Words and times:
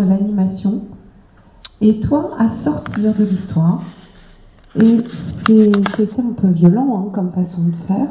l'animation 0.00 0.82
et 1.82 2.00
toi 2.00 2.30
à 2.38 2.48
sortir 2.48 3.14
de 3.14 3.24
l'histoire. 3.24 3.82
Et 4.76 4.98
c'était 5.04 6.20
un 6.20 6.32
peu 6.34 6.48
violent 6.48 7.04
hein, 7.04 7.10
comme 7.12 7.30
façon 7.32 7.64
de 7.64 7.74
faire, 7.86 8.08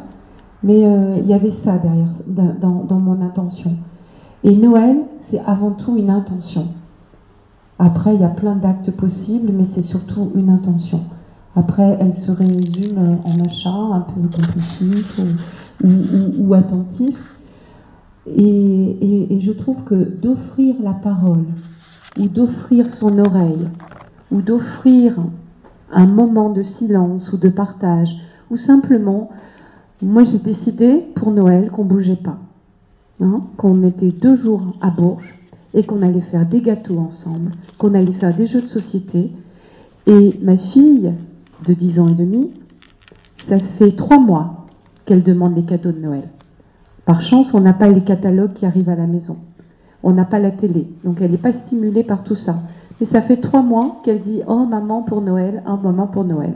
mais 0.61 0.85
euh, 0.85 1.17
il 1.19 1.27
y 1.27 1.33
avait 1.33 1.53
ça 1.63 1.77
derrière, 1.77 2.09
dans, 2.27 2.83
dans 2.83 2.99
mon 2.99 3.19
intention. 3.25 3.71
Et 4.43 4.55
Noël, 4.55 4.97
c'est 5.29 5.39
avant 5.39 5.71
tout 5.71 5.97
une 5.97 6.11
intention. 6.11 6.67
Après, 7.79 8.13
il 8.13 8.21
y 8.21 8.23
a 8.23 8.29
plein 8.29 8.55
d'actes 8.55 8.91
possibles, 8.91 9.51
mais 9.51 9.65
c'est 9.73 9.81
surtout 9.81 10.29
une 10.35 10.51
intention. 10.51 11.01
Après, 11.55 11.97
elle 11.99 12.15
se 12.15 12.31
résume 12.31 13.17
en 13.25 13.45
achat 13.45 13.69
un 13.69 14.01
peu 14.01 14.21
compulsif 14.21 15.19
ou, 15.83 16.53
attentif. 16.53 17.40
Et, 18.27 19.39
je 19.39 19.51
trouve 19.51 19.83
que 19.83 19.95
d'offrir 19.95 20.75
la 20.83 20.93
parole, 20.93 21.45
ou 22.19 22.27
d'offrir 22.27 22.89
son 22.93 23.17
oreille, 23.17 23.67
ou 24.31 24.41
d'offrir 24.41 25.15
un 25.91 26.05
moment 26.05 26.49
de 26.51 26.61
silence 26.61 27.33
ou 27.33 27.37
de 27.37 27.49
partage, 27.49 28.13
ou 28.49 28.57
simplement, 28.57 29.29
moi 30.01 30.23
j'ai 30.23 30.37
décidé 30.37 31.03
pour 31.15 31.31
Noël 31.31 31.71
qu'on 31.71 31.85
bougeait 31.85 32.15
pas, 32.15 32.37
hein, 33.21 33.41
qu'on 33.57 33.83
était 33.83 34.11
deux 34.11 34.35
jours 34.35 34.75
à 34.81 34.89
Bourges 34.89 35.35
et 35.73 35.83
qu'on 35.83 36.01
allait 36.01 36.21
faire 36.21 36.45
des 36.45 36.61
gâteaux 36.61 36.99
ensemble, 36.99 37.51
qu'on 37.77 37.93
allait 37.93 38.11
faire 38.13 38.35
des 38.35 38.45
jeux 38.45 38.61
de 38.61 38.67
société. 38.67 39.31
Et 40.05 40.37
ma 40.41 40.57
fille, 40.57 41.13
de 41.65 41.73
10 41.73 41.99
ans 41.99 42.09
et 42.09 42.15
demi, 42.15 42.51
ça 43.37 43.57
fait 43.57 43.95
trois 43.95 44.19
mois 44.19 44.67
qu'elle 45.05 45.23
demande 45.23 45.55
les 45.55 45.63
cadeaux 45.63 45.91
de 45.91 45.99
Noël. 45.99 46.29
Par 47.11 47.21
chance, 47.21 47.53
on 47.53 47.59
n'a 47.59 47.73
pas 47.73 47.89
les 47.89 47.99
catalogues 47.99 48.53
qui 48.53 48.65
arrivent 48.65 48.87
à 48.87 48.95
la 48.95 49.05
maison. 49.05 49.35
On 50.01 50.13
n'a 50.13 50.23
pas 50.23 50.39
la 50.39 50.49
télé. 50.49 50.87
Donc 51.03 51.19
elle 51.19 51.31
n'est 51.31 51.37
pas 51.37 51.51
stimulée 51.51 52.05
par 52.05 52.23
tout 52.23 52.35
ça. 52.37 52.59
Mais 52.97 53.05
ça 53.05 53.21
fait 53.21 53.35
trois 53.35 53.63
mois 53.63 53.99
qu'elle 54.05 54.21
dit 54.21 54.39
Oh 54.47 54.63
maman 54.65 55.01
pour 55.01 55.19
Noël, 55.19 55.61
oh 55.67 55.75
maman 55.83 56.07
pour 56.07 56.23
Noël. 56.23 56.53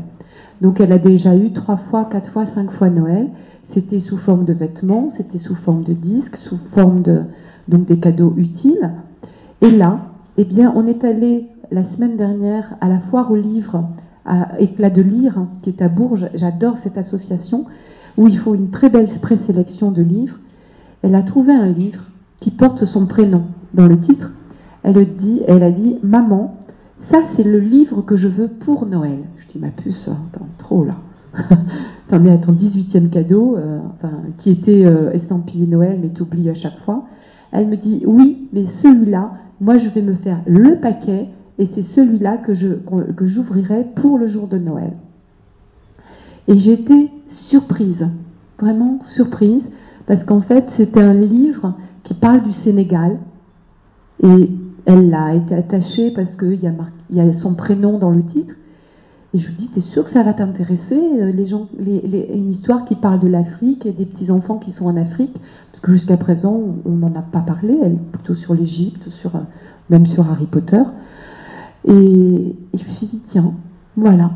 Donc 0.61 0.79
elle 0.79 0.93
a 0.93 0.97
déjà 0.97 1.35
eu 1.35 1.51
trois 1.51 1.75
fois, 1.75 2.05
quatre 2.05 2.31
fois, 2.31 2.45
cinq 2.45 2.71
fois 2.71 2.89
Noël. 2.89 3.27
C'était 3.71 3.99
sous 3.99 4.15
forme 4.15 4.45
de 4.45 4.53
vêtements, 4.53 5.09
c'était 5.09 5.39
sous 5.39 5.55
forme 5.55 5.83
de 5.83 5.91
disques, 5.91 6.37
sous 6.37 6.57
forme 6.73 7.01
de 7.01 7.23
donc 7.67 7.85
des 7.85 7.99
cadeaux 7.99 8.33
utiles. 8.37 8.91
Et 9.59 9.71
là, 9.71 10.05
eh 10.37 10.45
bien, 10.45 10.71
on 10.73 10.87
est 10.87 11.03
allé 11.03 11.49
la 11.69 11.83
semaine 11.83 12.15
dernière 12.15 12.77
à 12.79 12.87
la 12.87 13.01
foire 13.01 13.29
aux 13.29 13.35
livres 13.35 13.89
à 14.25 14.57
Éclat 14.61 14.89
de 14.89 15.01
Lire, 15.01 15.35
qui 15.63 15.71
est 15.71 15.81
à 15.81 15.89
Bourges. 15.89 16.29
J'adore 16.33 16.77
cette 16.77 16.97
association 16.97 17.65
où 18.15 18.29
il 18.29 18.37
faut 18.37 18.55
une 18.55 18.69
très 18.69 18.89
belle 18.89 19.09
présélection 19.19 19.91
de 19.91 20.01
livres. 20.01 20.37
Elle 21.01 21.15
a 21.15 21.21
trouvé 21.21 21.53
un 21.53 21.67
livre 21.67 22.03
qui 22.39 22.51
porte 22.51 22.85
son 22.85 23.07
prénom 23.07 23.43
dans 23.73 23.87
le 23.87 23.99
titre. 23.99 24.31
Elle, 24.83 25.15
dit, 25.15 25.41
elle 25.47 25.63
a 25.63 25.71
dit 25.71 25.97
Maman, 26.03 26.57
ça 26.97 27.19
c'est 27.29 27.43
le 27.43 27.59
livre 27.59 28.01
que 28.01 28.15
je 28.15 28.27
veux 28.27 28.47
pour 28.47 28.85
Noël. 28.85 29.19
Je 29.37 29.47
dis 29.47 29.59
Ma 29.59 29.69
puce, 29.69 30.07
attends, 30.07 30.47
trop 30.57 30.83
là. 30.85 30.95
T'en 32.09 32.23
es 32.23 32.31
à 32.31 32.37
ton 32.37 32.53
18e 32.53 33.09
cadeau, 33.09 33.57
euh, 33.57 33.79
enfin, 33.95 34.11
qui 34.37 34.51
était 34.51 34.85
euh, 34.85 35.11
estampillé 35.11 35.65
Noël, 35.65 35.99
mais 36.01 36.09
t'oublies 36.09 36.49
à 36.49 36.53
chaque 36.53 36.77
fois. 36.79 37.05
Elle 37.51 37.67
me 37.67 37.77
dit 37.77 38.03
Oui, 38.05 38.47
mais 38.53 38.65
celui-là, 38.65 39.31
moi 39.59 39.77
je 39.77 39.89
vais 39.89 40.01
me 40.01 40.13
faire 40.13 40.39
le 40.45 40.79
paquet 40.79 41.29
et 41.57 41.65
c'est 41.65 41.81
celui-là 41.81 42.37
que, 42.37 42.53
je, 42.53 42.67
que 43.15 43.25
j'ouvrirai 43.25 43.85
pour 43.95 44.17
le 44.17 44.27
jour 44.27 44.47
de 44.47 44.57
Noël. 44.57 44.93
Et 46.47 46.57
j'étais 46.57 47.09
surprise, 47.29 48.07
vraiment 48.59 48.99
surprise, 49.05 49.63
parce 50.07 50.23
qu'en 50.23 50.41
fait 50.41 50.69
c'était 50.71 51.01
un 51.01 51.13
livre 51.13 51.73
qui 52.03 52.13
parle 52.13 52.43
du 52.43 52.51
Sénégal, 52.51 53.17
et 54.23 54.49
elle 54.85 55.09
l'a 55.09 55.33
été 55.33 55.55
attachée 55.55 56.11
parce 56.11 56.35
qu'il 56.35 56.61
y, 56.63 56.67
a 56.67 56.73
y 57.11 57.19
a 57.19 57.33
son 57.33 57.55
prénom 57.55 57.97
dans 57.97 58.11
le 58.11 58.23
titre, 58.23 58.55
et 59.35 59.37
je 59.37 59.49
lui 59.49 59.55
dis, 59.55 59.67
t'es 59.67 59.81
sûr 59.81 60.05
que 60.05 60.11
ça 60.11 60.23
va 60.23 60.33
t'intéresser 60.33 60.97
euh, 60.97 61.33
Une 62.33 62.51
histoire 62.51 62.85
qui 62.85 62.95
parle 62.95 63.19
de 63.19 63.27
l'Afrique 63.27 63.85
et 63.85 63.91
des 63.91 64.05
petits-enfants 64.05 64.59
qui 64.59 64.71
sont 64.71 64.85
en 64.85 64.95
Afrique, 64.95 65.35
parce 65.73 65.81
que 65.81 65.91
jusqu'à 65.91 66.15
présent, 66.15 66.57
on 66.85 66.91
n'en 66.91 67.13
a 67.15 67.21
pas 67.21 67.41
parlé, 67.41 67.77
elle 67.83 67.93
est 67.93 68.11
plutôt 68.13 68.33
sur 68.33 68.53
l'Égypte, 68.53 69.09
sur, 69.09 69.35
euh, 69.35 69.39
même 69.89 70.05
sur 70.05 70.25
Harry 70.31 70.45
Potter. 70.45 70.81
Et, 71.85 72.55
je 72.73 72.83
me 72.85 72.89
suis 72.91 73.07
dit, 73.07 73.21
tiens, 73.25 73.51
voilà, 73.97 74.31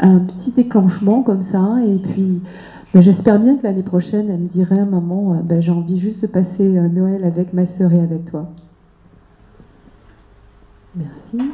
un 0.00 0.20
petit 0.20 0.52
déclenchement 0.52 1.22
comme 1.22 1.42
ça. 1.42 1.78
Et 1.84 1.98
puis, 1.98 2.40
j'espère 2.94 3.38
bien 3.38 3.56
que 3.56 3.62
l'année 3.62 3.82
prochaine, 3.82 4.30
elle 4.30 4.40
me 4.40 4.48
dirait, 4.48 4.84
maman, 4.84 5.34
euh, 5.34 5.42
ben, 5.42 5.60
j'ai 5.60 5.70
envie 5.70 5.98
juste 6.00 6.22
de 6.22 6.26
passer 6.26 6.76
euh, 6.76 6.88
Noël 6.88 7.24
avec 7.24 7.52
ma 7.52 7.66
sœur 7.66 7.92
et 7.92 8.00
avec 8.00 8.24
toi. 8.30 8.48
Merci. 10.94 11.52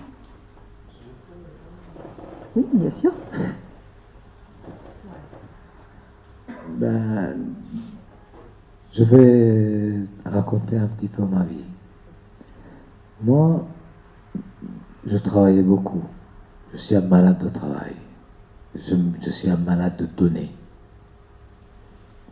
Oui, 2.56 2.64
bien 2.72 2.90
sûr. 2.90 3.12
Ben, 6.78 7.36
je 8.92 9.04
vais 9.04 10.00
raconter 10.24 10.78
un 10.78 10.86
petit 10.86 11.08
peu 11.08 11.22
ma 11.22 11.44
vie. 11.44 11.64
Moi, 13.22 13.66
je 15.06 15.18
travaillais 15.18 15.62
beaucoup. 15.62 16.02
Je 16.72 16.78
suis 16.78 16.94
un 16.94 17.02
malade 17.02 17.38
de 17.44 17.48
travail. 17.48 17.94
Je, 18.74 19.30
suis 19.30 19.50
un 19.50 19.56
malade 19.56 19.96
de 19.98 20.06
donner. 20.06 20.50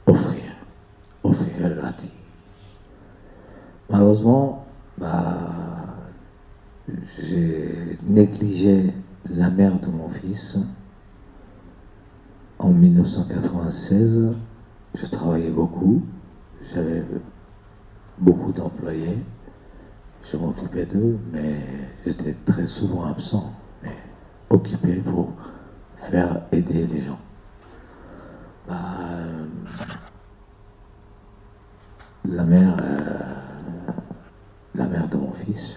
Offrir. 0.06 0.42
Offrir 1.22 1.76
gratuit. 1.76 2.10
Malheureusement, 3.90 4.66
bah, 4.98 5.38
j'ai 7.18 7.98
négligé 8.06 8.92
la 9.30 9.50
mère 9.50 9.78
de 9.80 9.86
mon 9.86 10.08
fils. 10.08 10.58
En 12.58 12.70
1996, 12.70 14.34
je 14.94 15.06
travaillais 15.06 15.50
beaucoup. 15.50 16.02
J'avais 16.72 17.02
beaucoup 18.18 18.52
d'employés 18.52 19.18
je 20.30 20.36
m'occupais 20.36 20.86
d'eux, 20.86 21.18
mais 21.32 21.60
j'étais 22.04 22.34
très 22.46 22.66
souvent 22.66 23.04
absent, 23.04 23.52
mais 23.82 23.96
occupé 24.50 24.96
pour 24.96 25.32
faire 26.10 26.42
aider 26.52 26.86
les 26.86 27.02
gens. 27.02 27.18
Euh, 28.70 29.44
la 32.26 32.44
mère, 32.44 32.76
euh, 32.80 33.34
la 34.74 34.86
mère 34.86 35.08
de 35.08 35.16
mon 35.16 35.32
fils, 35.32 35.76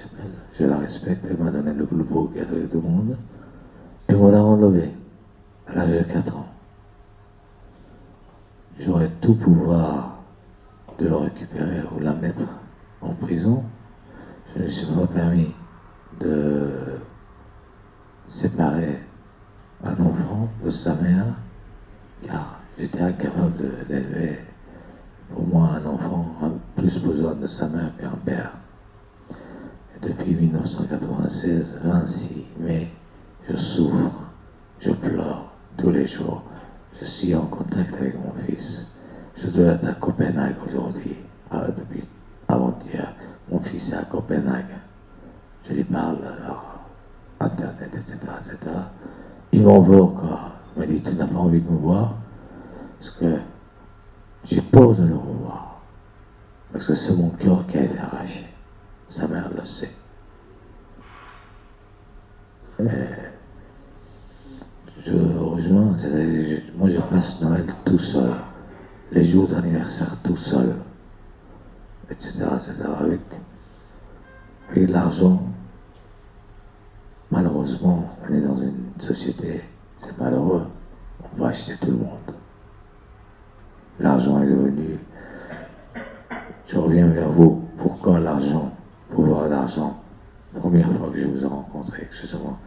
je 0.57 0.63
la 0.63 0.77
respecte, 0.77 1.25
elle 1.29 1.37
m'a 1.37 1.51
donné 1.51 1.73
le 1.73 1.85
plus 1.85 2.03
beau 2.03 2.31
cadeau 2.33 2.65
du 2.65 2.77
monde, 2.77 3.17
et 4.07 4.13
me 4.13 4.31
l'a 4.31 4.41
enlevé. 4.41 4.91
À 5.67 5.75
l'âge 5.75 5.89
de 5.89 6.03
4 6.13 6.37
ans. 6.37 6.47
J'aurais 8.79 9.11
tout 9.19 9.35
pouvoir 9.35 10.19
de 10.97 11.07
le 11.07 11.15
récupérer 11.15 11.81
ou 11.93 11.99
la 11.99 12.13
mettre 12.13 12.57
en 13.01 13.13
prison, 13.13 13.63
je 14.55 14.63
ne 14.63 14.67
suis 14.67 14.85
pas 14.85 15.07
permis 15.07 15.53
de 16.21 16.99
séparer 18.27 18.99
un 19.83 19.93
enfant 19.93 20.47
de 20.63 20.69
sa 20.69 20.95
mère, 20.95 21.25
car 22.25 22.56
j'étais 22.79 23.01
incapable 23.01 23.85
d'élever 23.87 24.39
pour 25.33 25.45
moi 25.47 25.69
un 25.75 25.85
enfant 25.85 26.25
plus 26.75 26.99
besoin 26.99 27.35
de 27.35 27.47
sa 27.47 27.67
mère 27.67 27.91
qu'un 27.99 28.17
père. 28.25 28.51
Depuis 30.01 30.35
1996, 30.35 31.79
ainsi, 31.83 32.45
mais 32.59 32.87
je 33.49 33.57
souffre, 33.57 34.21
je 34.79 34.91
pleure 34.91 35.51
tous 35.77 35.89
les 35.89 36.05
jours. 36.05 36.43
Je 36.99 37.05
suis 37.05 37.35
en 37.35 37.45
contact 37.47 37.93
avec 37.95 38.15
mon 38.15 38.33
fils. 38.45 38.95
Je 39.35 39.47
dois 39.47 39.73
être 39.73 39.87
à 39.87 39.93
Copenhague 39.93 40.55
aujourd'hui, 40.67 41.15
ah, 41.51 41.67
depuis 41.75 42.03
avant-hier. 42.47 43.13
Mon 43.51 43.59
fils 43.59 43.91
est 43.91 43.95
à 43.95 44.03
Copenhague. 44.03 44.65
Je 45.67 45.73
lui 45.73 45.83
parle, 45.83 46.17
alors, 46.41 46.79
Internet, 47.39 47.89
etc., 47.93 48.17
etc. 48.39 48.57
Il 49.51 49.63
m'en 49.63 49.81
veut 49.81 50.01
encore. 50.01 50.51
Il 50.75 50.79
m'a 50.79 50.85
dit, 50.85 51.01
tu 51.01 51.15
n'as 51.15 51.27
pas 51.27 51.39
envie 51.39 51.61
de 51.61 51.69
me 51.69 51.77
voir? 51.77 52.15
Parce 53.07 53.19
que 53.19 53.39
j'ai 54.43 54.61
peur 54.61 54.93
de 54.95 55.07
le 55.07 55.15
revoir. 55.15 55.79
Parce 56.73 56.87
que 56.87 56.93
c'est 56.93 57.15
mon 57.15 57.29
cœur 57.29 57.65
qui 57.67 57.77
a 57.77 57.83
été 57.83 57.97
arraché. 57.97 58.45
Sa 59.07 59.27
mère 59.27 59.49
le 59.55 59.63
sait. 59.63 59.91
je 65.05 65.13
rejoins, 65.39 65.95
moi 66.75 66.89
je 66.89 66.99
passe 67.09 67.41
Noël 67.41 67.65
tout 67.85 67.97
seul, 67.97 68.33
les 69.11 69.23
jours 69.23 69.47
d'anniversaire 69.47 70.17
tout 70.23 70.35
seul 70.35 70.75
etc., 72.09 72.45
etc., 72.55 72.83
avec, 72.99 73.21
avec 74.69 74.89
l'argent. 74.89 75.41
Malheureusement, 77.31 78.09
on 78.21 78.33
est 78.33 78.41
dans 78.41 78.57
une 78.57 78.91
société, 78.99 79.63
c'est 79.99 80.17
malheureux, 80.19 80.67
on 81.23 81.41
va 81.41 81.47
acheter 81.49 81.75
tout 81.81 81.91
le 81.91 81.97
monde. 81.97 82.37
L'argent 83.99 84.41
est 84.41 84.47
devenu, 84.47 84.99
je 86.67 86.77
reviens 86.77 87.07
vers 87.07 87.29
vous, 87.29 87.63
pourquoi 87.77 88.19
l'argent, 88.19 88.71
pouvoir 89.09 89.47
l'argent 89.47 89.97
première 90.57 90.91
fois 90.93 91.09
que 91.13 91.19
je 91.19 91.27
vous 91.27 91.43
ai 91.43 91.47
rencontré, 91.47 92.03
excusez-moi, 92.03 92.57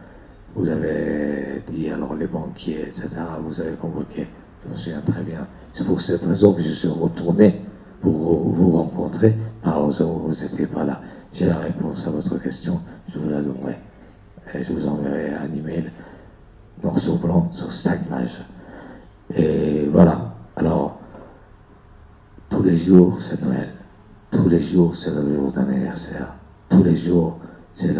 vous 0.55 0.69
avez 0.69 1.63
dit 1.69 1.89
alors 1.89 2.15
les 2.15 2.27
banquiers, 2.27 2.81
etc. 2.87 3.09
Vous 3.43 3.61
avez 3.61 3.73
convoqué. 3.73 4.27
Je 4.63 4.71
me 4.71 4.75
souviens 4.75 5.01
très 5.01 5.23
bien. 5.23 5.47
C'est 5.73 5.85
pour 5.85 6.01
cette 6.01 6.23
raison 6.23 6.53
que 6.53 6.61
je 6.61 6.69
suis 6.69 6.87
retourné 6.87 7.61
pour 8.01 8.11
vous 8.11 8.71
rencontrer. 8.71 9.35
Alors 9.63 9.89
vous 9.89 10.29
n'étiez 10.29 10.67
pas 10.67 10.83
là. 10.83 11.01
J'ai 11.33 11.45
la 11.45 11.57
réponse 11.57 12.05
à 12.05 12.09
votre 12.09 12.37
question. 12.37 12.79
Je 13.13 13.19
vous 13.19 13.29
la 13.29 13.41
donnerai. 13.41 13.77
Et 14.53 14.63
je 14.63 14.73
vous 14.73 14.87
enverrai 14.87 15.33
un 15.33 15.55
email 15.55 15.89
sur 16.97 17.17
blanc 17.17 17.49
sur 17.53 17.69
page. 18.09 18.41
Et 19.35 19.87
voilà. 19.91 20.33
Alors, 20.57 20.99
tous 22.51 22.61
les 22.61 22.77
jours, 22.77 23.19
c'est 23.19 23.41
Noël. 23.41 23.69
Tous 24.29 24.47
les 24.47 24.61
jours, 24.61 24.95
c'est 24.95 25.09
le 25.09 25.35
jour 25.35 25.51
d'anniversaire. 25.51 26.35
Tous 26.69 26.83
les 26.83 26.95
jours, 26.95 27.39
c'est 27.73 27.95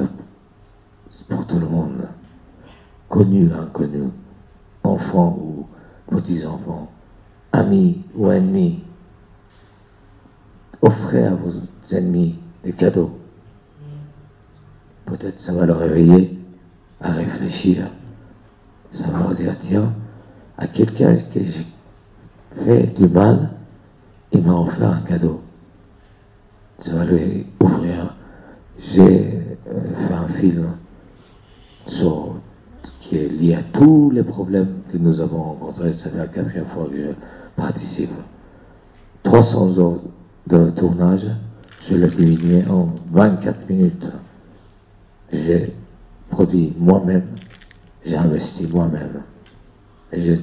pour 1.28 1.48
tout 1.48 1.58
le 1.58 1.68
monde. 1.68 2.08
Connu, 3.10 3.52
inconnu, 3.52 4.10
enfant 4.84 5.38
ou 5.42 5.66
petits-enfants, 6.14 6.92
amis 7.52 8.04
ou 8.16 8.30
ennemis. 8.30 8.84
Offrez 10.82 11.26
à 11.26 11.34
vos 11.34 11.54
ennemis 11.92 12.38
des 12.64 12.74
cadeaux. 12.74 13.18
Peut-être 15.06 15.40
ça 15.40 15.54
va 15.54 15.66
le 15.66 15.74
réveiller 15.74 16.40
à 17.02 17.12
réfléchir. 17.14 17.88
Ça 18.92 19.10
va 19.10 19.20
leur 19.20 19.36
dire, 19.36 19.56
tiens, 19.60 19.94
à 20.58 20.68
quelqu'un 20.68 21.16
qui 21.16 21.66
fait 22.66 22.88
du 22.88 23.08
mal, 23.08 23.50
il 24.32 24.42
m'a 24.44 24.54
offert 24.54 24.92
un 24.92 25.02
cadeau. 25.02 25.42
Ça 26.80 26.96
va 26.96 27.06
lui 27.06 27.46
ouvrir. 27.60 28.16
J'ai 28.80 29.58
euh, 29.68 30.08
fait 30.08 30.14
un 30.14 30.28
film 30.28 30.68
sur, 31.88 32.36
qui 33.00 33.18
est 33.18 33.28
lié 33.28 33.56
à 33.56 33.64
tous 33.64 34.10
les 34.12 34.24
problèmes 34.24 34.82
que 34.92 34.98
nous 34.98 35.20
avons 35.20 35.44
rencontrés. 35.44 35.94
C'est 35.96 36.16
la 36.16 36.28
quatrième 36.28 36.66
fois 36.68 36.88
que 36.90 36.98
je 36.98 37.12
participe. 37.56 38.12
300 39.24 39.78
heures 39.78 40.00
de 40.48 40.72
tournage, 40.72 41.28
je 41.88 41.96
l'ai 41.96 42.08
diminué 42.08 42.68
en 42.68 42.90
24 43.12 43.70
minutes. 43.70 44.08
J'ai 45.32 45.74
produit 46.30 46.74
moi-même, 46.78 47.28
j'ai 48.06 48.16
investi 48.16 48.68
moi-même. 48.68 49.22
Je, 50.12 50.34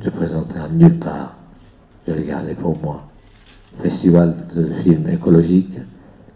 je 0.00 0.10
présentais 0.10 0.58
à 0.58 0.68
nulle 0.68 0.98
part. 0.98 1.34
Je 2.06 2.12
gardé 2.14 2.54
pour 2.54 2.78
moi. 2.80 3.04
Festival 3.80 4.46
de 4.54 4.72
films 4.82 5.08
écologiques, 5.08 5.78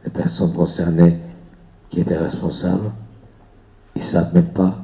les 0.04 0.10
personnes 0.10 0.54
concernées 0.54 1.18
qui 1.90 2.00
étaient 2.00 2.16
responsables, 2.16 2.90
ils 3.94 4.00
ne 4.00 4.04
savent 4.04 4.34
même 4.34 4.52
pas 4.52 4.78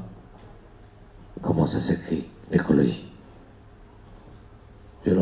comment 1.41 1.67
ça 1.67 1.81
s'écrit, 1.81 2.25
l'écologie. 2.51 3.09
Je, 5.07 5.13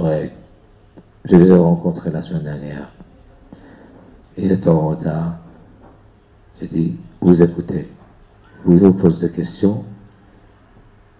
je 1.25 1.37
les 1.37 1.49
ai 1.49 1.55
rencontrés 1.55 2.11
la 2.11 2.23
semaine 2.23 2.45
dernière. 2.45 2.91
Ils 4.37 4.53
étaient 4.53 4.69
en 4.69 4.89
retard. 4.89 5.37
J'ai 6.61 6.69
dit, 6.69 6.97
vous 7.21 7.43
écoutez, 7.43 7.89
vous 8.65 8.77
vous 8.77 8.93
posez 8.93 9.29
des 9.29 9.33
questions. 9.35 9.85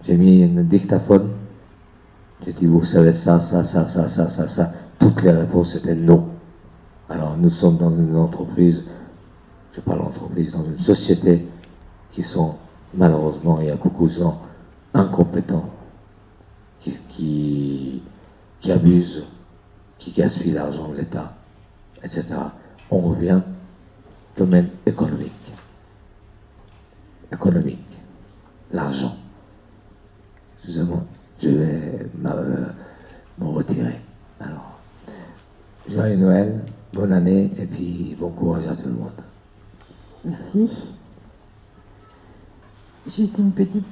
J'ai 0.03 0.15
mis 0.15 0.43
un 0.43 0.63
dictaphone. 0.63 1.29
J'ai 2.45 2.53
dit, 2.53 2.65
vous 2.65 2.83
savez 2.83 3.13
ça, 3.13 3.39
ça, 3.39 3.63
ça, 3.63 3.85
ça, 3.85 4.09
ça, 4.09 4.29
ça, 4.29 4.47
ça. 4.47 4.73
Toutes 4.99 5.21
les 5.21 5.31
réponses 5.31 5.75
étaient 5.75 5.95
non. 5.95 6.27
Alors 7.09 7.37
nous 7.37 7.49
sommes 7.49 7.77
dans 7.77 7.89
une 7.89 8.15
entreprise, 8.15 8.83
je 9.73 9.81
parle 9.81 9.99
d'entreprise, 9.99 10.51
dans 10.51 10.63
une 10.63 10.79
société 10.79 11.47
qui 12.11 12.23
sont 12.23 12.55
malheureusement, 12.93 13.59
il 13.59 13.67
y 13.67 13.71
a 13.71 13.75
beaucoup 13.75 14.07
de 14.07 14.13
gens 14.13 14.41
incompétents 14.93 15.69
qui, 16.79 16.97
qui, 17.09 18.01
qui 18.59 18.71
abusent, 18.71 19.23
qui 19.97 20.11
gaspillent 20.11 20.51
l'argent 20.51 20.89
de 20.89 20.97
l'État, 20.97 21.33
etc. 22.03 22.25
On 22.89 22.99
revient 22.99 23.41
domaine 24.37 24.69
économique. 24.85 25.31
Économique. 27.31 27.79
L'argent. 28.71 29.15
Excusez-moi, 30.57 31.03
je 31.41 31.49
vais 31.49 32.07
me 33.39 33.47
retirer. 33.47 33.99
Alors, 34.39 34.79
joyeux 35.89 36.17
Noël, 36.17 36.59
bonne 36.93 37.11
année 37.11 37.51
et 37.59 37.65
puis 37.65 38.15
bon 38.19 38.29
courage 38.29 38.67
à 38.67 38.75
tout 38.75 38.87
le 38.87 38.93
monde. 38.93 39.09
Merci. 40.23 40.87
Juste 43.07 43.37
une 43.39 43.51
petite. 43.51 43.85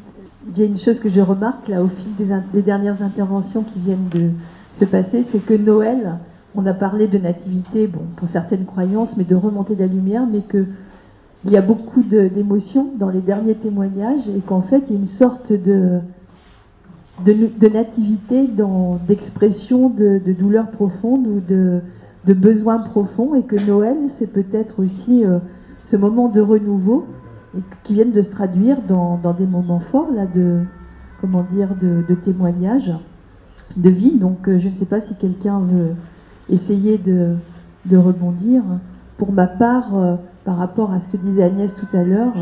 Il 0.47 0.57
y 0.57 0.61
a 0.61 0.65
une 0.65 0.77
chose 0.77 0.99
que 0.99 1.09
je 1.09 1.19
remarque 1.19 1.67
là 1.67 1.83
au 1.83 1.87
fil 1.87 2.15
des, 2.15 2.33
des 2.53 2.61
dernières 2.61 3.01
interventions 3.01 3.63
qui 3.63 3.79
viennent 3.79 4.07
de 4.09 4.29
se 4.79 4.85
passer, 4.85 5.25
c'est 5.31 5.43
que 5.43 5.53
Noël, 5.53 6.19
on 6.55 6.65
a 6.65 6.73
parlé 6.73 7.07
de 7.07 7.17
nativité, 7.17 7.87
bon, 7.87 8.03
pour 8.15 8.29
certaines 8.29 8.65
croyances, 8.65 9.17
mais 9.17 9.25
de 9.25 9.35
remontée 9.35 9.75
de 9.75 9.81
la 9.81 9.87
lumière, 9.87 10.25
mais 10.25 10.41
que 10.41 10.65
il 11.45 11.51
y 11.51 11.57
a 11.57 11.61
beaucoup 11.61 12.03
d'émotions 12.03 12.91
dans 12.97 13.09
les 13.09 13.21
derniers 13.21 13.55
témoignages 13.55 14.27
et 14.27 14.41
qu'en 14.41 14.61
fait 14.61 14.83
il 14.87 14.93
y 14.93 14.97
a 14.97 15.01
une 15.01 15.07
sorte 15.07 15.53
de, 15.53 16.01
de, 17.25 17.67
nativité, 17.67 18.49
d'expression 19.07 19.89
de, 19.89 20.21
de, 20.25 20.33
douleur 20.33 20.69
profonde 20.71 21.27
ou 21.27 21.39
de, 21.39 21.81
de 22.25 22.33
besoin 22.33 22.79
profond 22.79 23.35
et 23.35 23.43
que 23.43 23.55
Noël 23.55 23.97
c'est 24.17 24.31
peut-être 24.31 24.79
aussi 24.79 25.25
euh, 25.25 25.39
ce 25.89 25.95
moment 25.95 26.29
de 26.29 26.41
renouveau 26.41 27.05
qui 27.83 27.93
viennent 27.93 28.11
de 28.11 28.21
se 28.21 28.29
traduire 28.29 28.77
dans, 28.87 29.19
des 29.37 29.45
moments 29.45 29.79
forts 29.79 30.11
là 30.13 30.25
de 30.25 30.61
comment 31.21 31.43
dire 31.51 31.69
de, 31.81 32.15
témoignages 32.23 32.93
de 33.75 33.89
vie. 33.89 34.17
Donc 34.17 34.47
euh, 34.47 34.59
je 34.59 34.67
ne 34.67 34.73
sais 34.77 34.85
pas 34.85 35.01
si 35.01 35.15
quelqu'un 35.15 35.59
veut 35.59 35.95
essayer 36.49 36.97
de, 36.97 37.35
de 37.85 37.97
rebondir. 37.97 38.63
Pour 39.17 39.33
ma 39.33 39.47
part, 39.47 39.95
euh, 39.97 40.15
par 40.45 40.57
rapport 40.57 40.93
à 40.93 40.99
ce 40.99 41.09
que 41.09 41.17
disait 41.17 41.43
Agnès 41.43 41.73
tout 41.75 41.97
à 41.97 42.03
l'heure, 42.03 42.33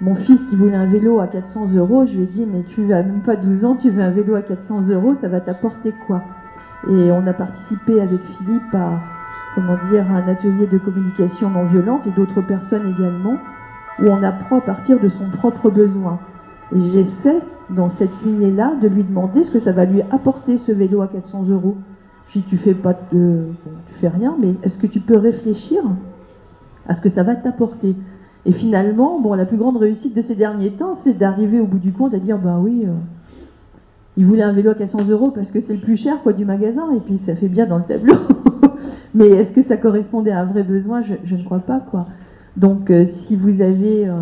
mon 0.00 0.14
fils 0.14 0.42
qui 0.44 0.56
voulait 0.56 0.76
un 0.76 0.86
vélo 0.86 1.20
à 1.20 1.26
400 1.26 1.70
euros, 1.74 2.04
je 2.06 2.12
lui 2.12 2.22
ai 2.24 2.26
dit 2.26 2.46
mais 2.46 2.62
tu 2.68 2.92
as 2.92 3.02
même 3.02 3.20
pas 3.20 3.36
12 3.36 3.64
ans, 3.64 3.76
tu 3.76 3.90
veux 3.90 4.02
un 4.02 4.10
vélo 4.10 4.34
à 4.34 4.42
400 4.42 4.88
euros, 4.90 5.14
ça 5.20 5.28
va 5.28 5.40
t'apporter 5.40 5.94
quoi? 6.06 6.22
Et 6.88 7.10
on 7.10 7.26
a 7.26 7.32
participé 7.32 8.00
avec 8.00 8.20
Philippe 8.22 8.74
à 8.74 9.00
comment 9.54 9.76
dire 9.90 10.04
un 10.10 10.28
atelier 10.28 10.66
de 10.66 10.78
communication 10.78 11.48
non 11.48 11.64
violente 11.64 12.06
et 12.06 12.10
d'autres 12.10 12.42
personnes 12.42 12.94
également 12.96 13.38
où 13.98 14.08
on 14.08 14.22
apprend 14.22 14.58
à 14.58 14.60
partir 14.60 15.00
de 15.00 15.08
son 15.08 15.30
propre 15.30 15.70
besoin. 15.70 16.18
Et 16.74 16.80
j'essaie, 16.90 17.40
dans 17.70 17.88
cette 17.88 18.22
lignée-là, 18.24 18.74
de 18.80 18.88
lui 18.88 19.02
demander 19.02 19.44
ce 19.44 19.50
que 19.50 19.58
ça 19.58 19.72
va 19.72 19.86
lui 19.86 20.02
apporter 20.10 20.58
ce 20.58 20.72
vélo 20.72 21.00
à 21.00 21.08
400 21.08 21.46
euros. 21.48 21.76
Je 22.28 22.40
tu 22.40 22.56
fais 22.58 22.74
pas 22.74 22.92
de, 23.12 23.46
tu 23.86 23.94
fais 23.94 24.08
rien, 24.08 24.36
mais 24.38 24.54
est-ce 24.62 24.76
que 24.76 24.86
tu 24.86 25.00
peux 25.00 25.16
réfléchir 25.16 25.82
à 26.86 26.94
ce 26.94 27.00
que 27.00 27.08
ça 27.08 27.22
va 27.22 27.34
t'apporter? 27.34 27.96
Et 28.46 28.52
finalement, 28.52 29.20
bon, 29.20 29.34
la 29.34 29.44
plus 29.44 29.56
grande 29.56 29.76
réussite 29.76 30.14
de 30.14 30.22
ces 30.22 30.36
derniers 30.36 30.70
temps, 30.70 30.96
c'est 31.02 31.18
d'arriver 31.18 31.58
au 31.58 31.66
bout 31.66 31.80
du 31.80 31.90
compte 31.90 32.14
à 32.14 32.18
dire, 32.18 32.38
bah 32.38 32.58
oui, 32.60 32.84
euh, 32.86 32.92
il 34.16 34.24
voulait 34.24 34.44
un 34.44 34.52
vélo 34.52 34.70
à 34.70 34.74
400 34.74 34.98
euros 35.08 35.32
parce 35.32 35.50
que 35.50 35.58
c'est 35.58 35.74
le 35.74 35.80
plus 35.80 35.96
cher, 35.96 36.22
quoi, 36.22 36.32
du 36.32 36.44
magasin, 36.44 36.92
et 36.94 37.00
puis 37.00 37.18
ça 37.18 37.34
fait 37.34 37.48
bien 37.48 37.66
dans 37.66 37.78
le 37.78 37.84
tableau. 37.84 38.14
mais 39.14 39.28
est-ce 39.30 39.50
que 39.50 39.62
ça 39.62 39.76
correspondait 39.76 40.30
à 40.30 40.42
un 40.42 40.44
vrai 40.44 40.62
besoin? 40.62 41.02
Je, 41.02 41.14
je 41.24 41.34
ne 41.34 41.42
crois 41.42 41.58
pas, 41.58 41.80
quoi. 41.80 42.06
Donc, 42.56 42.90
euh, 42.90 43.06
si 43.26 43.34
vous 43.34 43.60
avez 43.60 44.06
euh, 44.06 44.12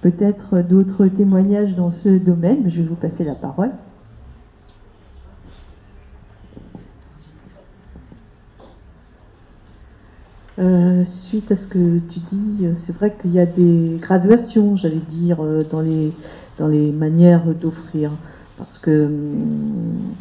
peut-être 0.00 0.62
d'autres 0.68 1.06
témoignages 1.06 1.76
dans 1.76 1.90
ce 1.90 2.08
domaine, 2.08 2.64
je 2.68 2.82
vais 2.82 2.88
vous 2.88 2.96
passer 2.96 3.22
la 3.22 3.36
parole. 3.36 3.70
Euh, 10.62 11.04
suite 11.04 11.50
à 11.50 11.56
ce 11.56 11.66
que 11.66 11.98
tu 11.98 12.20
dis, 12.30 12.66
c'est 12.76 12.94
vrai 12.94 13.16
qu'il 13.20 13.32
y 13.32 13.40
a 13.40 13.46
des 13.46 13.98
graduations, 14.00 14.76
j'allais 14.76 15.02
dire, 15.08 15.38
dans 15.70 15.80
les, 15.80 16.12
dans 16.58 16.68
les 16.68 16.92
manières 16.92 17.44
d'offrir. 17.54 18.12
Parce 18.58 18.78
que 18.78 19.06
hum, 19.06 20.14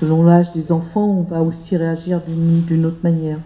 selon 0.00 0.22
l'âge 0.22 0.52
des 0.52 0.72
enfants, 0.72 1.06
on 1.06 1.22
va 1.22 1.42
aussi 1.42 1.76
réagir 1.76 2.20
d'une 2.26 2.86
autre 2.86 3.00
manière. 3.02 3.38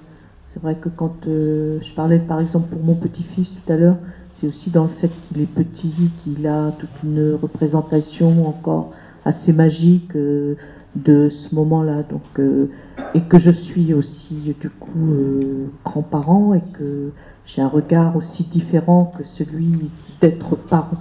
C'est 0.49 0.63
vrai 0.63 0.77
que 0.77 0.89
quand 0.89 1.27
euh, 1.27 1.79
je 1.83 1.93
parlais 1.95 2.21
par 2.21 2.41
exemple 2.41 2.69
pour 2.69 2.85
mon 2.85 2.95
petit-fils 2.95 3.53
tout 3.53 3.73
à 3.73 3.77
l'heure, 3.77 3.97
c'est 4.35 4.47
aussi 4.47 4.71
dans 4.71 4.85
le 4.85 4.91
fait 5.01 5.11
qu'il 5.29 5.41
est 5.41 5.47
petit, 5.47 6.11
qu'il 6.23 6.47
a 6.47 6.73
toute 6.79 7.03
une 7.03 7.35
représentation 7.35 8.49
encore 8.49 8.93
assez 9.25 9.53
magique 9.53 10.15
euh, 10.15 10.55
de 10.97 11.29
ce 11.29 11.55
moment-là. 11.55 12.03
Donc, 12.03 12.23
euh, 12.39 12.71
et 13.15 13.21
que 13.23 13.39
je 13.39 13.51
suis 13.51 13.95
aussi 13.95 14.55
du 14.61 14.71
coup 14.71 15.69
grand-parent 15.85 16.55
et 16.55 16.63
que 16.73 17.11
j'ai 17.47 17.63
un 17.63 17.69
regard 17.69 18.17
aussi 18.17 18.45
différent 18.45 19.13
que 19.17 19.25
celui 19.25 19.91
d'être 20.21 20.57
parent. 20.57 20.99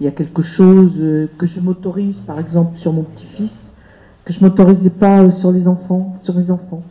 Il 0.00 0.04
y 0.04 0.08
a 0.08 0.12
quelque 0.12 0.42
chose 0.42 1.02
que 1.38 1.46
je 1.46 1.60
m'autorise, 1.60 2.20
par 2.20 2.38
exemple, 2.38 2.78
sur 2.78 2.92
mon 2.92 3.02
petit-fils, 3.02 3.76
que 4.24 4.32
je 4.32 4.44
m'autorisais 4.44 4.90
pas 4.90 5.30
sur 5.32 5.50
les 5.50 5.66
enfants, 5.66 6.16
sur 6.22 6.34
les 6.34 6.50
enfants. 6.50 6.82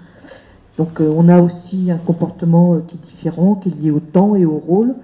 Donc 0.77 1.01
euh, 1.01 1.11
on 1.15 1.27
a 1.27 1.41
aussi 1.41 1.91
un 1.91 1.97
comportement 1.97 2.75
euh, 2.75 2.83
qui 2.87 2.95
est 2.95 3.07
différent, 3.07 3.55
qui 3.55 3.69
est 3.69 3.75
lié 3.81 3.91
au 3.91 3.99
temps 3.99 4.35
et 4.35 4.45
au 4.45 4.57
rôle. 4.57 4.95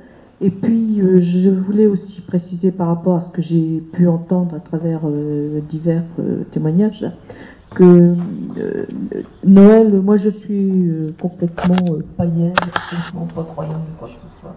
Et 0.43 0.49
puis 0.49 0.99
euh, 0.99 1.19
je 1.19 1.49
voulais 1.49 1.87
aussi 1.87 2.19
préciser 2.19 2.73
par 2.73 2.87
rapport 2.87 3.15
à 3.15 3.21
ce 3.21 3.31
que 3.31 3.41
j'ai 3.41 3.81
pu 3.93 4.09
entendre 4.09 4.55
à 4.55 4.59
travers 4.59 5.01
divers 5.69 6.03
témoignages 6.51 7.05
que 7.73 8.13
Noël, 9.45 10.01
moi 10.01 10.17
je 10.17 10.29
suis 10.29 11.13
complètement 11.19 11.97
païenne, 12.17 12.53
complètement 12.53 13.27
pas 13.33 13.43
croyante 13.43 13.87
quoi 13.97 14.09
que 14.09 14.13
ce 14.13 14.41
soit. 14.41 14.55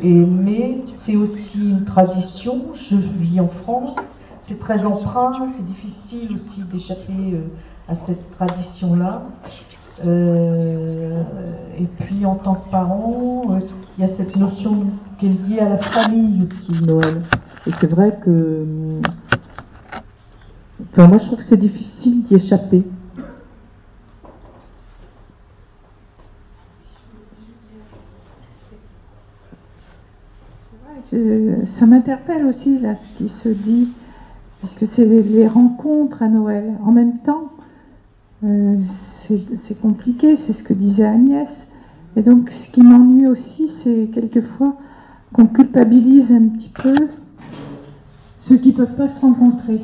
Et, 0.00 0.10
mais 0.10 0.78
c'est 0.86 1.16
aussi 1.16 1.60
une 1.60 1.84
tradition, 1.84 2.72
je 2.74 2.96
vis 2.96 3.38
en 3.38 3.48
France, 3.48 4.22
c'est 4.40 4.58
très 4.58 4.84
empreint, 4.84 5.32
c'est 5.50 5.66
difficile 5.66 6.34
aussi 6.34 6.62
d'échapper 6.62 7.38
à 7.86 7.94
cette 7.94 8.30
tradition-là. 8.32 9.24
Euh, 10.06 11.22
et 11.78 11.84
puis 11.84 12.24
en 12.26 12.34
tant 12.36 12.54
que 12.54 12.70
parent, 12.70 13.44
euh, 13.50 13.60
il 13.96 14.02
y 14.02 14.04
a 14.04 14.08
cette 14.08 14.36
notion 14.36 14.86
qui 15.18 15.26
est 15.26 15.48
liée 15.48 15.60
à 15.60 15.68
la 15.70 15.78
famille 15.78 16.42
aussi, 16.44 16.82
Noël. 16.84 17.22
Et 17.66 17.70
c'est 17.70 17.88
vrai 17.88 18.18
que. 18.22 18.64
Enfin, 20.92 21.06
moi, 21.06 21.18
je 21.18 21.26
trouve 21.26 21.38
que 21.38 21.44
c'est 21.44 21.56
difficile 21.56 22.22
d'y 22.24 22.34
échapper. 22.34 22.84
ça 31.66 31.86
m'interpelle 31.86 32.46
aussi 32.46 32.78
là 32.78 32.94
ce 32.96 33.18
qui 33.18 33.28
se 33.28 33.48
dit, 33.48 33.88
puisque 34.58 34.86
c'est 34.86 35.04
les, 35.04 35.46
rencontres 35.46 36.22
à 36.22 36.28
Noël. 36.28 36.74
En 36.84 36.92
même 36.92 37.18
temps, 37.18 37.50
euh, 38.44 38.76
c'est 39.56 39.80
compliqué, 39.80 40.36
c'est 40.36 40.52
ce 40.52 40.64
que 40.64 40.74
disait 40.74 41.06
Agnès. 41.06 41.66
Et 42.16 42.22
donc, 42.22 42.50
ce 42.50 42.68
qui 42.70 42.82
m'ennuie 42.82 43.28
aussi, 43.28 43.68
c'est 43.68 44.10
quelquefois 44.12 44.76
qu'on 45.32 45.46
culpabilise 45.46 46.32
un 46.32 46.48
petit 46.48 46.68
peu 46.68 46.94
ceux 48.40 48.56
qui 48.56 48.68
ne 48.68 48.74
peuvent 48.74 48.96
pas 48.96 49.08
se 49.08 49.20
rencontrer. 49.20 49.80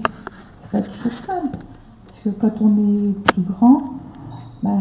C'est 0.65 0.71
pas 0.73 0.83
simple. 0.83 1.59
Parce 2.07 2.21
que 2.25 2.29
quand 2.31 2.61
on 2.61 2.69
est 2.77 3.13
plus 3.33 3.43
grand, 3.43 3.95
bah, 4.63 4.79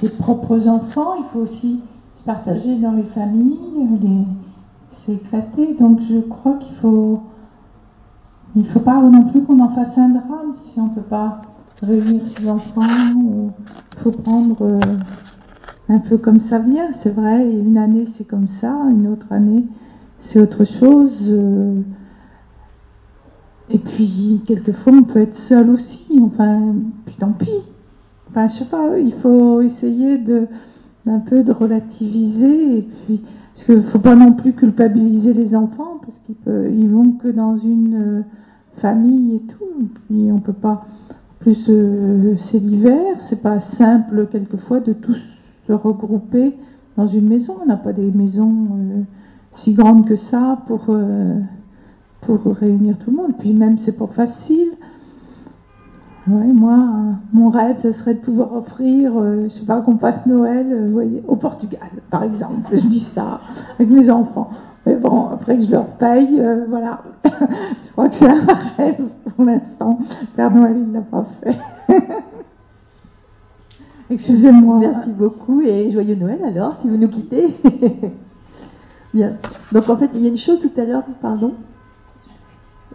ses 0.00 0.10
propres 0.10 0.66
enfants, 0.66 1.14
il 1.18 1.24
faut 1.32 1.40
aussi 1.40 1.80
se 2.16 2.24
partager 2.24 2.76
dans 2.78 2.92
les 2.92 3.04
familles, 3.04 3.88
les, 4.02 5.14
s'éclater. 5.14 5.74
Donc, 5.78 6.00
je 6.10 6.18
crois 6.18 6.54
qu'il 6.54 6.74
faut. 6.76 7.22
Il 8.56 8.62
ne 8.62 8.68
faut 8.68 8.80
pas 8.80 9.00
non 9.00 9.22
plus 9.30 9.42
qu'on 9.42 9.60
en 9.60 9.68
fasse 9.68 9.96
un 9.98 10.08
drame 10.08 10.54
si 10.56 10.80
on 10.80 10.86
ne 10.86 10.94
peut 10.94 11.00
pas 11.02 11.42
réunir 11.82 12.22
ses 12.28 12.48
enfants. 12.48 12.80
Il 12.82 14.00
faut 14.02 14.10
prendre 14.10 14.62
euh, 14.62 14.78
un 15.88 15.98
peu 15.98 16.18
comme 16.18 16.40
ça 16.40 16.58
vient, 16.58 16.90
c'est 17.02 17.10
vrai. 17.10 17.50
Une 17.50 17.78
année 17.78 18.06
c'est 18.16 18.26
comme 18.26 18.48
ça, 18.48 18.74
une 18.90 19.08
autre 19.08 19.26
année 19.30 19.64
c'est 20.22 20.40
autre 20.40 20.64
chose. 20.64 21.16
Euh. 21.22 21.80
et 23.70 23.78
puis 23.78 24.42
quelquefois 24.46 24.92
on 24.92 25.02
peut 25.02 25.20
être 25.20 25.36
seul 25.36 25.70
aussi. 25.70 26.20
Enfin, 26.22 26.74
puis 27.06 27.16
tant 27.18 27.32
pis. 27.32 27.50
Enfin, 28.30 28.48
je 28.48 28.56
sais 28.56 28.64
pas. 28.66 28.98
Il 28.98 29.14
faut 29.14 29.60
essayer 29.60 30.18
de 30.18 30.46
d'un 31.06 31.20
peu 31.20 31.42
de 31.42 31.52
relativiser 31.52 32.78
et 32.78 32.82
puis 32.82 33.22
parce 33.54 33.64
qu'il 33.64 33.82
faut 33.84 33.98
pas 33.98 34.14
non 34.14 34.32
plus 34.32 34.52
culpabiliser 34.52 35.32
les 35.32 35.54
enfants 35.54 36.00
parce 36.04 36.18
qu'ils 36.20 36.36
ils 36.78 36.88
vont 36.88 37.12
que 37.12 37.28
dans 37.28 37.56
une 37.56 37.94
euh, 37.94 38.22
famille 38.76 39.36
et 39.36 39.40
tout. 39.40 39.64
Et 39.80 39.86
puis 39.86 40.32
on 40.32 40.38
peut 40.40 40.52
pas 40.52 40.86
plus 41.40 41.66
euh, 41.68 42.34
c'est 42.40 42.58
l'hiver, 42.58 43.20
c'est 43.20 43.42
pas 43.42 43.60
simple 43.60 44.26
quelquefois 44.30 44.80
de 44.80 44.92
tous 44.92 45.18
se 45.66 45.72
regrouper 45.72 46.56
dans 46.96 47.06
une 47.06 47.28
maison. 47.28 47.56
On 47.62 47.66
n'a 47.66 47.76
pas 47.76 47.92
des 47.92 48.10
maisons 48.10 48.66
euh, 48.72 49.02
si 49.54 49.74
grandes 49.74 50.06
que 50.06 50.16
ça 50.16 50.58
pour, 50.66 50.86
euh, 50.88 51.38
pour 52.22 52.40
réunir 52.54 52.98
tout 52.98 53.10
le 53.10 53.16
monde. 53.16 53.34
Puis 53.38 53.52
même 53.52 53.78
c'est 53.78 53.96
pas 53.96 54.06
facile. 54.08 54.70
moi, 56.26 56.76
mon 57.32 57.50
rêve, 57.50 57.78
ce 57.82 57.92
serait 57.92 58.14
de 58.14 58.20
pouvoir 58.20 58.52
offrir, 58.54 59.12
je 59.44 59.48
sais 59.48 59.64
pas, 59.64 59.80
qu'on 59.80 59.96
passe 59.96 60.26
Noël, 60.26 60.66
vous 60.86 60.92
voyez, 60.92 61.22
au 61.26 61.36
Portugal, 61.36 61.88
par 62.10 62.24
exemple. 62.24 62.70
Je 62.72 62.86
dis 62.86 63.06
ça 63.14 63.40
avec 63.78 63.88
mes 63.90 64.10
enfants. 64.10 64.50
Mais 64.88 64.94
bon, 64.94 65.26
après 65.26 65.58
que 65.58 65.64
je 65.64 65.70
leur 65.70 65.84
paye, 65.84 66.40
euh, 66.40 66.64
voilà. 66.66 67.02
je 67.24 67.92
crois 67.92 68.08
que 68.08 68.14
c'est 68.14 68.26
un 68.26 68.46
rêve 68.78 69.04
pour 69.36 69.44
l'instant. 69.44 69.98
Père 70.34 70.50
Noël, 70.50 70.76
il 70.78 70.88
ne 70.88 70.94
l'a 70.94 71.02
pas 71.02 71.26
fait. 71.42 71.58
Excusez-moi. 74.10 74.78
Merci 74.80 75.12
beaucoup 75.12 75.60
et 75.60 75.90
joyeux 75.90 76.14
Noël 76.14 76.40
alors, 76.42 76.76
si 76.80 76.88
vous 76.88 76.96
nous 76.96 77.08
quittez. 77.08 77.48
Bien. 79.14 79.34
Donc 79.72 79.90
en 79.90 79.98
fait, 79.98 80.08
il 80.14 80.22
y 80.22 80.26
a 80.26 80.30
une 80.30 80.38
chose 80.38 80.60
tout 80.60 80.80
à 80.80 80.84
l'heure, 80.86 81.04
pardon. 81.20 81.52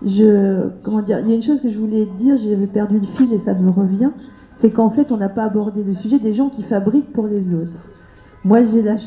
Je, 0.03 0.69
comment 0.81 1.03
dire, 1.03 1.19
il 1.19 1.29
y 1.29 1.33
a 1.33 1.35
une 1.35 1.43
chose 1.43 1.61
que 1.61 1.69
je 1.69 1.77
voulais 1.77 2.07
dire, 2.19 2.37
j'avais 2.43 2.65
perdu 2.65 3.01
le 3.01 3.05
fil 3.05 3.31
et 3.33 3.39
ça 3.45 3.53
me 3.53 3.69
revient. 3.69 4.09
C'est 4.61 4.71
qu'en 4.71 4.89
fait, 4.89 5.11
on 5.11 5.17
n'a 5.17 5.29
pas 5.29 5.43
abordé 5.43 5.83
le 5.83 5.93
sujet 5.93 6.17
des 6.17 6.33
gens 6.33 6.49
qui 6.49 6.63
fabriquent 6.63 7.13
pour 7.13 7.27
les 7.27 7.53
autres. 7.53 7.77
Moi, 8.45 8.65
j'ai 8.65 8.81
la 8.81 8.97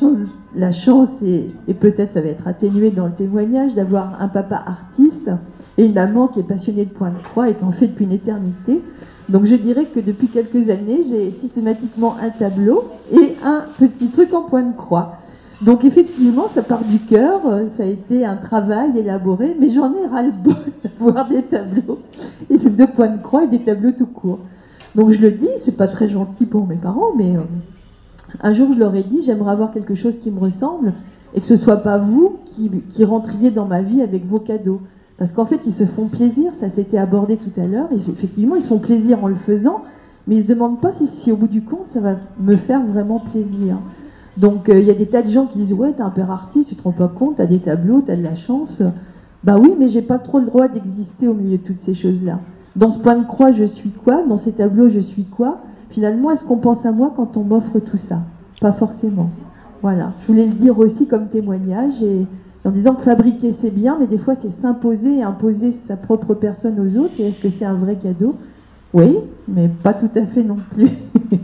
chance, 0.71 1.09
et, 1.23 1.73
peut-être 1.75 2.13
ça 2.13 2.21
va 2.21 2.27
être 2.27 2.47
atténué 2.47 2.89
dans 2.89 3.05
le 3.05 3.11
témoignage, 3.11 3.75
d'avoir 3.75 4.19
un 4.19 4.27
papa 4.29 4.55
artiste 4.65 5.29
et 5.77 5.85
une 5.85 5.93
maman 5.93 6.27
qui 6.27 6.39
est 6.39 6.47
passionnée 6.47 6.85
de 6.85 6.89
point 6.89 7.11
de 7.11 7.21
croix 7.23 7.47
et 7.47 7.53
qui 7.53 7.63
en 7.63 7.71
fait 7.71 7.87
depuis 7.87 8.05
une 8.05 8.13
éternité. 8.13 8.81
Donc 9.29 9.45
je 9.45 9.53
dirais 9.53 9.85
que 9.85 9.99
depuis 9.99 10.27
quelques 10.27 10.71
années, 10.71 11.03
j'ai 11.07 11.31
systématiquement 11.39 12.15
un 12.19 12.31
tableau 12.31 12.85
et 13.11 13.35
un 13.43 13.65
petit 13.77 14.07
truc 14.07 14.33
en 14.33 14.41
point 14.41 14.63
de 14.63 14.75
croix. 14.75 15.17
Donc 15.61 15.85
effectivement, 15.85 16.47
ça 16.55 16.63
part 16.63 16.83
du 16.83 16.99
cœur, 16.99 17.41
ça 17.77 17.83
a 17.83 17.85
été 17.85 18.25
un 18.25 18.37
travail 18.37 18.97
élaboré, 18.97 19.55
mais 19.59 19.71
j'en 19.71 19.93
ai 19.93 20.07
ras-le-bol 20.07 20.55
d'avoir 20.83 21.27
des 21.27 21.43
tableaux 21.43 21.99
et 22.49 22.57
de 22.57 22.85
points 22.85 23.09
de 23.09 23.21
croix 23.21 23.43
et 23.43 23.47
des 23.47 23.59
tableaux 23.59 23.91
tout 23.91 24.07
court. 24.07 24.39
Donc 24.95 25.11
je 25.11 25.19
le 25.19 25.31
dis, 25.31 25.49
c'est 25.61 25.77
pas 25.77 25.87
très 25.87 26.09
gentil 26.09 26.47
pour 26.47 26.65
mes 26.65 26.75
parents, 26.75 27.13
mais 27.15 27.35
euh, 27.35 27.41
un 28.41 28.53
jour, 28.53 28.73
je 28.73 28.79
leur 28.79 28.95
ai 28.95 29.03
dit, 29.03 29.21
j'aimerais 29.23 29.51
avoir 29.51 29.71
quelque 29.71 29.95
chose 29.95 30.17
qui 30.19 30.31
me 30.31 30.39
ressemble 30.39 30.93
et 31.33 31.41
que 31.41 31.47
ce 31.47 31.55
soit 31.55 31.77
pas 31.77 31.97
vous 31.97 32.37
qui, 32.93 33.05
rentriez 33.05 33.51
dans 33.51 33.65
ma 33.65 33.81
vie 33.81 34.01
avec 34.01 34.25
vos 34.25 34.39
cadeaux. 34.39 34.81
Parce 35.17 35.31
qu'en 35.31 35.45
fait, 35.45 35.59
ils 35.65 35.73
se 35.73 35.85
font 35.85 36.07
plaisir, 36.07 36.51
ça 36.59 36.69
s'était 36.69 36.97
abordé 36.97 37.37
tout 37.37 37.59
à 37.59 37.65
l'heure, 37.65 37.89
et 37.91 37.95
effectivement, 37.95 38.55
ils 38.55 38.61
se 38.61 38.67
font 38.67 38.79
plaisir 38.79 39.23
en 39.23 39.27
le 39.27 39.35
faisant, 39.35 39.81
mais 40.27 40.37
ils 40.37 40.43
se 40.43 40.47
demandent 40.47 40.79
pas 40.79 40.91
si, 40.93 41.31
au 41.31 41.37
bout 41.37 41.47
du 41.47 41.61
compte, 41.61 41.87
ça 41.93 41.99
va 41.99 42.15
me 42.39 42.55
faire 42.55 42.85
vraiment 42.85 43.19
plaisir. 43.19 43.77
Donc, 44.37 44.69
euh, 44.69 44.79
il 44.79 44.85
y 44.85 44.91
a 44.91 44.93
des 44.93 45.07
tas 45.07 45.23
de 45.23 45.29
gens 45.29 45.47
qui 45.47 45.57
disent, 45.57 45.73
ouais, 45.73 45.93
t'es 45.93 46.03
un 46.03 46.11
père 46.11 46.29
artiste, 46.29 46.69
tu 46.69 46.75
te 46.75 46.83
rends 46.83 46.91
pas 46.91 47.07
compte, 47.07 47.37
t'as 47.37 47.47
des 47.47 47.59
tableaux, 47.59 48.03
t'as 48.05 48.15
de 48.15 48.23
la 48.23 48.35
chance. 48.35 48.83
Bah 49.43 49.57
oui, 49.59 49.73
mais 49.79 49.87
j'ai 49.87 50.03
pas 50.03 50.19
trop 50.19 50.39
le 50.39 50.45
droit 50.45 50.67
d'exister 50.67 51.27
au 51.27 51.33
milieu 51.33 51.57
de 51.57 51.63
toutes 51.63 51.81
ces 51.83 51.95
choses-là. 51.95 52.39
Dans 52.75 52.91
ce 52.91 52.99
point 52.99 53.17
de 53.17 53.25
croix, 53.25 53.51
je 53.51 53.63
suis 53.63 53.89
quoi? 53.89 54.21
Dans 54.27 54.37
ces 54.37 54.51
tableaux, 54.51 54.89
je 54.89 54.99
suis 54.99 55.23
quoi? 55.23 55.61
Finalement, 55.89 56.31
est-ce 56.31 56.43
qu'on 56.43 56.57
pense 56.57 56.85
à 56.85 56.91
moi 56.91 57.13
quand 57.15 57.37
on 57.37 57.43
m'offre 57.43 57.79
tout 57.79 57.97
ça? 57.97 58.21
Pas 58.61 58.73
forcément. 58.73 59.29
Voilà. 59.81 60.13
Je 60.21 60.27
voulais 60.27 60.47
le 60.47 60.53
dire 60.53 60.77
aussi 60.79 61.07
comme 61.07 61.29
témoignage 61.29 62.01
et 62.01 62.27
en 62.65 62.71
disant 62.71 62.95
que 62.95 63.03
fabriquer 63.03 63.53
c'est 63.61 63.69
bien, 63.73 63.97
mais 63.99 64.07
des 64.07 64.17
fois 64.17 64.35
c'est 64.41 64.49
s'imposer 64.61 65.19
et 65.19 65.23
imposer 65.23 65.73
sa 65.87 65.95
propre 65.95 66.33
personne 66.33 66.79
aux 66.79 66.97
autres. 66.97 67.13
Et 67.19 67.27
est-ce 67.27 67.39
que 67.39 67.49
c'est 67.49 67.65
un 67.65 67.75
vrai 67.75 67.95
cadeau? 67.97 68.35
Oui, 68.93 69.17
mais 69.47 69.69
pas 69.69 69.93
tout 69.93 70.09
à 70.15 70.25
fait 70.25 70.43
non 70.43 70.57
plus. 70.73 70.89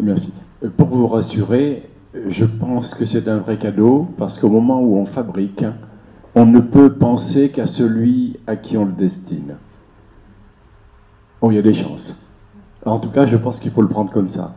Merci. 0.00 0.32
Pour 0.76 0.88
vous 0.88 1.08
rassurer, 1.08 1.90
je 2.28 2.44
pense 2.44 2.94
que 2.94 3.04
c'est 3.04 3.28
un 3.28 3.38
vrai 3.38 3.58
cadeau 3.58 4.06
parce 4.16 4.38
qu'au 4.38 4.48
moment 4.48 4.80
où 4.80 4.96
on 4.96 5.06
fabrique, 5.06 5.64
on 6.34 6.46
ne 6.46 6.60
peut 6.60 6.94
penser 6.94 7.50
qu'à 7.50 7.66
celui 7.66 8.38
à 8.46 8.56
qui 8.56 8.76
on 8.76 8.84
le 8.84 8.92
destine. 8.92 9.56
Oh, 11.40 11.50
il 11.50 11.54
y 11.54 11.58
a 11.58 11.62
des 11.62 11.74
chances. 11.74 12.24
En 12.84 13.00
tout 13.00 13.10
cas, 13.10 13.26
je 13.26 13.36
pense 13.36 13.60
qu'il 13.60 13.70
faut 13.70 13.82
le 13.82 13.88
prendre 13.88 14.10
comme 14.10 14.28
ça. 14.28 14.54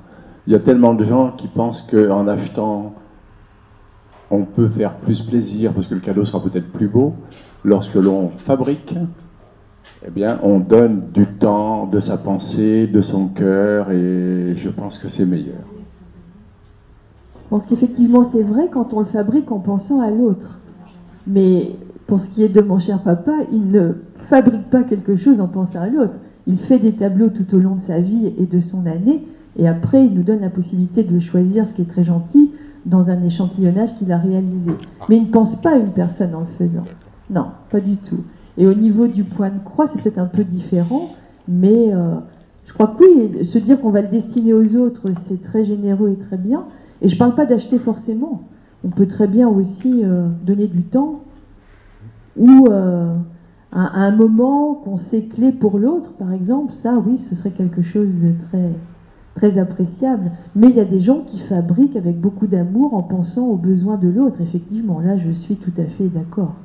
Il 0.48 0.54
y 0.54 0.56
a 0.56 0.60
tellement 0.60 0.94
de 0.94 1.04
gens 1.04 1.32
qui 1.32 1.48
pensent 1.48 1.82
qu'en 1.84 2.28
achetant, 2.28 2.94
on 4.32 4.46
peut 4.46 4.70
faire 4.70 4.96
plus 4.96 5.22
plaisir 5.22 5.74
parce 5.74 5.88
que 5.88 5.96
le 5.96 6.02
cadeau 6.02 6.26
sera 6.26 6.42
peut-être 6.42 6.72
plus 6.72 6.88
beau. 6.88 7.14
Lorsque 7.64 7.96
l'on 7.96 8.30
fabrique, 8.30 8.96
eh 10.06 10.10
bien, 10.10 10.40
on 10.42 10.60
donne 10.60 11.12
du 11.14 11.26
temps, 11.28 11.86
de 11.86 12.00
sa 12.00 12.18
pensée, 12.18 12.88
de 12.88 13.02
son 13.02 13.28
cœur, 13.28 13.92
et 13.92 14.56
je 14.56 14.70
pense 14.70 14.98
que 14.98 15.10
c'est 15.10 15.26
meilleur. 15.26 15.62
Je 17.36 17.50
pense 17.50 17.66
qu'effectivement, 17.66 18.30
c'est 18.32 18.42
vrai 18.42 18.70
quand 18.72 18.94
on 18.94 19.02
le 19.02 19.06
fabrique 19.08 19.52
en 19.52 19.60
pensant 19.60 20.00
à 20.00 20.10
l'autre. 20.10 20.61
Mais 21.28 21.72
pour 22.08 22.22
ce 22.22 22.30
qui 22.30 22.44
est 22.44 22.50
de 22.50 22.62
mon 22.62 22.80
cher 22.80 23.02
papa, 23.04 23.34
il 23.52 23.72
ne 23.72 23.94
fabrique 24.30 24.70
pas 24.70 24.84
quelque 24.84 25.18
chose 25.18 25.40
en 25.42 25.48
pensant 25.48 25.82
à 25.82 25.90
l'autre. 25.90 26.14
Il 26.48 26.58
fait 26.58 26.80
des 26.80 26.94
tableaux 26.94 27.30
tout 27.30 27.56
au 27.56 27.60
long 27.60 27.76
de 27.76 27.86
sa 27.88 28.00
vie 28.00 28.34
et 28.38 28.46
de 28.46 28.60
son 28.60 28.86
année, 28.86 29.24
et 29.58 29.68
après 29.68 30.06
il 30.06 30.14
nous 30.14 30.24
donne 30.24 30.42
la 30.42 30.50
possibilité 30.50 31.04
de 31.04 31.20
choisir 31.20 31.68
ce 31.68 31.74
qui 31.74 31.84
est 31.84 31.90
très 31.92 32.04
gentil 32.04 32.52
dans 32.86 33.10
un 33.10 33.24
échantillonnage 33.24 33.96
qu'il 33.98 34.12
a 34.12 34.18
réalisé. 34.18 34.72
Mais 35.08 35.18
il 35.18 35.24
ne 35.24 35.32
pense 35.32 35.62
pas 35.62 35.74
à 35.74 35.78
une 35.78 35.92
personne 35.92 36.34
en 36.34 36.42
le 36.42 36.46
faisant. 36.58 36.86
Non, 37.30 37.48
pas 37.70 37.80
du 37.80 37.98
tout. 37.98 38.24
Et 38.58 38.66
au 38.68 38.74
niveau 38.74 39.08
du 39.08 39.24
point 39.24 39.50
de 39.50 39.60
croix, 39.64 39.88
c'est 39.88 40.02
peut-être 40.02 40.18
un 40.18 40.26
peu 40.26 40.44
différent, 40.44 41.10
mais 41.48 41.94
euh, 41.94 42.16
je 42.66 42.74
crois 42.74 42.88
que 42.88 43.04
oui, 43.04 43.46
se 43.46 43.60
dire 43.60 43.80
qu'on 43.80 43.92
va 43.92 44.02
le 44.02 44.08
destiner 44.08 44.54
aux 44.54 44.76
autres, 44.76 45.04
c'est 45.28 45.42
très 45.44 45.66
généreux 45.66 46.10
et 46.10 46.26
très 46.28 46.38
bien. 46.38 46.64
Et 47.02 47.10
je 47.10 47.16
ne 47.16 47.20
parle 47.20 47.36
pas 47.36 47.46
d'acheter 47.46 47.80
forcément. 47.80 48.44
On 48.84 48.90
peut 48.90 49.08
très 49.08 49.28
bien 49.28 49.48
aussi 49.48 50.04
euh, 50.04 50.28
donner 50.44 50.68
du 50.68 50.84
temps 50.84 51.22
ou 52.38 52.68
euh, 52.70 53.16
à, 53.72 54.02
un 54.02 54.12
moment 54.12 54.74
qu'on 54.74 54.98
sait 54.98 55.24
clé 55.24 55.52
pour 55.52 55.78
l'autre, 55.78 56.12
par 56.14 56.32
exemple, 56.34 56.74
ça 56.82 56.96
oui, 57.06 57.20
ce 57.30 57.36
serait 57.36 57.52
quelque 57.52 57.82
chose 57.82 58.10
de 58.10 58.34
très, 58.48 58.72
très 59.36 59.60
appréciable. 59.60 60.32
Mais 60.56 60.70
il 60.70 60.76
y 60.76 60.80
a 60.80 60.86
des 60.86 61.02
gens 61.02 61.22
qui 61.22 61.40
fabriquent 61.40 61.96
avec 61.96 62.20
beaucoup 62.20 62.48
d'amour 62.48 62.94
en 62.94 63.04
pensant 63.04 63.46
aux 63.46 63.58
besoins 63.58 63.98
de 63.98 64.08
l'autre. 64.08 64.42
Effectivement, 64.42 65.00
là, 65.00 65.18
je 65.18 65.32
suis 65.32 65.58
tout 65.58 65.74
à 65.78 65.86
fait 65.86 66.08
d'accord. 66.08 66.56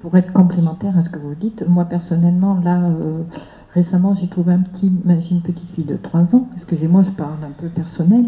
pour 0.00 0.16
être 0.16 0.32
complémentaire 0.32 0.98
à 0.98 1.02
ce 1.02 1.08
que 1.08 1.18
vous 1.18 1.34
dites, 1.34 1.66
moi 1.66 1.84
personnellement, 1.84 2.60
là, 2.62 2.82
euh, 2.82 3.22
récemment, 3.74 4.14
j'ai 4.14 4.28
trouvé 4.28 4.52
un 4.52 4.60
petit, 4.60 4.92
j'ai 5.20 5.34
une 5.34 5.40
petite 5.40 5.70
fille 5.74 5.84
de 5.84 5.96
3 5.96 6.34
ans, 6.34 6.48
excusez-moi, 6.56 7.02
je 7.02 7.10
parle 7.10 7.42
un 7.44 7.52
peu 7.58 7.68
personnel, 7.68 8.26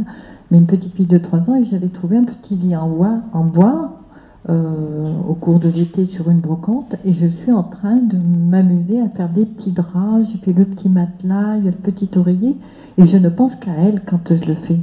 mais 0.51 0.59
une 0.59 0.67
petite 0.67 0.95
fille 0.95 1.07
de 1.07 1.19
3 1.19 1.41
ans, 1.51 1.57
et 1.57 1.65
j'avais 1.65 1.89
trouvé 1.89 2.17
un 2.17 2.25
petit 2.25 2.57
lit 2.57 2.75
en 2.77 2.89
bois, 2.89 3.19
en 3.33 3.45
bois 3.45 4.01
euh, 4.49 5.13
au 5.29 5.35
cours 5.35 5.61
de 5.61 5.69
l'été 5.69 6.07
sur 6.07 6.31
une 6.31 6.41
brocante, 6.41 6.97
et 7.05 7.13
je 7.13 7.27
suis 7.27 7.53
en 7.53 7.63
train 7.63 7.97
de 7.97 8.17
m'amuser 8.17 9.01
à 9.01 9.09
faire 9.09 9.29
des 9.29 9.45
petits 9.45 9.73
draps, 9.73 10.29
j'ai 10.33 10.39
fait 10.39 10.53
le 10.53 10.65
petit 10.65 10.89
matelas, 10.89 11.59
il 11.59 11.65
y 11.65 11.69
a 11.69 11.71
le 11.71 11.77
petit 11.77 12.09
oreiller, 12.17 12.57
et 12.97 13.07
je 13.07 13.19
ne 13.19 13.29
pense 13.29 13.55
qu'à 13.57 13.73
elle 13.73 14.03
quand 14.07 14.35
je 14.35 14.45
le 14.45 14.55
fais. 14.55 14.79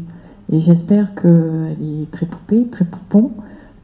Et 0.51 0.59
j'espère 0.59 1.15
qu'elle 1.15 1.77
est 1.81 2.11
très 2.11 2.25
poupée, 2.25 2.67
très 2.71 2.85
poupon, 2.85 3.31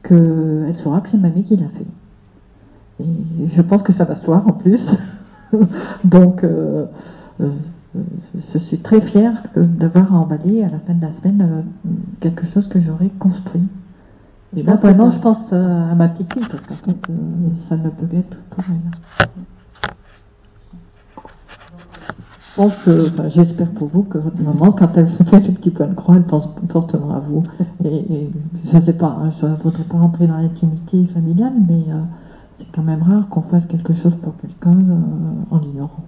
qu'elle 0.02 0.74
saura 0.76 1.00
que 1.00 1.08
c'est 1.08 1.16
mamie 1.16 1.42
qui 1.42 1.56
l'a 1.56 1.68
fait. 1.68 3.04
Et 3.04 3.48
je 3.54 3.62
pense 3.62 3.82
que 3.82 3.92
ça 3.92 4.04
va 4.04 4.16
se 4.16 4.26
voir 4.26 4.46
en 4.46 4.52
plus. 4.52 4.86
Donc, 6.04 6.44
euh, 6.44 6.86
euh, 7.40 7.50
je 8.52 8.58
suis 8.58 8.78
très 8.78 9.00
fière 9.00 9.42
d'avoir 9.56 10.14
emballé 10.14 10.62
à 10.62 10.68
la 10.68 10.78
fin 10.78 10.94
de 10.94 11.02
la 11.02 11.10
semaine 11.12 11.40
euh, 11.42 11.90
quelque 12.20 12.46
chose 12.46 12.68
que 12.68 12.80
j'aurais 12.80 13.10
construit. 13.18 13.66
Et 14.56 14.62
là, 14.62 14.76
vraiment, 14.76 15.10
je 15.10 15.18
pense 15.18 15.52
à 15.52 15.94
ma 15.94 16.08
petite 16.08 16.32
fille, 16.32 16.46
parce 16.50 16.66
qu'en 16.66 16.74
fait, 16.74 17.12
ça 17.68 17.76
ne 17.76 17.90
peut 17.90 18.16
être 18.16 18.36
pour 18.50 18.64
elle. 18.68 18.76
Je 22.40 22.62
pense 22.62 22.76
que, 22.76 23.28
j'espère 23.28 23.70
pour 23.72 23.88
vous 23.88 24.02
que 24.04 24.18
votre 24.18 24.40
maman, 24.40 24.72
quand 24.72 24.88
elle 24.96 25.10
se 25.10 25.22
fait 25.22 25.36
un 25.36 25.40
petit 25.40 25.70
peu 25.70 25.84
de 25.84 25.94
croix, 25.94 26.16
elle 26.16 26.24
pense 26.24 26.48
fortement 26.70 27.14
à 27.14 27.20
vous. 27.20 27.44
Et, 27.84 28.30
je 28.64 28.76
ne 28.76 28.82
sais 28.82 28.94
pas, 28.94 29.18
hein, 29.22 29.32
je 29.40 29.46
ne 29.46 29.54
voudrais 29.56 29.84
pas 29.84 29.98
rentrer 29.98 30.26
dans 30.26 30.38
l'intimité 30.38 31.06
familiale, 31.12 31.52
mais 31.68 31.84
c'est 32.58 32.66
quand 32.72 32.82
même 32.82 33.02
rare 33.02 33.28
qu'on 33.28 33.42
fasse 33.42 33.66
quelque 33.66 33.92
chose 33.94 34.14
pour 34.22 34.36
quelqu'un 34.38 34.72
euh, 34.72 34.96
en 35.50 35.58
l'ignorant. 35.58 36.04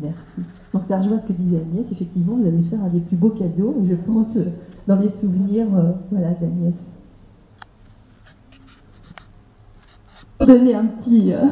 Merci. 0.00 0.42
Donc 0.72 0.84
ça 0.88 0.98
rejoint 0.98 1.20
ce 1.20 1.26
que 1.26 1.34
disait 1.34 1.58
Agnès, 1.58 1.84
effectivement, 1.92 2.36
vous 2.36 2.46
allez 2.46 2.62
faire 2.62 2.82
un 2.82 2.88
des 2.88 3.00
plus 3.00 3.16
beaux 3.16 3.28
cadeaux, 3.30 3.76
je 3.86 3.94
pense, 3.94 4.34
euh, 4.36 4.46
dans 4.86 4.98
les 4.98 5.10
souvenirs 5.20 5.66
euh, 5.76 5.92
voilà, 6.10 6.30
d'Agnès. 6.30 6.72
Donner 10.40 10.74
un 10.74 10.86
petit... 10.86 11.32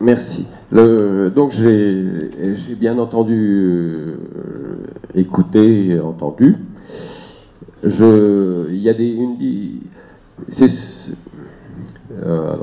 Merci. 0.00 0.46
Le, 0.70 1.30
donc 1.34 1.50
j'ai 1.52 2.30
bien 2.78 2.98
entendu, 2.98 4.14
écouté 5.14 5.98
entendu. 5.98 6.56
Je, 7.82 8.68
il 8.70 8.80
y 8.80 8.88
a 8.88 8.94
des, 8.94 9.10
une, 9.10 9.36
c'est 10.48 10.70
euh, 12.22 12.56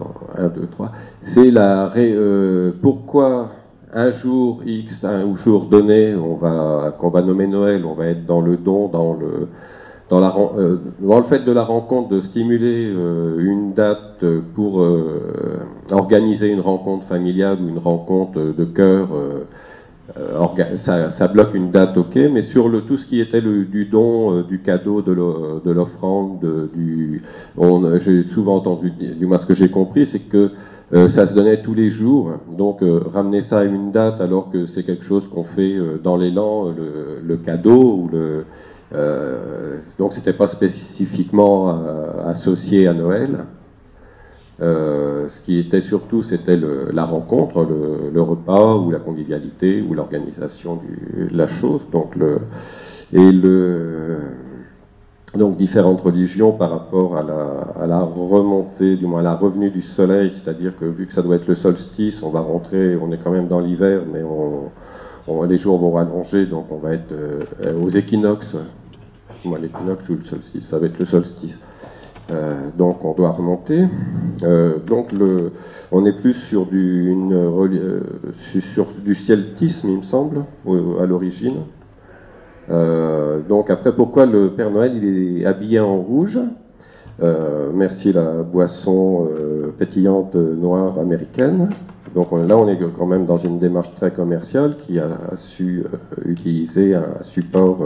deux, 0.55 0.67
trois. 0.67 0.91
C'est 1.21 1.51
la 1.51 1.91
euh, 1.95 2.71
pourquoi 2.81 3.49
un 3.93 4.11
jour 4.11 4.61
X, 4.65 5.03
un 5.03 5.35
jour 5.35 5.65
donné, 5.65 6.15
on 6.15 6.35
va 6.35 6.95
qu'on 6.99 7.09
va 7.09 7.21
nommer 7.21 7.47
Noël, 7.47 7.85
on 7.85 7.93
va 7.93 8.07
être 8.07 8.25
dans 8.25 8.41
le 8.41 8.57
don, 8.57 8.87
dans 8.87 9.13
le 9.13 9.47
dans, 10.09 10.19
la, 10.19 10.35
euh, 10.57 10.77
dans 10.99 11.17
le 11.17 11.23
fait 11.25 11.39
de 11.39 11.51
la 11.51 11.63
rencontre, 11.63 12.09
de 12.09 12.21
stimuler 12.21 12.91
une 13.39 13.73
date 13.73 14.23
pour 14.55 14.85
organiser 15.91 16.49
une 16.49 16.61
rencontre 16.61 17.05
familiale 17.07 17.57
ou 17.61 17.69
une 17.69 17.79
rencontre 17.79 18.39
de 18.39 18.65
cœur 18.65 19.09
euh, 20.15 20.77
ça, 20.77 21.27
bloque 21.27 21.55
une 21.55 21.71
date, 21.71 21.97
ok, 21.97 22.15
mais 22.31 22.43
sur 22.43 22.69
le, 22.69 22.81
tout 22.81 22.97
ce 22.97 23.05
qui 23.07 23.19
était 23.19 23.41
le, 23.41 23.65
du 23.65 23.85
don, 23.85 24.31
euh, 24.31 24.43
du 24.43 24.61
cadeau, 24.61 25.01
de 25.01 25.71
l'offrande, 25.71 26.69
du, 26.73 27.23
j'ai 27.99 28.23
souvent 28.23 28.57
entendu, 28.57 28.91
du 28.91 29.25
moins 29.25 29.39
ce 29.39 29.47
que 29.47 29.55
j'ai 29.55 29.69
compris, 29.69 30.05
c'est 30.05 30.19
que 30.19 30.51
euh, 30.93 31.09
ça 31.09 31.25
se 31.25 31.33
donnait 31.33 31.63
tous 31.63 31.73
les 31.73 31.89
jours. 31.89 32.33
Donc 32.55 32.81
ramener 33.11 33.41
ça 33.41 33.59
à 33.59 33.63
une 33.63 33.91
date 33.91 34.21
alors 34.21 34.51
que 34.51 34.67
c'est 34.67 34.83
quelque 34.83 35.03
chose 35.03 35.27
qu'on 35.27 35.43
fait 35.43 35.75
dans 36.03 36.17
l'élan, 36.17 36.65
le, 36.65 37.19
le, 37.25 37.37
cadeau 37.37 38.03
ou 38.03 38.09
le, 38.11 38.45
donc 39.97 40.13
c'était 40.13 40.33
pas 40.33 40.47
spécifiquement 40.47 41.75
associé 42.27 42.87
à 42.87 42.93
Noël. 42.93 43.45
Euh, 44.61 45.29
ce 45.29 45.41
qui 45.41 45.57
était 45.57 45.81
surtout, 45.81 46.21
c'était 46.21 46.57
la 46.57 47.05
rencontre, 47.05 47.65
le, 48.13 48.21
repas 48.21 48.75
ou 48.75 48.91
la 48.91 48.99
convivialité 48.99 49.81
ou 49.81 49.93
l'organisation 49.93 50.75
de 50.75 51.35
la 51.35 51.47
chose. 51.47 51.81
Donc, 51.91 52.15
et 53.13 53.31
différentes 55.57 56.01
religions 56.01 56.51
par 56.51 56.69
rapport 56.69 57.17
à 57.17 57.23
la, 57.23 57.99
remontée, 58.01 58.95
du 58.95 59.07
moins 59.07 59.21
à 59.21 59.23
la 59.23 59.35
revenue 59.35 59.71
du 59.71 59.81
soleil, 59.81 60.31
c'est-à-dire 60.31 60.75
que 60.77 60.85
vu 60.85 61.07
que 61.07 61.13
ça 61.13 61.21
doit 61.21 61.37
être 61.37 61.47
le 61.47 61.55
solstice, 61.55 62.21
on 62.21 62.29
va 62.29 62.41
rentrer, 62.41 62.95
on 62.95 63.11
est 63.11 63.17
quand 63.17 63.31
même 63.31 63.47
dans 63.47 63.59
l'hiver, 63.59 64.01
mais 64.11 64.21
les 65.47 65.57
jours 65.57 65.79
vont 65.79 65.91
rallonger, 65.91 66.45
donc 66.45 66.67
on 66.69 66.77
va 66.77 66.93
être 66.93 67.11
euh, 67.11 67.73
aux 67.81 67.89
équinoxes. 67.89 68.55
Moi, 69.45 69.57
l'équinoxe 69.59 70.07
ou 70.09 70.15
le 70.15 70.23
solstice, 70.23 70.67
ça 70.69 70.77
va 70.77 70.85
être 70.85 70.99
le 70.99 71.05
solstice. 71.05 71.59
Euh, 72.31 72.69
donc 72.77 73.03
on 73.03 73.13
doit 73.13 73.31
remonter. 73.31 73.85
Euh, 74.43 74.77
donc 74.79 75.11
le, 75.11 75.51
on 75.91 76.05
est 76.05 76.13
plus 76.13 76.33
sur 76.33 76.65
du, 76.65 77.09
une, 77.09 77.33
euh, 77.33 77.99
sur 78.73 78.87
du 79.03 79.15
celtisme, 79.15 79.89
il 79.89 79.97
me 79.97 80.03
semble, 80.03 80.45
à 81.01 81.05
l'origine. 81.05 81.57
donc 83.49 83.69
après, 83.69 83.93
pourquoi 83.93 84.25
le 84.25 84.51
Père 84.51 84.71
Noël 84.71 84.93
il 84.95 85.41
est 85.41 85.45
habillé 85.45 85.79
en 85.79 85.97
rouge? 85.97 86.39
Merci 87.73 88.11
la 88.11 88.41
boisson 88.41 89.27
pétillante 89.77 90.35
noire 90.35 90.97
américaine. 90.99 91.69
Donc 92.15 92.31
là, 92.31 92.57
on 92.57 92.67
est 92.67 92.77
quand 92.97 93.05
même 93.05 93.25
dans 93.25 93.37
une 93.37 93.59
démarche 93.59 93.93
très 93.95 94.11
commerciale 94.11 94.77
qui 94.77 94.99
a, 94.99 95.09
su 95.35 95.83
utiliser 96.25 96.95
un 96.95 97.23
support. 97.23 97.79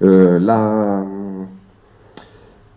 la 0.00 1.04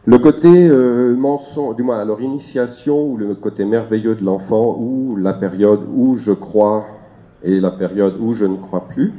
le 0.07 0.19
côté 0.19 0.69
euh, 0.69 1.17
mensonge, 1.17 1.75
du 1.75 1.83
moins 1.83 1.99
alors 1.99 2.21
initiation 2.21 3.09
ou 3.09 3.17
le 3.17 3.35
côté 3.35 3.65
merveilleux 3.65 4.15
de 4.15 4.23
l'enfant 4.23 4.77
ou 4.79 5.17
la 5.17 5.33
période 5.33 5.81
où 5.93 6.15
je 6.15 6.31
crois 6.31 6.85
et 7.43 7.59
la 7.59 7.71
période 7.71 8.15
où 8.17 8.33
je 8.33 8.45
ne 8.45 8.55
crois 8.55 8.87
plus, 8.87 9.11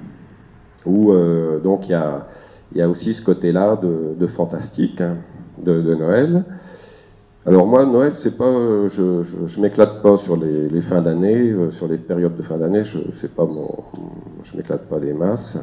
où 0.87 1.13
euh, 1.13 1.61
donc 1.61 1.89
il 1.89 1.91
y 1.91 1.95
a, 1.95 2.27
y 2.75 2.81
a, 2.81 2.89
aussi 2.89 3.13
ce 3.13 3.23
côté-là 3.23 3.77
de, 3.77 4.15
de, 4.19 4.27
fantastique 4.29 5.03
hein, 5.03 5.17
de, 5.63 5.83
de, 5.83 5.95
Noël. 5.95 6.45
Alors 7.45 7.67
moi 7.67 7.85
Noël 7.85 8.13
c'est 8.17 8.39
pas, 8.39 8.51
je, 8.89 9.25
je, 9.25 9.47
je 9.47 9.61
m'éclate 9.61 10.01
pas 10.01 10.17
sur 10.17 10.39
les, 10.39 10.71
les 10.71 10.81
fins 10.81 11.03
d'année, 11.03 11.51
euh, 11.51 11.71
sur 11.73 11.87
les 11.87 11.99
périodes 11.99 12.39
de 12.39 12.43
fin 12.43 12.57
d'année, 12.57 12.85
je 12.85 12.99
c'est 13.21 13.35
pas 13.35 13.45
mon, 13.45 13.69
je 14.43 14.57
m'éclate 14.57 14.89
pas 14.89 14.99
des 14.99 15.13
masses. 15.13 15.59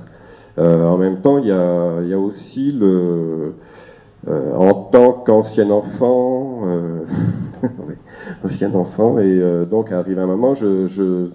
Euh, 0.59 0.85
en 0.85 0.99
même 0.99 1.21
temps 1.21 1.39
il 1.39 1.47
y 1.47 1.51
a, 1.51 2.01
y 2.03 2.13
a 2.13 2.19
aussi 2.19 2.71
le 2.71 3.55
euh, 4.27 4.55
en 4.55 4.73
tant 4.73 5.11
qu'ancien 5.11 5.69
enfant, 5.69 6.61
euh, 6.65 7.03
ancien 8.43 8.73
enfant, 8.73 9.19
et 9.19 9.23
euh, 9.23 9.65
donc 9.65 9.91
arrivé 9.91 10.19
un 10.19 10.25
moment, 10.25 10.55
je, 10.55 10.87
je 10.87 11.27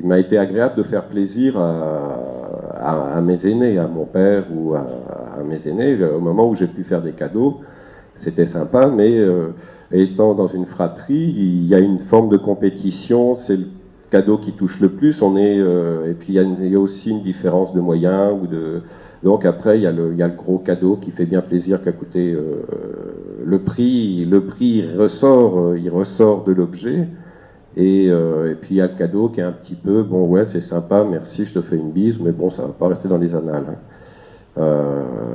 il 0.00 0.04
m'a 0.04 0.18
été 0.18 0.36
agréable 0.36 0.74
de 0.74 0.82
faire 0.82 1.04
plaisir 1.04 1.56
à, 1.56 2.18
à, 2.74 3.16
à, 3.18 3.20
mes 3.20 3.46
aînés, 3.46 3.78
à 3.78 3.86
mon 3.86 4.04
père 4.04 4.46
ou 4.52 4.74
à, 4.74 4.80
à 4.80 5.44
mes 5.44 5.68
aînés, 5.68 5.96
au 6.04 6.18
moment 6.18 6.48
où 6.48 6.56
j'ai 6.56 6.66
pu 6.66 6.82
faire 6.82 7.02
des 7.02 7.12
cadeaux, 7.12 7.60
c'était 8.16 8.46
sympa, 8.46 8.88
mais 8.88 9.16
étant 9.92 10.34
dans 10.34 10.48
une 10.48 10.66
fratrie, 10.66 11.32
il 11.36 11.66
y 11.68 11.74
a 11.76 11.78
une 11.78 12.00
forme 12.00 12.30
de 12.30 12.36
compétition, 12.36 13.36
c'est 13.36 13.56
le 13.56 13.66
cadeau 14.10 14.38
qui 14.38 14.52
touche 14.54 14.80
le 14.80 14.88
plus, 14.88 15.22
on 15.22 15.36
est, 15.36 15.58
et 15.58 16.14
puis 16.18 16.30
il 16.30 16.34
y, 16.34 16.38
a 16.40 16.42
il 16.42 16.66
y, 16.66 16.74
a 16.74 16.80
aussi 16.80 17.10
une 17.10 17.22
différence 17.22 17.72
de 17.74 17.80
moyens 17.80 18.32
ou 18.42 18.48
de 18.48 18.82
donc 19.22 19.44
après, 19.44 19.78
il 19.78 19.82
y, 19.82 19.86
a 19.86 19.92
le, 19.92 20.14
gros 20.36 20.58
cadeau 20.58 20.96
qui 20.96 21.10
fait 21.10 21.26
bien 21.26 21.40
plaisir, 21.40 21.82
qui 21.82 21.88
a 21.88 21.92
coûté 21.92 22.32
euh, 22.32 22.62
le 23.44 23.58
prix. 23.60 24.24
Le 24.24 24.44
prix 24.44 24.84
il 24.84 24.96
ressort, 24.96 25.58
euh, 25.58 25.78
il 25.78 25.90
ressort 25.90 26.44
de 26.44 26.52
l'objet. 26.52 27.08
Et, 27.76 28.08
euh, 28.10 28.52
et, 28.52 28.54
puis 28.54 28.76
il 28.76 28.78
y 28.78 28.80
a 28.80 28.86
le 28.86 28.96
cadeau 28.96 29.28
qui 29.28 29.40
est 29.40 29.44
un 29.44 29.52
petit 29.52 29.74
peu, 29.74 30.02
bon 30.02 30.26
ouais 30.26 30.46
c'est 30.46 30.60
sympa, 30.60 31.04
merci, 31.08 31.44
je 31.44 31.54
te 31.54 31.60
fais 31.60 31.76
une 31.76 31.90
bise, 31.90 32.18
mais 32.20 32.32
bon 32.32 32.50
ça 32.50 32.62
va 32.62 32.72
pas 32.72 32.88
rester 32.88 33.08
dans 33.08 33.18
les 33.18 33.34
annales. 33.34 33.76
Hein. 34.56 34.64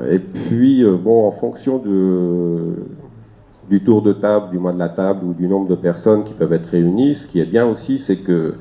Et 0.09 0.19
puis 0.19 0.83
bon 0.83 1.25
en 1.25 1.31
fonction 1.31 1.81
du 3.69 3.83
tour 3.85 4.01
de 4.01 4.11
table, 4.11 4.49
du 4.51 4.59
mois 4.59 4.73
de 4.73 4.79
la 4.79 4.89
table 4.89 5.25
ou 5.25 5.33
du 5.33 5.47
nombre 5.47 5.69
de 5.69 5.75
personnes 5.75 6.25
qui 6.25 6.33
peuvent 6.33 6.51
être 6.51 6.65
réunies, 6.65 7.15
ce 7.15 7.27
qui 7.27 7.39
est 7.39 7.45
bien 7.45 7.65
aussi 7.65 7.99
c'est 7.99 8.17
que 8.17 8.55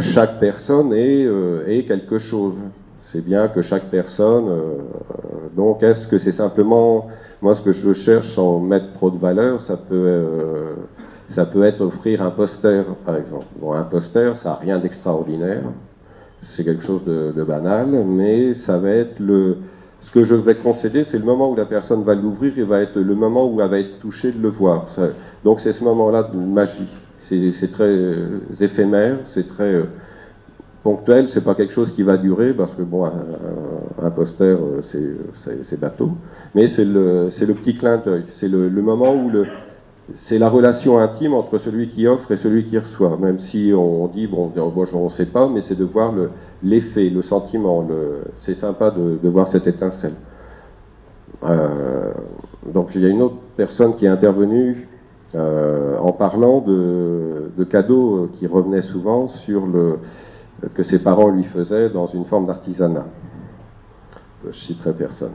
chaque 0.00 0.38
personne 0.38 0.92
est, 0.92 1.26
est, 1.66 1.84
quelque 1.84 2.18
chose. 2.18 2.54
C'est 3.16 3.22
bien 3.22 3.48
que 3.48 3.62
chaque 3.62 3.88
personne. 3.90 4.44
donc 5.56 5.82
est-ce 5.82 6.06
que 6.06 6.18
c'est 6.18 6.32
simplement 6.32 7.06
moi 7.40 7.54
ce 7.54 7.62
que 7.62 7.72
je 7.72 7.94
cherche 7.94 8.28
sans 8.34 8.60
mettre 8.60 8.92
trop 8.92 9.10
de 9.10 9.16
valeur, 9.16 9.62
ça 9.62 9.78
peut 9.78 10.74
ça 11.30 11.44
peut 11.44 11.64
être 11.64 11.80
offrir 11.80 12.22
un 12.22 12.30
poster, 12.30 12.84
par 13.06 13.16
exemple. 13.16 13.46
Bon, 13.60 13.72
un 13.72 13.84
poster, 13.84 14.36
ça 14.36 14.50
n'a 14.50 14.54
rien 14.56 14.78
d'extraordinaire. 14.78 15.62
C'est 16.42 16.64
quelque 16.64 16.84
chose 16.84 17.04
de, 17.04 17.42
banal, 17.42 17.88
mais 18.06 18.54
ça 18.54 18.78
va 18.78 18.90
être 18.90 19.18
le. 19.18 19.56
Ce 20.02 20.12
que 20.12 20.22
je 20.22 20.34
vais 20.34 20.54
concéder, 20.54 21.02
c'est 21.02 21.18
le 21.18 21.24
moment 21.24 21.50
où 21.50 21.56
la 21.56 21.64
personne 21.64 22.04
va 22.04 22.14
l'ouvrir 22.14 22.56
et 22.58 22.62
va 22.62 22.82
être 22.82 23.00
le 23.00 23.14
moment 23.14 23.50
où 23.50 23.60
elle 23.60 23.68
va 23.70 23.80
être 23.80 23.98
touchée 23.98 24.30
de 24.30 24.40
le 24.40 24.50
voir. 24.50 24.86
Donc 25.42 25.60
c'est 25.60 25.72
ce 25.72 25.82
moment-là 25.82 26.22
de 26.22 26.38
magie. 26.38 26.88
C'est 27.28 27.72
très 27.72 27.88
euh, 27.88 28.38
éphémère, 28.60 29.16
c'est 29.24 29.48
très 29.48 29.64
euh, 29.64 29.86
ponctuel, 30.86 31.28
c'est 31.28 31.42
pas 31.42 31.56
quelque 31.56 31.72
chose 31.72 31.90
qui 31.90 32.04
va 32.04 32.16
durer 32.16 32.54
parce 32.54 32.70
que 32.76 32.82
bon, 32.82 33.06
un, 33.06 34.10
poster 34.10 34.56
euh, 34.56 34.82
c'est 35.64 35.80
bateau, 35.80 36.10
mais 36.54 36.68
c'est 36.68 36.84
le, 36.84 37.28
le 37.28 37.54
petit 37.54 37.74
clin 37.74 37.96
d'œil, 37.96 38.22
c'est 38.34 38.46
le, 38.46 38.68
moment 38.70 39.12
où 39.12 39.32
c'est 40.18 40.38
la 40.38 40.48
relation 40.48 41.00
intime 41.00 41.34
entre 41.34 41.58
celui 41.58 41.88
qui 41.88 42.06
offre 42.06 42.30
et 42.30 42.36
celui 42.36 42.66
qui 42.66 42.78
reçoit, 42.78 43.16
même 43.20 43.40
si 43.40 43.72
on 43.76 44.06
dit, 44.06 44.28
bon, 44.28 44.52
on 44.56 45.04
ne 45.04 45.08
sait 45.08 45.26
pas, 45.26 45.48
mais 45.48 45.60
c'est 45.60 45.74
de 45.74 45.82
voir 45.84 46.14
l'effet, 46.62 47.10
le, 47.10 47.22
sentiment, 47.22 47.84
c'est 48.42 48.54
sympa 48.54 48.92
de, 48.92 49.18
de, 49.20 49.28
voir 49.28 49.48
cette 49.48 49.66
étincelle. 49.66 50.14
Euh, 51.42 52.12
donc 52.72 52.90
il 52.94 53.00
y 53.02 53.06
a 53.06 53.08
une 53.08 53.22
autre 53.22 53.38
personne 53.56 53.96
qui 53.96 54.06
est 54.06 54.08
intervenue 54.18 54.88
euh, 55.34 55.98
en 55.98 56.12
parlant 56.12 56.60
de, 56.60 57.50
de, 57.58 57.64
cadeaux 57.64 58.30
qui 58.34 58.46
revenaient 58.46 58.86
souvent 58.94 59.26
sur 59.26 59.66
le 59.66 59.98
que 60.74 60.82
ses 60.82 60.98
parents 60.98 61.28
lui 61.28 61.44
faisaient 61.44 61.90
dans 61.90 62.06
une 62.06 62.24
forme 62.24 62.46
d'artisanat. 62.46 63.06
Je 64.46 64.52
citerai 64.52 64.92
personne. 64.92 65.32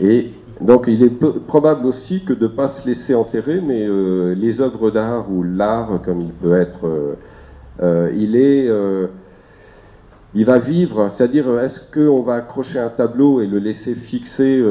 Et 0.00 0.30
donc 0.60 0.84
il 0.86 1.02
est 1.02 1.46
probable 1.46 1.86
aussi 1.86 2.24
que 2.24 2.32
de 2.32 2.46
ne 2.46 2.48
pas 2.48 2.68
se 2.68 2.86
laisser 2.86 3.14
enterrer, 3.14 3.60
mais 3.60 3.86
euh, 3.86 4.34
les 4.34 4.60
œuvres 4.60 4.90
d'art 4.90 5.30
ou 5.30 5.42
l'art, 5.42 6.00
comme 6.04 6.20
il 6.20 6.32
peut 6.32 6.54
être, 6.54 6.86
euh, 6.86 7.14
euh, 7.82 8.12
il 8.14 8.36
est, 8.36 8.70
il 10.34 10.44
va 10.44 10.58
vivre. 10.58 11.10
C'est-à-dire, 11.14 11.58
est-ce 11.60 11.80
qu'on 11.92 12.22
va 12.22 12.34
accrocher 12.34 12.78
un 12.78 12.88
tableau 12.88 13.40
et 13.40 13.46
le 13.46 13.58
laisser 13.58 13.94
fixer 13.94 14.62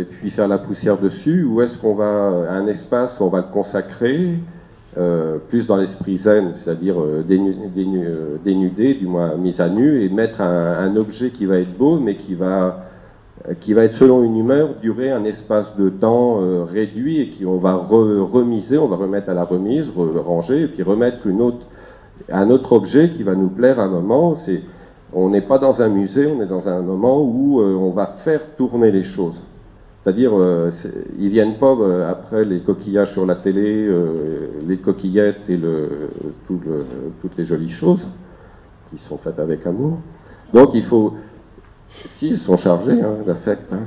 et 0.00 0.04
puis 0.04 0.30
faire 0.30 0.48
la 0.48 0.58
poussière 0.58 0.98
dessus, 0.98 1.44
ou 1.44 1.60
est-ce 1.62 1.76
qu'on 1.76 1.94
va 1.94 2.06
un 2.50 2.66
espace, 2.66 3.20
on 3.20 3.28
va 3.28 3.38
le 3.38 3.52
consacrer 3.52 4.38
plus 5.48 5.66
dans 5.66 5.76
l'esprit 5.76 6.18
zen, 6.18 6.52
c'est-à-dire 6.54 6.96
dénudé, 7.26 8.94
du 8.94 9.06
moins 9.06 9.36
mis 9.36 9.60
à 9.60 9.68
nu, 9.68 10.02
et 10.02 10.08
mettre 10.08 10.40
un, 10.40 10.94
objet 10.96 11.30
qui 11.30 11.46
va 11.46 11.58
être 11.58 11.76
beau, 11.76 11.98
mais 11.98 12.16
qui 12.16 12.34
va 12.34 12.84
qui 13.60 13.74
va 13.74 13.84
être 13.84 13.94
selon 13.94 14.22
une 14.22 14.38
humeur 14.38 14.76
durer 14.80 15.10
un 15.10 15.24
espace 15.24 15.76
de 15.76 15.90
temps 15.90 16.40
euh, 16.40 16.64
réduit 16.64 17.20
et 17.20 17.28
qui 17.28 17.44
on 17.44 17.58
va 17.58 17.74
remiser, 17.74 18.78
on 18.78 18.88
va 18.88 18.96
remettre 18.96 19.28
à 19.28 19.34
la 19.34 19.44
remise, 19.44 19.86
ranger 19.94 20.62
et 20.62 20.66
puis 20.68 20.82
remettre 20.82 21.18
un 22.32 22.50
autre 22.50 22.72
objet 22.72 23.10
qui 23.10 23.22
va 23.22 23.34
nous 23.34 23.48
plaire 23.48 23.78
à 23.78 23.84
un 23.84 23.88
moment. 23.88 24.34
On 25.12 25.28
n'est 25.28 25.42
pas 25.42 25.58
dans 25.58 25.82
un 25.82 25.88
musée, 25.88 26.26
on 26.26 26.42
est 26.42 26.46
dans 26.46 26.68
un 26.68 26.80
moment 26.80 27.22
où 27.22 27.60
euh, 27.60 27.74
on 27.74 27.90
va 27.90 28.06
faire 28.24 28.40
tourner 28.56 28.90
les 28.90 29.04
choses. 29.04 29.40
C'est-à-dire, 30.04 30.32
euh, 30.38 30.70
ils 31.18 31.30
viennent 31.30 31.56
pas 31.56 31.72
euh, 31.72 32.10
après 32.10 32.44
les 32.44 32.60
coquillages 32.60 33.12
sur 33.12 33.24
la 33.24 33.36
télé, 33.36 33.90
les 34.66 34.76
coquillettes 34.76 35.48
et 35.48 35.56
le, 35.56 36.10
tout 36.46 36.60
le, 36.64 36.84
toutes 37.22 37.36
les 37.38 37.46
jolies 37.46 37.70
choses 37.70 38.06
qui 38.90 38.98
sont 38.98 39.16
faites 39.16 39.38
avec 39.38 39.66
amour. 39.66 39.98
Donc 40.52 40.70
il 40.74 40.84
faut 40.84 41.14
si, 41.88 42.28
ils 42.28 42.38
sont 42.38 42.56
chargés 42.56 43.00
hein, 43.00 43.16
d'affect. 43.26 43.72
Hein. 43.72 43.80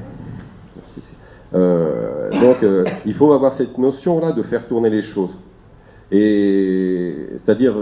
Euh, 1.54 2.30
donc, 2.42 2.64
euh, 2.64 2.84
il 3.06 3.14
faut 3.14 3.32
avoir 3.32 3.54
cette 3.54 3.78
notion-là 3.78 4.32
de 4.32 4.44
faire 4.44 4.68
tourner 4.68 4.90
les 4.90 5.02
choses. 5.02 5.32
Et 6.12 7.16
c'est-à-dire 7.34 7.76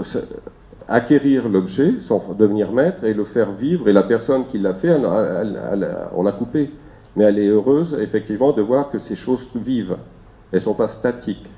acquérir 0.88 1.50
l'objet, 1.50 1.94
devenir 2.38 2.72
maître 2.72 3.04
et 3.04 3.14
le 3.14 3.24
faire 3.24 3.52
vivre. 3.52 3.88
Et 3.88 3.94
la 3.94 4.04
personne 4.04 4.46
qui 4.46 4.58
l'a 4.58 4.74
fait, 4.74 4.96
on 6.16 6.24
l'a 6.24 6.32
coupé. 6.32 6.72
Mais 7.16 7.26
elle 7.26 7.40
est 7.40 7.48
heureuse, 7.48 7.98
effectivement, 8.00 8.52
de 8.52 8.62
voir 8.62 8.90
que 8.90 9.00
ces 9.00 9.16
choses 9.16 9.46
vivent. 9.56 9.98
Elles 10.52 10.60
ne 10.60 10.64
sont 10.64 10.74
pas 10.74 10.88
statiques. 10.88 11.50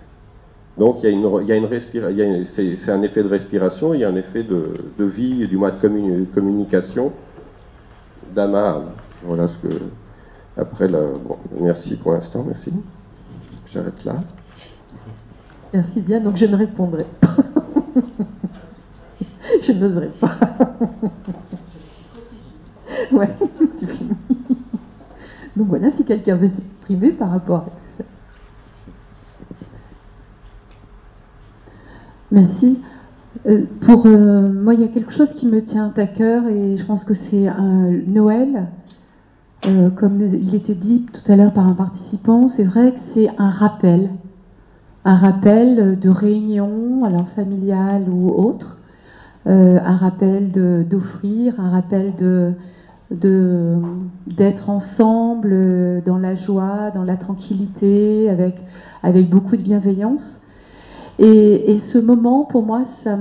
Donc, 0.78 0.98
il 1.02 1.10
y 1.10 1.52
a 1.52 1.56
une, 1.56 2.46
c'est 2.46 2.92
un 2.92 3.02
effet 3.02 3.24
de 3.24 3.28
respiration, 3.28 3.96
il 3.96 4.02
y 4.02 4.04
a 4.04 4.10
un 4.10 4.16
effet 4.16 4.44
de, 4.44 4.74
de 4.98 5.06
vie, 5.06 5.48
du 5.48 5.58
moins 5.58 5.72
de 5.72 6.26
communication 6.34 7.12
d'âme 8.36 8.92
Voilà 9.24 9.48
ce 9.48 9.58
que. 9.68 9.74
Après, 10.56 10.88
la... 10.88 11.02
bon, 11.02 11.38
merci 11.60 11.96
pour 11.96 12.14
l'instant, 12.14 12.44
merci. 12.46 12.72
J'arrête 13.72 14.04
là. 14.06 14.22
Merci 15.74 16.02
bien, 16.02 16.20
donc 16.20 16.38
je 16.38 16.46
ne 16.46 16.56
répondrai 16.56 17.06
pas. 17.20 17.36
je 19.62 19.72
n'oserai 19.72 20.10
pas. 20.20 20.38
ouais, 23.12 23.30
tu 23.80 23.88
finis. 23.88 24.37
Donc 25.58 25.70
voilà, 25.70 25.92
si 25.92 26.04
quelqu'un 26.04 26.36
veut 26.36 26.50
s'exprimer 26.50 27.10
par 27.10 27.32
rapport 27.32 27.62
à 27.62 27.70
ça. 27.98 28.04
Merci. 32.32 32.78
Euh, 33.48 33.64
pour 33.82 34.06
euh, 34.06 34.52
moi, 34.52 34.76
il 34.76 34.82
y 34.82 34.84
a 34.84 34.88
quelque 34.88 35.12
chose 35.12 35.34
qui 35.34 35.48
me 35.48 35.64
tient 35.64 35.92
à 35.96 36.06
cœur 36.06 36.48
et 36.48 36.78
je 36.78 36.86
pense 36.86 37.06
que 37.06 37.16
c'est 37.16 37.48
Noël. 38.06 38.68
Euh, 39.66 39.90
comme 39.90 40.22
il 40.22 40.54
était 40.54 40.76
dit 40.76 41.08
tout 41.12 41.32
à 41.32 41.36
l'heure 41.36 41.52
par 41.52 41.68
un 41.68 41.74
participant, 41.74 42.48
c'est 42.48 42.64
vrai 42.64 42.92
que 42.92 43.00
c'est 43.00 43.30
un 43.40 43.50
rappel, 43.50 44.12
un 45.06 45.16
rappel 45.16 45.98
de 46.00 46.10
réunion, 46.10 47.04
alors 47.04 47.28
familiale 47.30 48.08
ou 48.08 48.30
autre, 48.30 48.78
un 49.48 49.96
rappel 49.96 50.52
d'offrir, 50.88 51.60
un 51.60 51.70
rappel 51.70 52.14
de 52.16 52.54
d'être 53.12 54.70
ensemble 54.70 56.04
dans 56.06 56.18
la 56.18 56.36
joie, 56.36 56.92
dans 56.94 57.04
la 57.04 57.16
tranquillité, 57.16 58.30
avec, 58.30 58.56
avec 59.04 59.30
beaucoup 59.30 59.56
de 59.56 59.62
bienveillance. 59.62 60.42
Et, 61.20 61.80
ce 61.80 61.98
moment, 61.98 62.44
pour 62.44 62.64
moi, 62.64 62.84
ça 63.04 63.18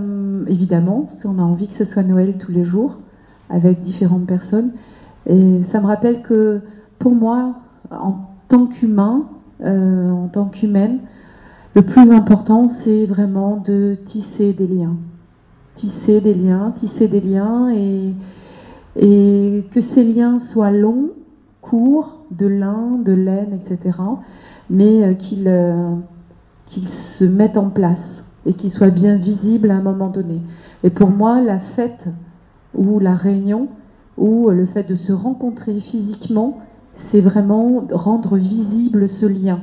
évidemment, 0.49 1.07
on 1.25 1.38
a 1.38 1.42
envie 1.42 1.68
que 1.68 1.75
ce 1.75 1.85
soit 1.85 2.03
Noël 2.03 2.37
tous 2.38 2.53
les 2.53 2.64
jours, 2.64 2.99
avec 3.49 3.83
différentes 3.83 4.27
personnes. 4.27 4.72
Et 5.27 5.62
ça 5.70 5.81
me 5.81 5.87
rappelle 5.87 6.22
que 6.22 6.61
pour 6.99 7.14
moi, 7.14 7.55
en 7.90 8.16
tant 8.49 8.66
qu'humain, 8.66 9.27
euh, 9.62 10.11
en 10.11 10.29
tant 10.29 10.46
qu'humaine, 10.46 10.99
le 11.75 11.83
plus 11.83 12.11
important, 12.11 12.68
c'est 12.68 13.07
vraiment 13.07 13.57
de 13.57 13.96
tisser 14.05 14.53
des 14.53 14.66
liens. 14.66 14.96
Tisser 15.75 16.20
des 16.20 16.35
liens, 16.35 16.72
tisser 16.77 17.09
des 17.09 17.20
liens 17.20 17.70
et, 17.70 18.14
et 18.99 19.65
que 19.73 19.81
ces 19.81 20.05
liens 20.05 20.39
soient 20.39 20.71
longs, 20.71 21.11
courts, 21.61 22.25
de 22.31 22.47
lin, 22.47 22.99
de 23.05 23.13
laine, 23.13 23.59
etc. 23.61 23.99
Mais 24.71 25.03
euh, 25.03 25.15
qu'ils 25.15 25.49
euh, 25.49 25.95
qu'ils 26.67 26.89
se 26.89 27.25
mettent 27.25 27.57
en 27.57 27.71
place 27.71 28.23
et 28.45 28.55
qu'ils 28.55 28.71
soient 28.71 28.91
bien 28.91 29.17
visibles 29.17 29.71
à 29.71 29.77
un 29.77 29.83
moment 29.83 30.09
donné. 30.09 30.41
Et 30.85 30.91
pour 30.91 31.11
moi, 31.11 31.41
la 31.41 31.59
fête 31.59 32.09
ou 32.75 32.99
la 32.99 33.15
réunion 33.15 33.69
ou 34.17 34.51
le 34.51 34.67
fait 34.67 34.85
de 34.85 34.95
se 34.95 35.13
rencontrer 35.13 35.79
physiquement, 35.81 36.59
c'est 36.95 37.21
vraiment 37.21 37.85
rendre 37.93 38.37
visible 38.37 39.09
ce 39.09 39.27
lien, 39.27 39.61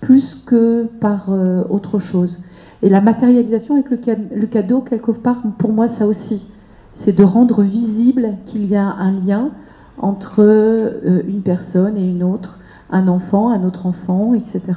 plus 0.00 0.34
que 0.34 0.84
par 1.00 1.32
euh, 1.32 1.64
autre 1.70 1.98
chose. 1.98 2.38
Et 2.82 2.90
la 2.90 3.00
matérialisation 3.00 3.76
avec 3.76 3.90
le, 3.90 4.46
cadeau, 4.46 4.82
quelque 4.82 5.12
part, 5.12 5.42
pour 5.58 5.72
moi, 5.72 5.88
ça 5.88 6.06
aussi, 6.06 6.46
c'est 6.94 7.12
de 7.12 7.22
rendre 7.22 7.62
visible 7.62 8.36
qu'il 8.46 8.66
y 8.66 8.76
a 8.76 8.86
un 8.86 9.12
lien 9.12 9.50
entre 9.98 10.40
euh, 10.40 11.22
une 11.28 11.42
personne 11.42 11.96
et 11.96 12.08
une 12.08 12.22
autre, 12.22 12.58
un 12.90 13.06
enfant, 13.08 13.50
un 13.50 13.62
autre 13.64 13.86
enfant, 13.86 14.34
etc 14.34 14.72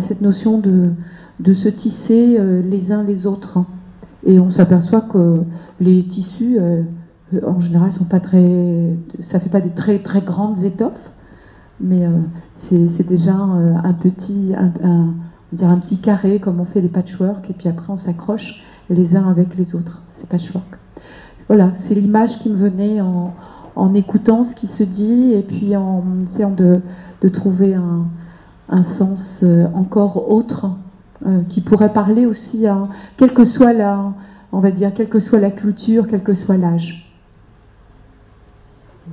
cette 0.00 0.20
notion 0.20 0.58
de, 0.58 1.52
se 1.52 1.68
tisser 1.68 2.36
euh, 2.38 2.62
les 2.62 2.92
uns 2.92 3.02
les 3.02 3.26
autres. 3.26 3.64
Et 4.24 4.40
on 4.40 4.50
s'aperçoit 4.50 5.02
que 5.02 5.42
les 5.80 6.04
tissus, 6.04 6.58
euh, 6.58 6.82
en 7.46 7.60
général, 7.60 7.92
sont 7.92 8.04
pas 8.04 8.20
très, 8.20 8.96
ça 9.20 9.38
fait 9.38 9.48
pas 9.48 9.60
des 9.60 9.70
très 9.70 10.00
très 10.00 10.20
grandes 10.20 10.64
étoffes, 10.64 11.12
mais 11.80 12.04
euh, 12.04 12.10
c'est 12.58 13.06
déjà 13.06 13.34
un 13.34 13.92
petit, 13.92 14.52
dire 15.52 15.68
un 15.68 15.78
petit 15.78 15.98
carré 15.98 16.40
comme 16.40 16.58
on 16.60 16.64
fait 16.64 16.82
des 16.82 16.88
patchwork, 16.88 17.48
et 17.48 17.52
puis 17.52 17.68
après 17.68 17.92
on 17.92 17.96
s'accroche 17.96 18.64
les 18.90 19.14
uns 19.14 19.28
avec 19.28 19.56
les 19.56 19.76
autres. 19.76 20.02
C'est 20.14 20.28
patchwork. 20.28 20.78
Voilà, 21.48 21.72
c'est 21.84 21.94
l'image 21.94 22.38
qui 22.38 22.50
me 22.50 22.56
venait 22.56 23.00
en, 23.00 23.94
écoutant 23.94 24.44
ce 24.44 24.54
qui 24.54 24.66
se 24.66 24.82
dit 24.82 25.32
et 25.32 25.42
puis 25.42 25.76
en 25.76 26.04
essayant 26.26 26.50
de, 26.50 26.80
trouver 27.32 27.74
un, 27.74 28.84
sens 28.98 29.40
euh, 29.42 29.66
encore 29.72 30.30
autre 30.30 30.70
euh, 31.26 31.40
qui 31.48 31.62
pourrait 31.62 31.92
parler 31.92 32.26
aussi 32.26 32.66
à 32.66 32.82
quelle 33.16 33.32
que 33.32 33.46
soit 33.46 33.72
la, 33.72 34.12
on 34.52 34.60
va 34.60 34.70
dire, 34.70 34.92
quelle 34.92 35.08
que 35.08 35.20
soit 35.20 35.38
la 35.38 35.50
culture, 35.50 36.06
quel 36.06 36.22
que 36.22 36.34
soit 36.34 36.58
l'âge. 36.58 37.10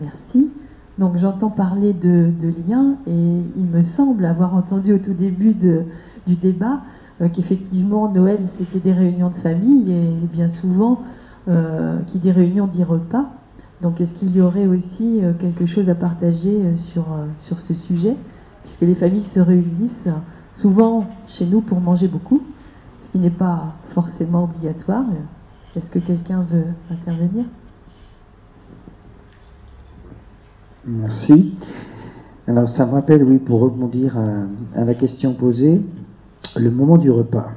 Merci. 0.01 0.49
Donc 0.97 1.17
j'entends 1.17 1.49
parler 1.49 1.93
de, 1.93 2.31
liens 2.67 2.95
et 3.07 3.41
il 3.55 3.65
me 3.65 3.83
semble 3.83 4.25
avoir 4.25 4.55
entendu 4.55 4.93
au 4.93 4.97
tout 4.97 5.13
début 5.13 5.53
du 5.53 6.35
débat 6.35 6.81
euh, 7.21 7.29
qu'effectivement 7.29 8.09
Noël 8.09 8.39
c'était 8.57 8.79
des 8.79 8.93
réunions 8.93 9.29
de 9.29 9.35
famille 9.35 9.91
et 9.91 10.27
bien 10.33 10.49
souvent 10.49 11.01
euh, 11.47 11.99
qui 12.08 12.17
dit 12.17 12.31
réunion 12.31 12.65
dit 12.65 12.84
repas. 12.84 13.25
Donc 13.81 14.01
est-ce 14.01 14.12
qu'il 14.13 14.36
y 14.36 14.41
aurait 14.41 14.65
aussi 14.65 15.19
euh, 15.21 15.34
quelque 15.34 15.67
chose 15.67 15.88
à 15.89 15.95
partager 15.95 16.62
euh, 16.63 16.75
sur, 16.75 17.05
sur 17.39 17.60
ce 17.60 17.73
sujet? 17.73 18.15
Puisque 18.63 18.81
les 18.81 18.95
familles 18.95 19.23
se 19.23 19.39
réunissent 19.39 20.10
souvent 20.55 21.05
chez 21.27 21.45
nous 21.45 21.62
pour 21.62 21.79
manger 21.79 22.08
beaucoup, 22.08 22.41
ce 23.03 23.10
qui 23.12 23.19
n'est 23.19 23.29
pas 23.29 23.75
forcément 23.93 24.45
obligatoire. 24.45 25.03
Est-ce 25.75 25.89
que 25.91 25.99
quelqu'un 25.99 26.41
veut 26.49 26.65
intervenir? 26.89 27.45
Merci. 30.84 31.53
Alors 32.47 32.67
ça 32.67 32.88
me 32.88 32.93
rappelle, 32.93 33.23
oui, 33.23 33.38
pour 33.38 33.60
rebondir 33.60 34.17
à 34.75 34.84
la 34.84 34.93
question 34.95 35.34
posée, 35.34 35.81
le 36.55 36.71
moment 36.71 36.97
du 36.97 37.12
repas. 37.12 37.51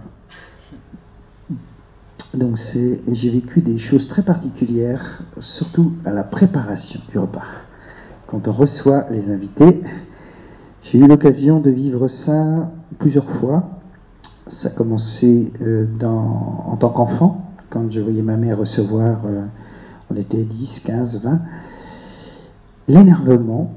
Donc 2.38 2.57
j'ai 2.57 3.31
vécu 3.31 3.62
des 3.62 3.81
choses 3.81 4.07
très 4.07 4.22
particulières, 4.22 5.24
surtout 5.40 5.94
à 6.05 6.12
la 6.12 6.22
préparation 6.22 7.01
du 7.11 7.18
repas. 7.18 7.42
Quand 8.29 8.46
on 8.46 8.53
reçoit 8.53 9.07
les 9.11 9.29
invités, 9.29 9.83
j'ai 10.85 10.98
eu 10.98 11.09
l'occasion 11.09 11.59
de 11.59 11.70
vivre 11.70 12.07
ça 12.07 12.70
plusieurs 13.01 13.29
fois. 13.29 13.68
Ça 14.46 14.68
a 14.68 14.70
commencé 14.70 15.53
euh, 15.62 15.87
en 16.01 16.77
tant 16.77 16.90
qu'enfant, 16.90 17.44
quand 17.70 17.90
je 17.90 18.01
voyais 18.01 18.22
ma 18.22 18.37
mère 18.37 18.59
recevoir, 18.59 19.22
euh, 19.27 19.42
on 20.09 20.14
était 20.14 20.44
10, 20.44 20.81
15, 20.87 21.20
20 21.24 21.40
l'énervement, 22.87 23.74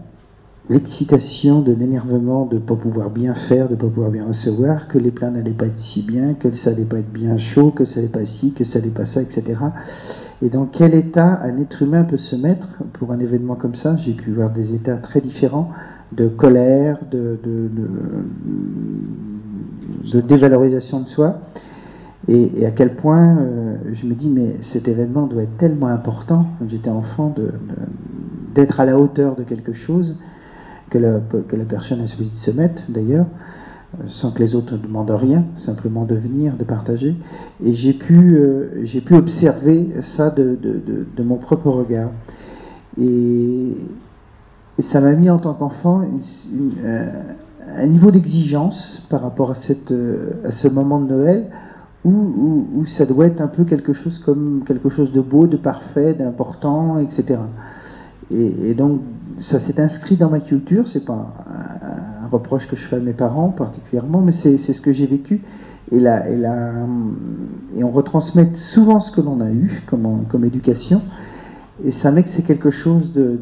l'excitation 0.72 1.62
de 1.62 1.74
l'énervement 1.74 2.46
de 2.46 2.56
ne 2.56 2.62
pas 2.62 2.76
pouvoir 2.76 3.10
bien 3.10 3.34
faire, 3.34 3.68
de 3.68 3.74
ne 3.74 3.80
pas 3.80 3.88
pouvoir 3.88 4.10
bien 4.10 4.26
recevoir, 4.26 4.88
que 4.88 4.98
les 4.98 5.12
plats 5.12 5.30
n'allaient 5.30 5.52
pas 5.52 5.66
être 5.66 5.80
si 5.80 6.02
bien, 6.02 6.34
que 6.34 6.50
ça 6.52 6.72
n'allait 6.72 6.86
pas 6.86 7.00
être 7.00 7.12
bien 7.12 7.38
chaud, 7.38 7.72
que 7.72 7.84
ça 7.84 7.98
n'allait 7.98 8.12
pas 8.12 8.26
ci, 8.26 8.54
que 8.54 8.64
ça 8.64 8.80
n'allait 8.80 8.92
pas 8.92 9.06
ça, 9.06 9.22
etc. 9.22 9.60
Et 10.42 10.50
dans 10.50 10.66
quel 10.66 10.96
état 10.96 11.42
un 11.44 11.58
être 11.58 11.82
humain 11.82 12.04
peut 12.04 12.18
se 12.18 12.38
mettre 12.38 12.70
pour 12.94 13.12
un 13.12 13.20
événement 13.20 13.56
comme 13.56 13.76
ça? 13.76 13.98
J'ai 13.98 14.14
pu 14.14 14.32
voir 14.32 14.50
des 14.52 14.74
états 14.74 14.96
très 14.96 15.20
différents 15.20 15.70
de 16.14 16.28
colère, 16.28 17.00
de, 17.12 17.38
dévalorisation 20.22 21.02
de 21.02 21.08
soi. 21.08 21.42
Et, 22.28 22.62
et, 22.62 22.66
à 22.66 22.72
quel 22.72 22.96
point 22.96 23.38
euh, 23.38 23.76
je 23.94 24.06
me 24.06 24.14
dis, 24.14 24.30
mais 24.30 24.56
cet 24.62 24.88
événement 24.88 25.28
doit 25.28 25.44
être 25.44 25.58
tellement 25.58 25.88
important, 25.88 26.46
quand 26.60 26.70
j'étais 26.70 26.90
enfant, 26.90 27.34
d'être 28.56 28.80
à 28.80 28.86
la 28.86 28.98
hauteur 28.98 29.36
de 29.36 29.44
quelque 29.44 29.74
chose, 29.74 30.18
que 30.92 31.00
la, 31.00 31.20
que 31.48 31.56
la 31.56 31.66
personne 31.66 32.02
de 32.02 32.06
se 32.06 32.52
mettre 32.52 32.84
d'ailleurs, 32.90 33.26
sans 34.08 34.32
que 34.32 34.40
les 34.40 34.56
autres 34.56 34.74
ne 34.74 34.78
demandent 34.78 35.12
rien, 35.12 35.46
simplement 35.56 36.06
de 36.06 36.16
venir, 36.16 36.56
de 36.56 36.64
partager. 36.64 37.16
Et 37.64 37.74
j'ai 37.74 37.94
pu, 37.94 38.36
euh, 38.36 38.86
j'ai 38.86 39.02
pu 39.02 39.16
observer 39.16 40.02
ça 40.02 40.30
de, 40.30 40.58
de, 40.62 40.82
de, 41.16 41.24
mon 41.24 41.38
propre 41.38 41.70
regard. 41.70 42.12
Et, 43.00 43.76
ça 44.80 45.00
m'a 45.00 45.12
mis 45.12 45.30
en 45.30 45.38
tant 45.38 45.54
qu'enfant 45.54 46.02
euh, 46.02 47.24
un 47.68 47.86
niveau 47.86 48.10
d'exigence 48.10 49.06
par 49.10 49.22
rapport 49.22 49.52
à, 49.52 49.56
cette, 49.56 49.92
euh, 49.92 50.32
à 50.44 50.52
ce 50.52 50.68
moment 50.68 51.00
de 51.00 51.14
Noël 51.14 51.48
où, 52.04 52.10
où, 52.10 52.68
où, 52.78 52.86
ça 52.88 53.06
doit 53.06 53.28
être 53.28 53.42
un 53.42 53.48
peu 53.48 53.64
quelque 53.64 53.94
chose 53.94 54.18
comme 54.18 54.64
quelque 54.66 54.90
chose 54.90 55.12
de 55.12 55.22
beau, 55.22 55.46
de 55.46 55.58
parfait, 55.58 56.16
d'important, 56.16 56.98
etc. 56.98 57.38
Et, 58.34 58.74
donc 58.74 59.02
ça 59.38 59.60
s'est 59.60 59.80
inscrit 59.80 60.18
dans 60.18 60.30
ma 60.30 60.40
culture, 60.40 60.88
c'est 60.88 61.06
pas 61.06 61.34
un, 62.24 62.28
reproche 62.28 62.68
que 62.68 62.78
je 62.78 62.86
fais 62.86 62.96
à 62.96 63.00
mes 63.00 63.14
parents 63.14 63.50
particulièrement, 63.50 64.22
mais 64.22 64.32
c'est 64.32 64.58
ce 64.58 64.82
que 64.82 64.94
j'ai 64.94 65.06
vécu. 65.06 65.42
Et, 65.92 66.00
la, 66.00 66.30
et, 66.30 66.38
la, 66.38 66.72
et 67.76 67.84
on 67.84 67.92
retransmet 67.92 68.52
souvent 68.56 69.02
ce 69.02 69.12
que 69.12 69.20
l'on 69.20 69.42
a 69.42 69.52
eu 69.52 69.82
comme, 69.88 70.24
comme 70.30 70.46
éducation. 70.46 71.02
Et 71.84 71.92
ça 71.92 72.12
met 72.12 72.24
que 72.24 72.30
c'est 72.30 72.44
quelque 72.44 72.70
chose 72.70 73.12
de, 73.12 73.42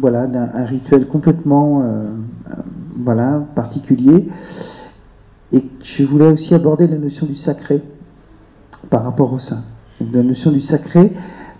voilà, 0.00 0.26
d'un 0.26 0.64
rituel 0.64 1.06
complètement 1.06 1.82
euh, 1.82 2.04
voilà, 3.02 3.42
particulier. 3.54 4.28
Et 5.52 5.64
je 5.82 6.04
voulais 6.04 6.26
aussi 6.26 6.54
aborder 6.54 6.86
la 6.86 6.98
notion 6.98 7.26
du 7.26 7.36
sacré 7.36 7.82
par 8.90 9.04
rapport 9.04 9.32
au 9.32 9.38
saint. 9.38 9.62
Donc, 10.00 10.12
la 10.12 10.22
notion 10.22 10.50
du 10.50 10.60
sacré, 10.60 11.12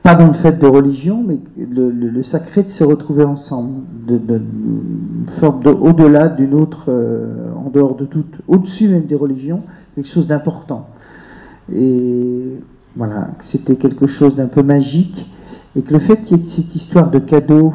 pas 0.07 0.15
dans 0.15 0.29
le 0.29 0.35
fait 0.35 0.57
de 0.57 0.67
religion, 0.69 1.25
mais 1.27 1.41
le, 1.59 2.23
sacré 2.23 2.63
de 2.63 2.69
se 2.69 2.85
retrouver 2.85 3.25
ensemble, 3.25 3.83
de, 4.07 4.19
de 4.19 4.41
au-delà 5.69 6.29
d'une 6.29 6.55
autre, 6.55 6.85
euh, 6.91 7.49
en 7.57 7.71
dehors 7.71 7.97
de 7.97 8.05
toute, 8.05 8.33
au-dessus 8.47 8.87
même 8.87 9.07
des 9.07 9.17
religions, 9.17 9.63
quelque 9.97 10.07
chose 10.07 10.29
d'important. 10.29 10.91
Et 11.75 12.61
voilà, 12.95 13.31
c'était 13.41 13.75
quelque 13.75 14.07
chose 14.07 14.37
d'un 14.37 14.47
peu 14.47 14.63
magique, 14.63 15.29
et 15.75 15.83
que 15.83 15.93
le 15.93 15.99
fait 15.99 16.19
qu'il 16.23 16.37
y 16.37 16.41
ait 16.41 16.45
cette 16.45 16.77
histoire 16.77 17.11
de 17.11 17.19
cadeau 17.19 17.75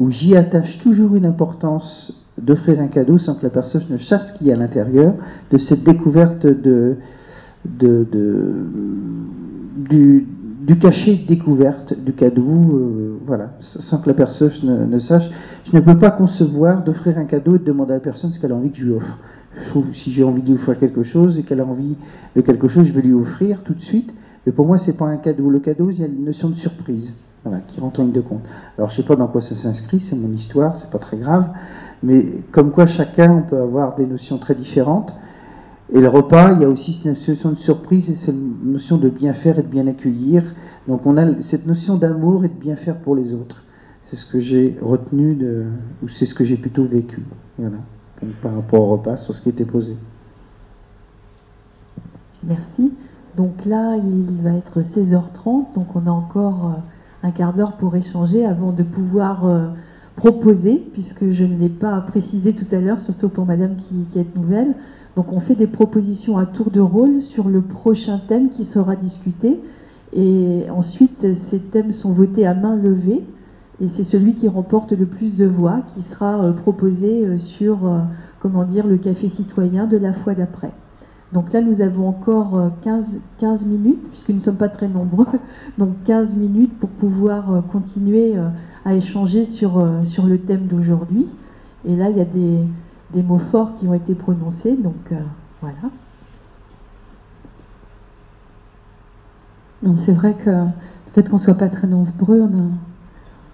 où 0.00 0.10
j'y 0.10 0.36
attache 0.36 0.80
toujours 0.80 1.14
une 1.14 1.24
importance 1.24 2.20
d'offrir 2.36 2.80
un 2.80 2.88
cadeau 2.88 3.16
sans 3.18 3.36
que 3.36 3.44
la 3.44 3.50
personne 3.50 3.84
ne 3.90 3.98
sache 3.98 4.22
ce 4.22 4.32
qu'il 4.32 4.48
y 4.48 4.50
a 4.50 4.56
à 4.56 4.58
l'intérieur, 4.58 5.14
de 5.52 5.58
cette 5.58 5.84
découverte 5.84 6.44
de, 6.44 6.96
de, 7.64 8.04
de 8.10 8.56
du, 9.88 10.26
du, 10.70 10.78
cachet 10.78 11.16
découverte 11.16 11.98
du 11.98 12.12
cadeau, 12.12 12.42
euh, 12.42 13.18
voilà, 13.26 13.50
sans 13.60 14.00
que 14.00 14.08
la 14.08 14.14
personne 14.14 14.88
ne, 14.88 14.98
sache. 14.98 15.28
Je 15.64 15.76
ne 15.76 15.80
peux 15.80 15.98
pas 15.98 16.10
concevoir 16.10 16.84
d'offrir 16.84 17.18
un 17.18 17.24
cadeau 17.24 17.56
et 17.56 17.58
de 17.58 17.64
demander 17.64 17.92
à 17.92 17.96
la 17.96 18.00
personne 18.00 18.32
ce 18.32 18.38
qu'elle 18.38 18.52
a 18.52 18.54
envie 18.54 18.70
que 18.70 18.78
je 18.78 18.84
lui 18.84 18.92
offre. 18.92 19.18
Si 19.92 20.12
j'ai 20.12 20.22
envie 20.22 20.42
de 20.42 20.46
lui 20.46 20.54
offrir 20.54 20.78
quelque 20.78 21.02
chose 21.02 21.38
et 21.38 21.42
qu'elle 21.42 21.60
a 21.60 21.66
envie 21.66 21.96
de 22.36 22.40
quelque 22.40 22.68
chose, 22.68 22.86
je 22.86 22.92
vais 22.92 23.02
lui 23.02 23.14
offrir 23.14 23.62
tout 23.64 23.74
de 23.74 23.82
suite. 23.82 24.14
Mais 24.46 24.52
pour 24.52 24.66
moi, 24.66 24.78
c'est 24.78 24.96
pas 24.96 25.06
un 25.06 25.16
cadeau. 25.16 25.50
Le 25.50 25.58
cadeau, 25.58 25.90
il 25.90 26.00
y 26.00 26.04
a 26.04 26.06
une 26.06 26.24
notion 26.24 26.48
de 26.48 26.54
surprise, 26.54 27.14
voilà, 27.44 27.60
qui 27.66 27.80
rentre 27.80 28.00
en 28.00 28.04
ligne 28.04 28.12
de 28.12 28.20
compte. 28.20 28.42
Alors, 28.78 28.90
je 28.90 28.96
sais 28.96 29.02
pas 29.02 29.16
dans 29.16 29.26
quoi 29.26 29.40
ça 29.40 29.54
s'inscrit, 29.54 30.00
c'est 30.00 30.16
mon 30.16 30.32
histoire, 30.32 30.76
c'est 30.76 30.90
pas 30.90 30.98
très 30.98 31.16
grave. 31.16 31.48
Mais 32.02 32.24
comme 32.52 32.70
quoi 32.70 32.86
chacun, 32.86 33.32
on 33.32 33.42
peut 33.42 33.60
avoir 33.60 33.96
des 33.96 34.06
notions 34.06 34.38
très 34.38 34.54
différentes. 34.54 35.12
Et 35.92 36.00
le 36.00 36.08
repas, 36.08 36.52
il 36.52 36.62
y 36.62 36.64
a 36.64 36.68
aussi 36.68 36.92
cette 36.92 37.28
notion 37.28 37.50
de 37.50 37.58
surprise 37.58 38.08
et 38.10 38.14
cette 38.14 38.36
notion 38.62 38.96
de 38.96 39.08
bien 39.08 39.32
faire 39.32 39.58
et 39.58 39.62
de 39.62 39.68
bien 39.68 39.86
accueillir. 39.86 40.44
Donc 40.86 41.04
on 41.04 41.16
a 41.16 41.40
cette 41.42 41.66
notion 41.66 41.96
d'amour 41.96 42.44
et 42.44 42.48
de 42.48 42.54
bien 42.54 42.76
faire 42.76 42.96
pour 42.96 43.16
les 43.16 43.34
autres. 43.34 43.64
C'est 44.06 44.16
ce 44.16 44.24
que 44.24 44.40
j'ai 44.40 44.76
retenu 44.80 45.36
ou 46.02 46.08
c'est 46.08 46.26
ce 46.26 46.34
que 46.34 46.44
j'ai 46.44 46.56
plutôt 46.56 46.84
vécu. 46.84 47.22
Voilà. 47.58 47.76
Par 48.42 48.54
rapport 48.54 48.80
au 48.80 48.92
repas, 48.92 49.16
sur 49.16 49.34
ce 49.34 49.40
qui 49.40 49.48
était 49.48 49.64
posé. 49.64 49.96
Merci. 52.44 52.92
Donc 53.36 53.64
là, 53.64 53.96
il 53.96 54.42
va 54.42 54.50
être 54.50 54.80
16h30, 54.80 55.74
donc 55.74 55.94
on 55.94 56.06
a 56.06 56.10
encore 56.10 56.82
un 57.22 57.30
quart 57.30 57.52
d'heure 57.52 57.76
pour 57.76 57.96
échanger 57.96 58.44
avant 58.44 58.72
de 58.72 58.82
pouvoir 58.82 59.72
proposer, 60.16 60.82
puisque 60.92 61.30
je 61.30 61.44
ne 61.44 61.56
l'ai 61.56 61.68
pas 61.68 61.98
précisé 62.02 62.52
tout 62.52 62.66
à 62.72 62.78
l'heure, 62.78 63.00
surtout 63.00 63.28
pour 63.28 63.46
madame 63.46 63.76
qui, 63.76 64.18
est 64.18 64.36
nouvelle. 64.36 64.74
Donc 65.20 65.34
on 65.34 65.40
fait 65.40 65.54
des 65.54 65.66
propositions 65.66 66.38
à 66.38 66.46
tour 66.46 66.70
de 66.70 66.80
rôle 66.80 67.20
sur 67.20 67.46
le 67.46 67.60
prochain 67.60 68.22
thème 68.26 68.48
qui 68.48 68.64
sera 68.64 68.96
discuté. 68.96 69.60
Et 70.14 70.62
ensuite, 70.70 71.34
ces 71.50 71.58
thèmes 71.58 71.92
sont 71.92 72.12
votés 72.12 72.46
à 72.46 72.54
main 72.54 72.74
levée. 72.74 73.22
Et 73.82 73.88
c'est 73.88 74.02
celui 74.02 74.32
qui 74.32 74.48
remporte 74.48 74.92
le 74.92 75.04
plus 75.04 75.36
de 75.36 75.44
voix 75.44 75.82
qui 75.92 76.00
sera 76.00 76.42
euh, 76.42 76.52
proposé 76.52 77.26
euh, 77.26 77.36
sur, 77.36 77.86
euh, 77.86 77.98
comment 78.40 78.64
dire, 78.64 78.86
le 78.86 78.96
café 78.96 79.28
citoyen 79.28 79.86
de 79.86 79.98
la 79.98 80.14
fois 80.14 80.32
d'après. 80.32 80.70
Donc 81.34 81.52
là, 81.52 81.60
nous 81.60 81.82
avons 81.82 82.08
encore 82.08 82.58
15, 82.82 83.20
15 83.40 83.62
minutes, 83.66 84.00
puisque 84.08 84.30
nous 84.30 84.38
ne 84.38 84.42
sommes 84.42 84.56
pas 84.56 84.70
très 84.70 84.88
nombreux, 84.88 85.26
donc 85.76 86.02
15 86.06 86.34
minutes 86.34 86.72
pour 86.78 86.88
pouvoir 86.88 87.62
continuer 87.70 88.36
à 88.86 88.94
échanger 88.94 89.44
sur, 89.44 89.86
sur 90.04 90.24
le 90.24 90.38
thème 90.38 90.66
d'aujourd'hui. 90.66 91.26
Et 91.86 91.94
là, 91.94 92.08
il 92.08 92.16
y 92.16 92.22
a 92.22 92.24
des, 92.24 92.64
des, 93.12 93.22
mots 93.22 93.38
forts 93.38 93.74
qui 93.74 93.86
ont 93.86 93.94
été 93.94 94.14
prononcés, 94.14 94.76
donc 94.76 95.12
euh, 95.12 95.16
voilà. 95.60 95.90
Non, 99.82 99.96
c'est 99.96 100.12
vrai 100.12 100.34
que 100.34 100.50
le 100.50 100.66
fait 101.14 101.28
qu'on 101.28 101.38
soit 101.38 101.54
pas 101.54 101.68
très 101.68 101.86
nombreux, 101.86 102.40
on 102.40 102.46
a 102.46 102.62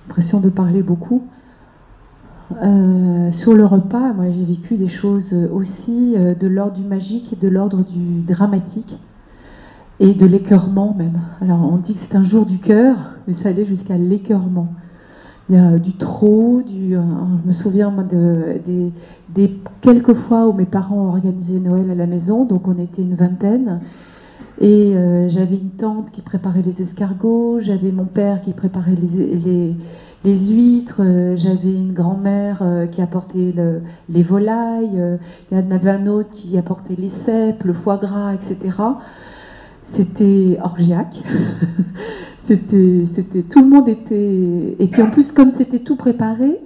l'impression 0.06 0.40
de 0.40 0.50
parler 0.50 0.82
beaucoup. 0.82 1.22
Euh, 2.62 3.32
sur 3.32 3.54
le 3.54 3.66
repas, 3.66 4.12
moi 4.12 4.26
j'ai 4.30 4.44
vécu 4.44 4.76
des 4.76 4.88
choses 4.88 5.34
aussi 5.52 6.14
euh, 6.16 6.34
de 6.34 6.46
l'ordre 6.46 6.74
du 6.74 6.84
magique 6.84 7.32
et 7.32 7.36
de 7.36 7.48
l'ordre 7.48 7.84
du 7.84 8.22
dramatique 8.22 8.98
et 9.98 10.14
de 10.14 10.26
l'écœurement 10.26 10.94
même. 10.96 11.20
Alors 11.40 11.60
on 11.60 11.76
dit 11.78 11.94
que 11.94 12.00
c'est 12.00 12.14
un 12.14 12.22
jour 12.22 12.46
du 12.46 12.58
cœur, 12.58 12.96
mais 13.26 13.34
ça 13.34 13.48
allait 13.48 13.64
jusqu'à 13.64 13.96
l'écœurement. 13.96 14.68
Il 15.48 15.54
y 15.54 15.58
a 15.58 15.78
du 15.78 15.92
trop, 15.92 16.58
euh, 16.58 16.62
je 16.68 17.48
me 17.48 17.52
souviens 17.52 17.90
moi, 17.90 18.02
de, 18.02 18.60
des, 19.32 19.52
quelques 19.80 20.14
fois 20.14 20.48
où 20.48 20.52
mes 20.52 20.64
parents 20.64 21.06
organisé 21.06 21.60
Noël 21.60 21.88
à 21.88 21.94
la 21.94 22.06
maison, 22.06 22.44
donc 22.44 22.66
on 22.66 22.76
était 22.78 23.02
une 23.02 23.14
vingtaine. 23.14 23.80
Et 24.60 24.96
euh, 24.96 25.28
j'avais 25.28 25.54
une 25.56 25.70
tante 25.70 26.10
qui 26.10 26.20
préparait 26.20 26.62
les 26.62 26.82
escargots, 26.82 27.60
j'avais 27.60 27.92
mon 27.92 28.06
père 28.06 28.40
qui 28.40 28.54
préparait 28.54 28.96
les, 30.24 30.38
huîtres, 30.50 31.02
euh, 31.04 31.36
j'avais 31.36 31.74
une 31.74 31.92
grand-mère 31.92 32.64
qui 32.90 33.00
apportait 33.00 33.52
le, 33.54 33.82
les 34.08 34.24
volailles, 34.24 35.00
il 35.52 35.56
y 35.56 35.60
en 35.60 35.70
avait 35.70 35.90
un 35.90 36.08
autre 36.08 36.30
qui 36.32 36.58
apportait 36.58 36.96
les 36.98 37.10
cèpes, 37.10 37.62
le 37.62 37.72
foie 37.72 37.98
gras, 37.98 38.34
etc. 38.34 38.76
C'était 39.84 40.58
orgiaque. 40.60 41.22
c'était, 42.46 43.42
tout 43.50 43.60
le 43.60 43.68
monde 43.68 43.88
était. 43.88 44.76
Et 44.78 44.86
puis 44.88 45.02
en 45.02 45.10
plus, 45.10 45.32
comme 45.32 45.50
c'était 45.50 45.80
tout 45.80 45.96
préparé, 45.96 46.58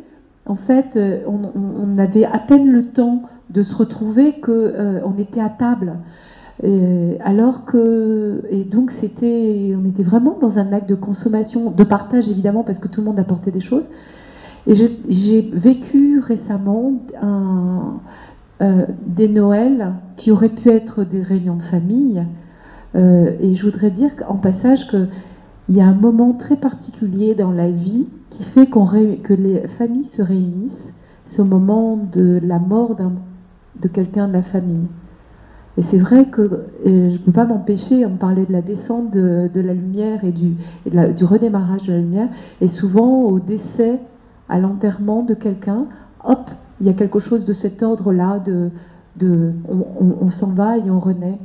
en 0.46 0.56
fait, 0.56 0.98
on, 1.26 1.50
on, 1.54 1.98
avait 1.98 2.24
à 2.24 2.38
peine 2.38 2.70
le 2.70 2.86
temps 2.86 3.22
de 3.50 3.62
se 3.62 3.74
retrouver 3.74 4.34
que 4.40 4.50
euh, 4.50 5.00
on 5.04 5.18
était 5.18 5.40
à 5.40 5.48
table. 5.48 5.94
Alors 7.24 7.64
que 7.64 8.42
et 8.50 8.64
donc 8.64 8.90
c'était 8.90 9.74
on 9.74 9.88
était 9.88 10.02
vraiment 10.02 10.36
dans 10.38 10.58
un 10.58 10.74
acte 10.74 10.90
de 10.90 10.94
consommation 10.94 11.70
de 11.70 11.84
partage 11.84 12.28
évidemment 12.28 12.64
parce 12.64 12.78
que 12.78 12.86
tout 12.86 13.00
le 13.00 13.06
monde 13.06 13.18
apportait 13.18 13.50
des 13.50 13.60
choses 13.60 13.88
et 14.66 14.74
j'ai 14.74 15.50
vécu 15.54 16.18
récemment 16.18 16.92
euh, 18.62 18.84
des 19.06 19.26
Noëls 19.26 19.94
qui 20.18 20.30
auraient 20.30 20.50
pu 20.50 20.68
être 20.68 21.02
des 21.02 21.22
réunions 21.22 21.56
de 21.56 21.62
famille 21.62 22.22
euh, 22.94 23.30
et 23.40 23.54
je 23.54 23.64
voudrais 23.64 23.90
dire 23.90 24.10
en 24.28 24.34
passage 24.34 24.86
que 24.86 25.06
il 25.70 25.76
y 25.76 25.80
a 25.80 25.86
un 25.86 25.94
moment 25.94 26.34
très 26.34 26.56
particulier 26.56 27.34
dans 27.34 27.52
la 27.52 27.70
vie 27.70 28.08
qui 28.28 28.44
fait 28.44 28.66
qu'on 28.66 28.86
que 28.86 29.32
les 29.32 29.66
familles 29.78 30.04
se 30.04 30.20
réunissent 30.20 30.92
c'est 31.26 31.40
au 31.40 31.46
moment 31.46 31.96
de 31.96 32.40
la 32.42 32.58
mort 32.58 32.96
de 33.80 33.88
quelqu'un 33.88 34.28
de 34.28 34.34
la 34.34 34.42
famille 34.42 34.88
et 35.80 35.82
c'est 35.82 35.98
vrai 35.98 36.26
que 36.26 36.66
je 36.84 36.90
ne 36.90 37.16
peux 37.16 37.32
pas 37.32 37.44
m'empêcher, 37.44 38.04
on 38.04 38.16
parlait 38.16 38.44
de 38.44 38.52
la 38.52 38.60
descente 38.60 39.10
de, 39.12 39.48
la 39.54 39.72
lumière 39.72 40.24
et, 40.24 40.32
du, 40.32 40.56
du, 40.84 41.24
redémarrage 41.24 41.86
de 41.86 41.92
la 41.92 42.00
lumière, 42.00 42.28
et 42.60 42.68
souvent 42.68 43.22
au 43.22 43.38
décès, 43.38 43.98
à 44.48 44.58
l'enterrement 44.58 45.22
de 45.22 45.34
quelqu'un, 45.34 45.86
hop, 46.24 46.50
il 46.80 46.86
y 46.86 46.90
a 46.90 46.92
quelque 46.92 47.18
chose 47.20 47.44
de 47.44 47.52
cet 47.52 47.82
ordre-là, 47.82 48.40
de, 48.40 48.70
de, 49.16 49.52
on 50.20 50.28
s'en 50.28 50.52
va 50.52 50.76
et 50.76 50.90
on 50.90 50.98
renaît. 50.98 51.38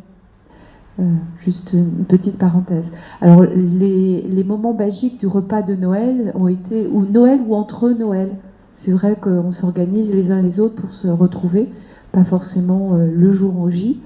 Euh, 1.00 1.04
juste 1.44 1.74
une 1.74 2.06
petite 2.06 2.38
parenthèse. 2.38 2.86
Alors 3.20 3.44
les, 3.44 4.44
moments 4.46 4.74
magiques 4.74 5.20
du 5.20 5.28
repas 5.28 5.62
de 5.62 5.76
Noël 5.76 6.32
ont 6.36 6.48
été, 6.48 6.88
ou 6.88 7.06
Noël 7.06 7.42
ou 7.46 7.56
entre 7.56 7.90
Noël. 7.90 8.30
C'est 8.78 8.92
vrai 8.92 9.18
qu'on 9.20 9.52
s'organise 9.52 10.14
les 10.14 10.32
uns 10.32 10.42
les 10.42 10.60
autres 10.60 10.76
pour 10.76 10.92
se 10.92 11.08
retrouver, 11.08 11.70
pas 12.12 12.24
forcément 12.24 12.94
euh, 12.94 13.12
le 13.14 13.34
jour 13.34 13.60
au 13.60 13.70
J 13.70 14.00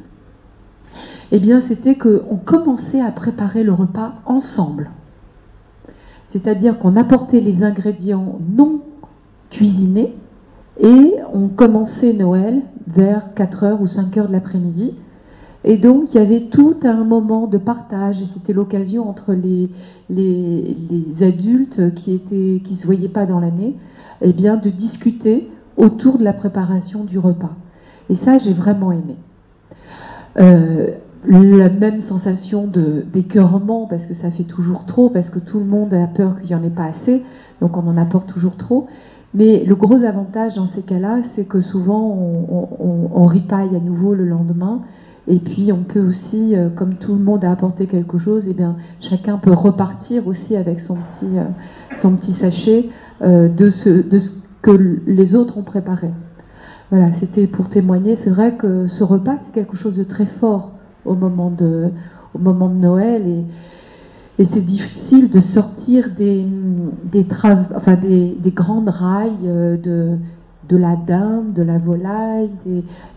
eh 1.31 1.39
bien, 1.39 1.61
c'était 1.61 1.95
qu'on 1.95 2.37
commençait 2.43 3.01
à 3.01 3.11
préparer 3.11 3.63
le 3.63 3.73
repas 3.73 4.13
ensemble. 4.25 4.89
C'est-à-dire 6.29 6.79
qu'on 6.79 6.95
apportait 6.95 7.39
les 7.39 7.63
ingrédients 7.63 8.39
non 8.55 8.81
cuisinés 9.49 10.15
et 10.79 11.13
on 11.33 11.47
commençait 11.47 12.13
Noël 12.13 12.61
vers 12.87 13.33
4 13.35 13.63
heures 13.63 13.81
ou 13.81 13.87
5 13.87 14.17
heures 14.17 14.27
de 14.27 14.33
l'après-midi. 14.33 14.95
Et 15.63 15.77
donc, 15.77 16.13
il 16.13 16.17
y 16.17 16.21
avait 16.21 16.41
tout 16.41 16.77
un 16.83 17.03
moment 17.03 17.47
de 17.47 17.57
partage, 17.57 18.23
c'était 18.33 18.53
l'occasion 18.53 19.09
entre 19.09 19.33
les, 19.33 19.69
adultes 21.21 21.93
qui 21.95 22.21
ne 22.31 22.57
qui 22.59 22.75
se 22.75 22.85
voyaient 22.85 23.09
pas 23.09 23.25
dans 23.25 23.39
l'année, 23.39 23.75
eh 24.21 24.33
bien, 24.33 24.55
de 24.55 24.69
discuter 24.69 25.49
autour 25.75 26.17
de 26.17 26.23
la 26.23 26.33
préparation 26.33 27.03
du 27.03 27.19
repas. 27.19 27.55
Et 28.09 28.15
ça, 28.15 28.37
j'ai 28.37 28.53
vraiment 28.53 28.91
aimé. 28.91 29.15
Euh, 30.39 30.91
la 31.25 31.69
même 31.69 31.99
sensation 31.99 32.67
d'écœurement 32.67 33.85
parce 33.87 34.05
que 34.05 34.13
ça 34.13 34.31
fait 34.31 34.43
toujours 34.43 34.85
trop, 34.85 35.09
parce 35.09 35.29
que 35.29 35.39
tout 35.39 35.59
le 35.59 35.65
monde 35.65 35.93
a 35.93 36.07
peur 36.07 36.39
qu'il 36.39 36.49
n'y 36.49 36.55
en 36.55 36.63
ait 36.63 36.69
pas 36.69 36.85
assez, 36.85 37.23
donc 37.61 37.75
on 37.77 37.87
en 37.87 37.97
apporte 37.97 38.27
toujours 38.29 38.55
trop. 38.55 38.87
Mais 39.33 39.63
le 39.63 39.75
gros 39.75 40.03
avantage 40.03 40.55
dans 40.55 40.65
ces 40.65 40.81
cas-là, 40.81 41.19
c'est 41.33 41.43
que 41.43 41.61
souvent 41.61 42.01
on, 42.07 43.25
ripaille 43.25 43.75
à 43.75 43.79
nouveau 43.79 44.15
le 44.15 44.25
lendemain. 44.25 44.81
Et 45.29 45.37
puis 45.37 45.71
on 45.71 45.83
peut 45.83 46.01
aussi, 46.01 46.55
euh, 46.55 46.69
comme 46.69 46.95
tout 46.95 47.13
le 47.13 47.19
monde 47.23 47.45
a 47.45 47.51
apporté 47.51 47.85
quelque 47.85 48.17
chose, 48.17 48.47
et 48.47 48.51
eh 48.51 48.53
bien 48.55 48.75
chacun 48.99 49.37
peut 49.37 49.53
repartir 49.53 50.27
aussi 50.27 50.55
avec 50.55 50.81
son 50.81 50.95
petit, 50.95 51.37
euh, 51.37 51.43
son 51.97 52.15
petit 52.15 52.33
sachet 52.33 52.89
euh, 53.21 53.47
de, 53.47 53.69
ce, 53.69 54.03
que 54.63 54.71
les 55.05 55.35
autres 55.35 55.59
ont 55.59 55.63
préparé. 55.63 56.09
Voilà, 56.89 57.13
c'était 57.13 57.45
pour 57.45 57.69
témoigner. 57.69 58.15
C'est 58.15 58.31
vrai 58.31 58.55
que 58.55 58.87
ce 58.87 59.03
repas, 59.03 59.35
c'est 59.45 59.51
quelque 59.53 59.77
chose 59.77 59.95
de 59.95 60.03
très 60.03 60.25
fort 60.25 60.71
au 61.05 61.13
moment 61.13 61.51
de, 61.51 61.89
Noël. 62.35 63.45
Et, 64.39 64.45
c'est 64.45 64.65
difficile 64.65 65.29
de 65.29 65.41
sortir 65.41 66.09
des, 66.17 66.43
des, 67.11 67.25
grandes 68.51 68.89
rails 68.89 69.37
de, 69.43 70.17
de 70.69 70.77
la 70.77 70.95
dinde, 70.95 71.53
de 71.53 71.63
la 71.63 71.79
volaille, 71.79 72.51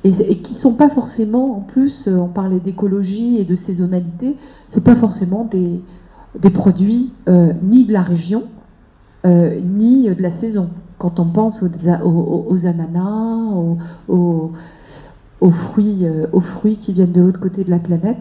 et, 0.05 0.39
qui 0.39 0.55
sont 0.55 0.73
pas 0.73 0.89
forcément, 0.89 1.59
en 1.59 1.61
plus, 1.61 2.09
euh, 2.09 2.17
on 2.17 2.29
parlait 2.29 2.61
d'écologie 2.61 3.37
et 3.39 3.45
de 3.45 3.55
saisonnalité, 3.55 4.37
c'est 4.71 4.83
pas 4.83 4.97
forcément 4.97 5.45
des, 5.45 5.83
produits 6.51 7.13
euh, 7.29 7.53
ni 7.63 7.85
de 7.85 7.93
la 7.93 8.01
région, 8.01 8.45
euh, 9.27 9.61
ni 9.61 10.09
de 10.09 10.23
la 10.23 10.31
saison. 10.31 10.71
Quand 10.97 11.21
on 11.21 11.27
pense 11.27 11.63
aux, 11.63 12.67
ananas, 12.67 13.39
aux, 14.09 14.51
fruits, 15.51 16.77
qui 16.81 16.93
viennent 16.93 17.13
de 17.13 17.21
l'autre 17.21 17.41
côté 17.41 17.65
de 17.65 17.71
la 17.71 17.79
planète. 17.79 18.21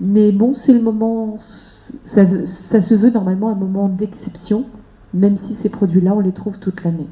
Mais 0.00 0.32
bon, 0.32 0.54
c'est 0.54 0.74
le 0.74 0.82
moment, 0.82 1.36
ça, 1.38 2.80
se 2.80 2.94
veut 2.94 3.10
normalement 3.10 3.48
un 3.48 3.54
moment 3.54 3.88
d'exception, 3.88 4.64
même 5.12 5.36
si 5.36 5.54
ces 5.54 5.70
produits-là, 5.70 6.14
on 6.14 6.20
les 6.20 6.32
trouve 6.32 6.58
toute 6.58 6.84
l'année. 6.84 7.08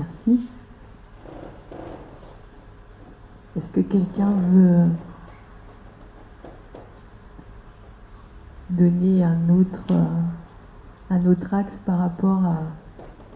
Merci. 0.00 0.40
Est-ce 3.56 3.66
que 3.72 3.80
quelqu'un 3.80 4.32
veut 4.52 4.86
donner 8.70 9.24
un 9.24 9.50
autre, 9.50 9.92
un 11.10 11.26
autre 11.26 11.52
axe 11.52 11.74
par 11.84 11.98
rapport 11.98 12.44
à 12.44 12.62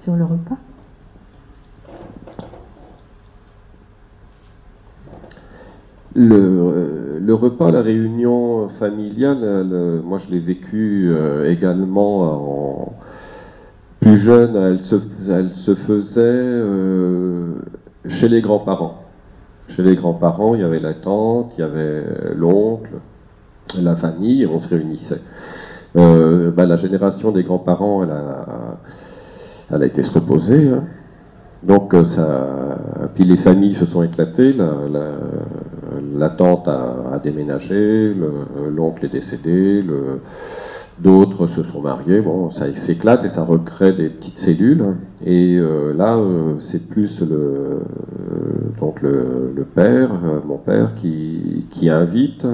sur 0.02 0.16
le 0.16 0.24
repas? 0.24 0.56
Le, 6.16 7.18
le, 7.20 7.34
repas, 7.34 7.72
la 7.72 7.82
réunion 7.82 8.68
familiale, 8.78 9.68
le, 9.68 10.00
moi 10.00 10.18
je 10.18 10.30
l'ai 10.30 10.38
vécu 10.38 11.08
euh, 11.10 11.50
également 11.50 12.20
en 12.22 12.94
plus 14.04 14.18
jeune, 14.18 14.54
elle 14.54 14.80
se, 15.54 15.74
faisait 15.74 16.20
euh, 16.20 17.54
chez 18.08 18.28
les 18.28 18.42
grands-parents. 18.42 19.02
Chez 19.68 19.82
les 19.82 19.96
grands-parents, 19.96 20.54
il 20.54 20.60
y 20.60 20.64
avait 20.64 20.78
la 20.78 20.92
tante, 20.92 21.54
il 21.56 21.62
y 21.62 21.64
avait 21.64 22.04
l'oncle, 22.36 22.90
la 23.74 23.96
famille, 23.96 24.46
on 24.46 24.60
se 24.60 24.68
réunissait. 24.68 25.22
Euh, 25.96 26.50
bah, 26.50 26.66
la 26.66 26.76
génération 26.76 27.32
des 27.32 27.44
grands-parents, 27.44 28.02
elle 28.02 29.82
a, 29.82 29.86
été 29.86 30.02
se 30.02 30.10
reposer. 30.10 30.68
Hein. 30.68 30.84
Donc 31.62 31.94
euh, 31.94 32.04
ça, 32.04 32.76
puis 33.14 33.24
les 33.24 33.38
familles 33.38 33.76
se 33.76 33.86
sont 33.86 34.02
éclatées. 34.02 34.52
La, 34.52 36.28
tante 36.28 36.68
a, 36.68 37.18
déménagé, 37.22 38.14
l'oncle 38.70 39.06
est 39.06 39.12
décédé, 39.12 39.82
d'autres 40.98 41.46
se 41.48 41.62
sont 41.62 41.80
mariés. 41.80 42.20
Bon, 42.20 42.50
ça 42.50 42.72
s'éclate 42.74 43.24
et 43.24 43.28
ça 43.28 43.44
recrée 43.44 43.92
des 43.92 44.08
petites 44.08 44.38
cellules. 44.38 44.96
Et 45.24 45.56
euh, 45.58 45.92
là, 45.92 46.16
euh, 46.16 46.54
c'est 46.60 46.86
plus 46.86 47.20
le 47.20 47.80
le 49.02 49.64
père, 49.64 50.10
euh, 50.24 50.40
mon 50.46 50.58
père, 50.58 50.94
qui, 50.96 51.88
invite. 51.88 52.46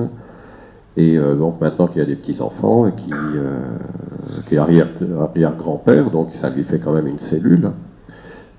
Et 0.97 1.18
euh, 1.18 1.34
donc 1.36 1.61
maintenant 1.61 1.86
qu'il 1.86 2.03
a 2.03 2.07
des 2.07 2.16
petits 2.16 2.41
enfants 2.41 2.86
et 2.86 2.93
qui, 2.95 4.55
est 4.55 4.59
arrière, 4.59 4.88
arrière 5.20 5.57
grand-père, 5.57 6.11
donc 6.11 6.30
ça 6.34 6.51
lui 6.51 6.64
fait 6.64 6.78
quand 6.78 6.93
même 6.93 7.07
une 7.07 7.18
cellule. 7.18 7.70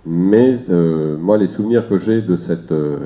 Mais 0.05 0.55
euh, 0.69 1.15
moi, 1.17 1.38
les 1.38 1.45
souvenirs 1.47 1.88
que 1.88 1.97
j'ai 1.97 2.23
euh, 2.27 2.36
euh, 2.71 2.97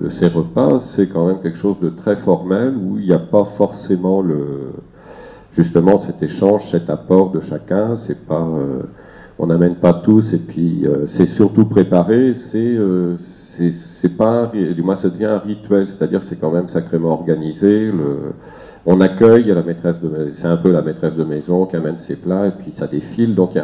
de 0.00 0.08
ces 0.08 0.26
repas, 0.26 0.80
c'est 0.80 1.06
quand 1.06 1.28
même 1.28 1.40
quelque 1.40 1.58
chose 1.58 1.78
de 1.80 1.90
très 1.90 2.16
formel 2.16 2.74
où 2.76 2.98
il 2.98 3.06
n'y 3.06 3.12
a 3.12 3.20
pas 3.20 3.44
forcément 3.56 4.20
le, 4.20 4.72
justement 5.56 5.98
cet 5.98 6.22
échange, 6.22 6.70
cet 6.70 6.90
apport 6.90 7.30
de 7.30 7.40
chacun. 7.40 7.96
C'est 7.96 8.26
pas, 8.26 8.46
on 9.38 9.46
n'amène 9.46 9.76
pas 9.76 9.94
tous, 9.94 10.32
et 10.34 10.38
puis 10.38 10.86
euh, 10.86 11.06
c'est 11.06 11.26
surtout 11.26 11.64
préparé, 11.64 12.34
c'est 12.34 12.76
c'est 14.00 14.16
pas, 14.16 14.50
du 14.54 14.82
moins 14.82 14.96
ça 14.96 15.10
devient 15.10 15.26
un 15.26 15.38
rituel, 15.38 15.86
c'est-à-dire 15.86 16.22
c'est 16.22 16.40
quand 16.40 16.50
même 16.50 16.68
sacrément 16.68 17.12
organisé. 17.12 17.92
On 18.86 19.00
accueille 19.00 19.44
la 19.44 19.62
maîtresse 19.62 20.00
de, 20.00 20.32
c'est 20.34 20.46
un 20.46 20.56
peu 20.56 20.72
la 20.72 20.80
maîtresse 20.80 21.14
de 21.14 21.22
maison 21.22 21.66
qui 21.66 21.76
amène 21.76 21.98
ses 21.98 22.16
plats 22.16 22.46
et 22.48 22.52
puis 22.52 22.72
ça 22.72 22.86
défile. 22.86 23.34
Donc 23.34 23.58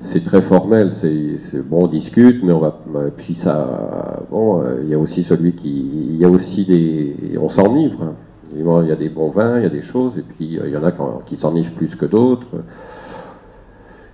c'est 0.00 0.24
très 0.24 0.42
formel. 0.42 0.92
C'est 0.92 1.66
bon, 1.66 1.84
on 1.84 1.86
discute, 1.86 2.44
mais 2.44 2.52
on 2.52 2.60
va, 2.60 2.78
puis 3.16 3.34
ça, 3.34 4.22
bon, 4.30 4.62
il 4.82 4.90
y 4.90 4.94
a 4.94 4.98
aussi 4.98 5.22
celui 5.22 5.54
qui, 5.54 5.88
il 6.10 6.16
y 6.16 6.24
a 6.24 6.28
aussi 6.28 6.66
des, 6.66 7.38
on 7.40 7.48
s'enivre. 7.48 8.14
Il 8.54 8.88
y 8.88 8.92
a 8.92 8.96
des 8.96 9.08
bons 9.08 9.30
vins, 9.30 9.58
il 9.58 9.62
y 9.62 9.66
a 9.66 9.70
des 9.70 9.82
choses, 9.82 10.18
et 10.18 10.22
puis 10.22 10.58
il 10.64 10.70
y 10.70 10.76
en 10.76 10.84
a 10.84 10.92
qui 11.26 11.36
s'enivrent 11.36 11.72
plus 11.72 11.94
que 11.94 12.06
d'autres. 12.06 12.46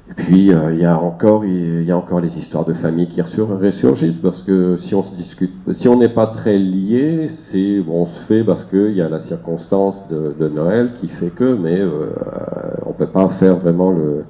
Et 0.08 0.14
puis 0.14 0.52
euh, 0.52 0.72
il 0.72 0.80
y 0.80 0.84
a 0.84 0.96
encore 1.00 1.44
il 1.44 1.82
y 1.82 1.90
a 1.90 1.96
encore 1.96 2.20
les 2.20 2.38
histoires 2.38 2.64
de 2.64 2.74
famille 2.74 3.08
qui 3.08 3.20
ressurgissent 3.20 4.20
parce 4.22 4.40
que 4.42 4.76
si 4.76 4.94
on 4.94 5.02
se 5.02 5.12
discute, 5.16 5.50
si 5.72 5.88
on 5.88 5.98
n'est 5.98 6.08
pas 6.08 6.28
très 6.28 6.58
lié, 6.58 7.28
c'est 7.28 7.80
bon, 7.80 8.02
on 8.02 8.06
se 8.06 8.20
fait 8.26 8.44
parce 8.44 8.62
qu'il 8.64 8.92
y 8.92 9.02
a 9.02 9.08
la 9.08 9.18
circonstance 9.18 10.00
de, 10.08 10.48
Noël 10.48 10.92
qui 11.00 11.08
fait 11.08 11.30
que, 11.30 11.56
mais 11.56 11.80
euh, 11.80 12.06
on 12.86 12.92
peut 12.92 13.08
pas 13.08 13.28
faire 13.30 13.56
vraiment 13.56 13.90
le 13.90 14.24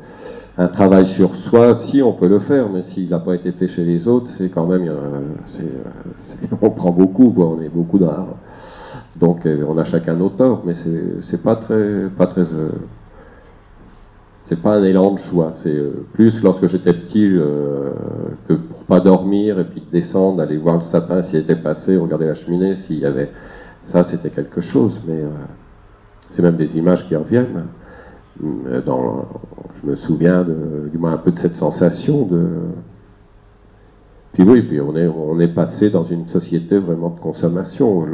un 0.59 0.69
travail 0.69 1.07
sur 1.07 1.37
soi. 1.37 1.75
Si 1.75 2.01
on 2.03 2.15
peut 2.15 2.29
le 2.29 2.39
faire, 2.39 2.71
mais 2.71 2.81
s'il 2.83 3.11
n'a 3.11 3.19
pas 3.19 3.35
été 3.35 3.53
fait 3.53 3.69
chez 3.69 3.85
les 3.85 4.09
autres, 4.09 4.31
c'est 4.31 4.49
quand 4.49 4.67
même 4.67 4.89
euh, 4.89 5.67
on 6.63 6.71
prend 6.71 6.91
beaucoup 6.91 7.35
on 7.37 7.61
est 7.61 7.69
beaucoup 7.69 7.99
dans 7.99 8.29
donc 9.19 9.47
euh, 9.47 9.65
on 9.69 9.79
a 9.79 9.85
chacun 9.85 10.15
nos 10.15 10.29
torts, 10.29 10.63
mais 10.65 10.75
c'est 11.23 11.43
pas 11.43 11.57
très 11.57 12.09
pas 12.17 12.27
très 12.27 12.45
c'est 14.49 14.61
pas 14.63 14.77
un 14.77 14.85
élan 14.85 15.15
de 15.15 15.19
choix. 15.19 15.53
C'est 15.55 15.75
euh, 15.75 16.07
plus 16.13 16.43
lorsque 16.43 16.69
j'étais 16.69 16.95
petit 16.95 17.27
euh, 17.27 17.93
que 18.49 18.55
pour 18.55 18.85
pas 18.85 19.01
dormir 19.01 19.59
et 19.59 19.65
puis 19.65 19.83
descendre, 19.93 20.41
aller 20.41 20.57
voir 20.57 20.77
le 20.77 20.83
sapin 20.83 21.23
s'il 21.23 21.37
était 21.37 21.57
passé, 21.57 21.97
regarder 21.97 22.27
la 22.27 22.35
cheminée 22.35 22.77
s'il 22.77 23.01
y 23.01 23.07
avait. 23.07 23.31
Ça, 23.87 24.05
c'était 24.05 24.31
quelque 24.31 24.61
chose. 24.61 25.01
Mais 25.07 25.21
euh, 25.21 25.31
c'est 26.33 26.43
même 26.43 26.57
des 26.57 26.77
images 26.79 27.07
qui 27.09 27.17
reviennent. 27.17 27.65
Je 28.41 29.91
me 29.91 29.97
souviens 29.97 30.45
de, 30.45 30.89
du 30.93 30.99
moins 30.99 31.15
un 31.15 31.19
peu 31.19 31.33
de 31.33 31.39
cette 31.39 31.57
sensation 31.57 32.27
de. 32.27 32.47
Puis 34.33 34.45
oui, 34.45 34.63
puis 34.63 34.81
on 34.81 34.95
est 34.95 35.09
on 35.09 35.41
est 35.41 35.49
passé 35.49 35.89
dans 35.89 36.05
une 36.05 36.29
société 36.29 36.79
vraiment 36.79 37.09
de 37.09 37.19
consommation. 37.19 38.07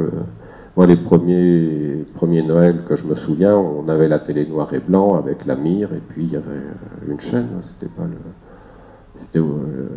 Moi, 0.75 0.87
les 0.87 0.95
premiers, 0.95 2.03
premiers 2.15 2.41
Noël 2.41 2.83
que 2.87 2.95
je 2.95 3.03
me 3.03 3.13
souviens, 3.15 3.55
on 3.55 3.87
avait 3.89 4.07
la 4.07 4.17
télé 4.17 4.47
noir 4.47 4.73
et 4.73 4.79
blanc 4.79 5.13
avec 5.15 5.45
la 5.45 5.55
mire, 5.55 5.93
et 5.93 6.01
puis 6.09 6.23
il 6.23 6.31
y 6.31 6.35
avait 6.35 6.61
une 7.07 7.19
chaîne. 7.19 7.49
Hein, 7.55 7.61
c'était 7.61 7.93
pas 7.93 8.05
le. 8.05 8.17
C'était, 9.19 9.37
euh, 9.37 9.87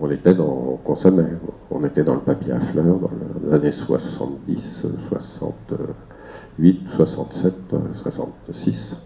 on 0.00 0.08
était 0.12 0.34
dans. 0.34 0.74
On 0.74 0.76
consommait. 0.76 1.32
On 1.72 1.84
était 1.84 2.04
dans 2.04 2.14
le 2.14 2.20
papier 2.20 2.52
à 2.52 2.60
fleurs 2.60 3.00
dans 3.00 3.10
les 3.44 3.52
années 3.52 3.72
70, 3.72 4.86
68, 5.08 6.80
67, 6.94 7.54
66. 8.02 8.96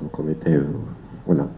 Donc 0.00 0.16
on 0.20 0.28
était. 0.28 0.54
Euh, 0.54 0.66
voilà. 1.26 1.48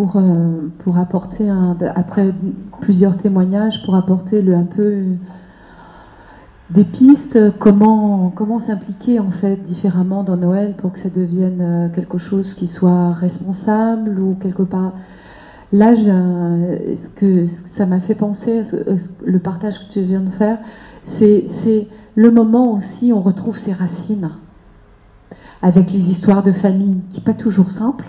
Pour, 0.00 0.16
euh, 0.16 0.70
pour 0.78 0.96
apporter, 0.96 1.50
un, 1.50 1.76
après 1.94 2.32
plusieurs 2.80 3.18
témoignages, 3.18 3.82
pour 3.84 3.94
apporter 3.96 4.40
le, 4.40 4.54
un 4.54 4.64
peu 4.64 5.04
des 6.70 6.84
pistes, 6.84 7.38
comment, 7.58 8.32
comment 8.34 8.60
s'impliquer 8.60 9.20
en 9.20 9.30
fait 9.30 9.56
différemment 9.56 10.24
dans 10.24 10.38
Noël 10.38 10.74
pour 10.78 10.92
que 10.92 11.00
ça 11.00 11.10
devienne 11.10 11.60
euh, 11.60 11.88
quelque 11.94 12.16
chose 12.16 12.54
qui 12.54 12.66
soit 12.66 13.12
responsable 13.12 14.18
ou 14.18 14.36
quelque 14.40 14.62
part. 14.62 14.92
Là, 15.70 15.94
ce 15.94 17.08
que 17.16 17.44
ça 17.74 17.84
m'a 17.84 18.00
fait 18.00 18.14
penser, 18.14 18.62
le 19.22 19.38
partage 19.38 19.78
que 19.80 19.92
tu 19.92 20.00
viens 20.00 20.20
de 20.20 20.30
faire, 20.30 20.58
c'est 21.04 21.46
le 22.14 22.30
moment 22.30 22.72
aussi 22.72 23.12
où 23.12 23.16
on 23.16 23.20
retrouve 23.20 23.58
ses 23.58 23.72
racines 23.72 24.30
avec 25.62 25.92
les 25.92 26.10
histoires 26.10 26.42
de 26.42 26.52
famille, 26.52 27.02
qui 27.10 27.18
n'est 27.18 27.24
pas 27.24 27.34
toujours 27.34 27.70
simple, 27.70 28.06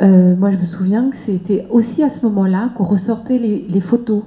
euh, 0.00 0.36
moi, 0.36 0.50
je 0.52 0.56
me 0.56 0.64
souviens 0.64 1.10
que 1.10 1.16
c'était 1.16 1.66
aussi 1.70 2.02
à 2.02 2.10
ce 2.10 2.24
moment-là 2.26 2.70
qu'on 2.76 2.84
ressortait 2.84 3.38
les, 3.38 3.80
photos. 3.80 4.22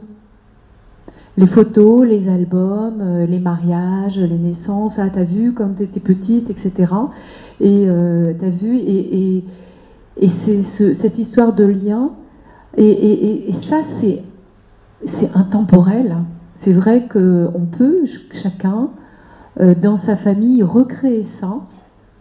Les 1.37 1.45
photos, 1.45 2.05
les 2.05 2.27
albums, 2.27 2.99
euh, 2.99 3.25
les 3.25 3.39
mariages, 3.39 4.19
les 4.19 4.37
naissances. 4.37 4.99
Ah, 4.99 5.09
t'as 5.09 5.23
vu 5.23 5.53
quand 5.53 5.69
t'étais 5.77 6.01
petite, 6.01 6.49
etc. 6.49 6.91
Et 7.61 7.85
euh, 7.87 8.33
t'as 8.37 8.49
vu, 8.49 8.77
et, 8.77 9.43
c'est 10.27 10.61
cette 10.93 11.17
histoire 11.17 11.53
de 11.53 11.63
lien. 11.63 12.11
Et 12.77 13.49
ça, 13.63 13.81
c'est 15.05 15.29
intemporel. 15.33 16.17
C'est 16.59 16.73
vrai 16.73 17.07
qu'on 17.11 17.65
peut, 17.77 18.03
chacun, 18.33 18.89
dans 19.81 19.97
sa 19.97 20.15
famille, 20.15 20.63
recréer 20.63 21.23
ça 21.23 21.59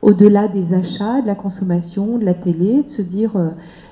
au-delà 0.03 0.49
des 0.49 0.73
achats, 0.75 1.21
de 1.21 1.27
la 1.27 1.35
consommation, 1.35 2.19
de 2.19 2.25
la 2.25 2.35
télé, 2.35 2.83
de 2.83 2.89
se 2.89 3.03
dire, 3.03 3.37
euh, 3.37 3.49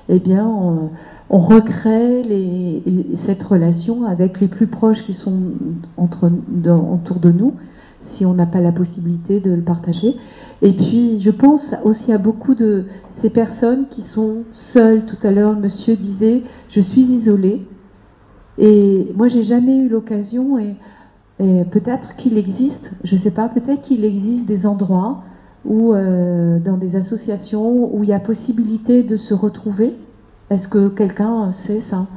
eh 0.09 0.19
bien, 0.19 0.45
on, 0.47 0.89
recrée 1.31 2.23
cette 3.13 3.43
relation 3.43 4.05
avec 4.05 4.41
les 4.41 4.47
plus 4.47 4.65
proches 4.65 5.05
qui 5.05 5.13
sont 5.13 5.51
autour 5.95 7.19
de 7.19 7.31
nous, 7.31 7.53
si 8.01 8.25
on 8.25 8.33
n'a 8.33 8.47
pas 8.47 8.61
la 8.61 8.71
possibilité 8.71 9.39
de 9.39 9.51
le 9.51 9.61
partager. 9.61 10.15
Et 10.63 10.73
puis, 10.73 11.19
je 11.19 11.29
pense 11.29 11.75
aussi 11.83 12.11
à 12.11 12.17
beaucoup 12.17 12.55
de 12.55 12.85
ces 13.11 13.29
personnes 13.29 13.85
qui 13.91 14.01
sont 14.01 14.37
seules. 14.53 15.05
Tout 15.05 15.19
à 15.21 15.29
l'heure, 15.29 15.55
monsieur 15.55 15.95
disait, 15.95 16.41
je 16.67 16.81
suis 16.81 17.03
isolée. 17.03 17.63
Et 18.57 19.13
moi, 19.15 19.27
j'ai 19.27 19.43
jamais 19.43 19.77
eu 19.77 19.87
l'occasion, 19.87 20.57
et 20.57 20.75
peut-être 21.37 22.15
qu'il 22.15 22.39
existe, 22.39 22.91
je 23.03 23.13
ne 23.13 23.19
sais 23.19 23.31
pas, 23.31 23.49
peut-être 23.49 23.81
qu'il 23.81 24.03
existe 24.03 24.47
des 24.47 24.65
endroits 24.65 25.21
ou 25.65 25.93
euh, 25.93 26.59
dans 26.59 26.77
des 26.77 26.95
associations 26.95 27.93
où 27.93 28.03
il 28.03 28.09
y 28.09 28.13
a 28.13 28.19
possibilité 28.19 29.03
de 29.03 29.17
se 29.17 29.33
retrouver? 29.33 29.95
Est-ce 30.49 30.67
que 30.67 30.89
quelqu'un 30.89 31.51
sait 31.51 31.81
ça? 31.81 32.07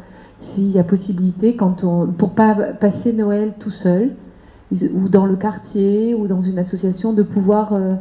S'il 0.40 0.70
y 0.70 0.78
a 0.78 0.84
possibilité, 0.84 1.54
quand 1.54 1.84
on, 1.84 2.06
pour 2.06 2.30
pas 2.30 2.54
passer 2.54 3.12
Noël 3.12 3.54
tout 3.58 3.70
seul, 3.70 4.12
ou 4.94 5.08
dans 5.08 5.26
le 5.26 5.36
quartier, 5.36 6.14
ou 6.14 6.26
dans 6.26 6.40
une 6.40 6.58
association, 6.58 7.12
de 7.12 7.22
pouvoir 7.22 7.74
euh, 7.74 7.94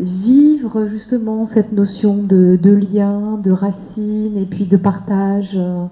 vivre 0.00 0.86
justement 0.86 1.46
cette 1.46 1.72
notion 1.72 2.22
de, 2.22 2.58
lien, 2.70 3.38
de 3.42 3.50
racine, 3.50 4.36
et 4.36 4.44
puis 4.44 4.66
de 4.66 4.76
partage 4.76 5.52
euh, 5.56 5.86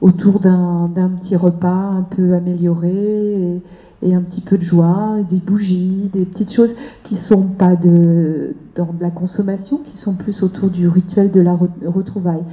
autour 0.00 0.38
d'un 0.40 1.10
petit 1.20 1.34
repas 1.34 1.68
un 1.68 2.02
peu 2.02 2.34
amélioré 2.34 3.60
un 4.02 4.22
petit 4.22 4.40
peu 4.40 4.58
de 4.58 4.62
joie, 4.62 5.16
des 5.28 5.38
bougies, 5.38 6.10
des 6.12 6.24
petites 6.24 6.52
choses 6.52 6.74
qui 7.04 7.16
sont 7.16 7.42
pas 7.42 7.76
de, 7.76 8.54
dans 8.74 8.92
de 8.92 9.02
la 9.02 9.10
consommation, 9.10 9.78
qui 9.78 9.96
sont 9.96 10.14
plus 10.14 10.42
autour 10.42 10.70
du 10.70 10.88
rituel 10.88 11.30
de 11.30 11.40
la 11.40 11.58
retrouvaille. 11.86 12.44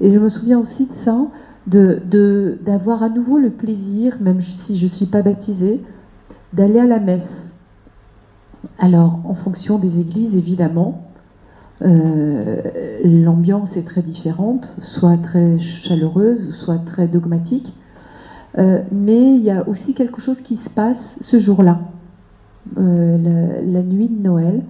Et 0.00 0.12
je 0.12 0.18
me 0.18 0.28
souviens 0.28 0.58
aussi 0.58 0.86
de 0.86 0.94
ça, 1.04 1.18
de, 1.66 2.58
d'avoir 2.64 3.02
à 3.02 3.08
nouveau 3.08 3.38
le 3.38 3.50
plaisir, 3.50 4.16
même 4.20 4.40
si 4.40 4.78
je 4.78 4.86
ne 4.86 4.90
suis 4.90 5.06
pas 5.06 5.22
baptisée, 5.22 5.80
d'aller 6.52 6.80
à 6.80 6.86
la 6.86 6.98
messe. 6.98 7.52
Alors, 8.78 9.20
en 9.24 9.34
fonction 9.34 9.78
des 9.78 10.00
églises, 10.00 10.34
évidemment, 10.36 11.08
euh, 11.82 12.60
l'ambiance 13.04 13.76
est 13.76 13.86
très 13.86 14.02
différente, 14.02 14.68
soit 14.80 15.16
très 15.16 15.58
chaleureuse, 15.58 16.54
soit 16.54 16.78
très 16.78 17.06
dogmatique. 17.06 17.72
Euh, 18.56 18.82
mais 18.90 19.34
il 19.34 19.42
y 19.42 19.50
a 19.50 19.68
aussi 19.68 19.94
quelque 19.94 20.20
chose 20.20 20.40
qui 20.40 20.56
se 20.56 20.70
passe 20.70 21.16
ce 21.20 21.38
jour-là, 21.38 21.80
euh, 22.78 23.60
la, 23.62 23.82
nuit 23.82 24.08
de 24.08 24.22
Noël. 24.22 24.62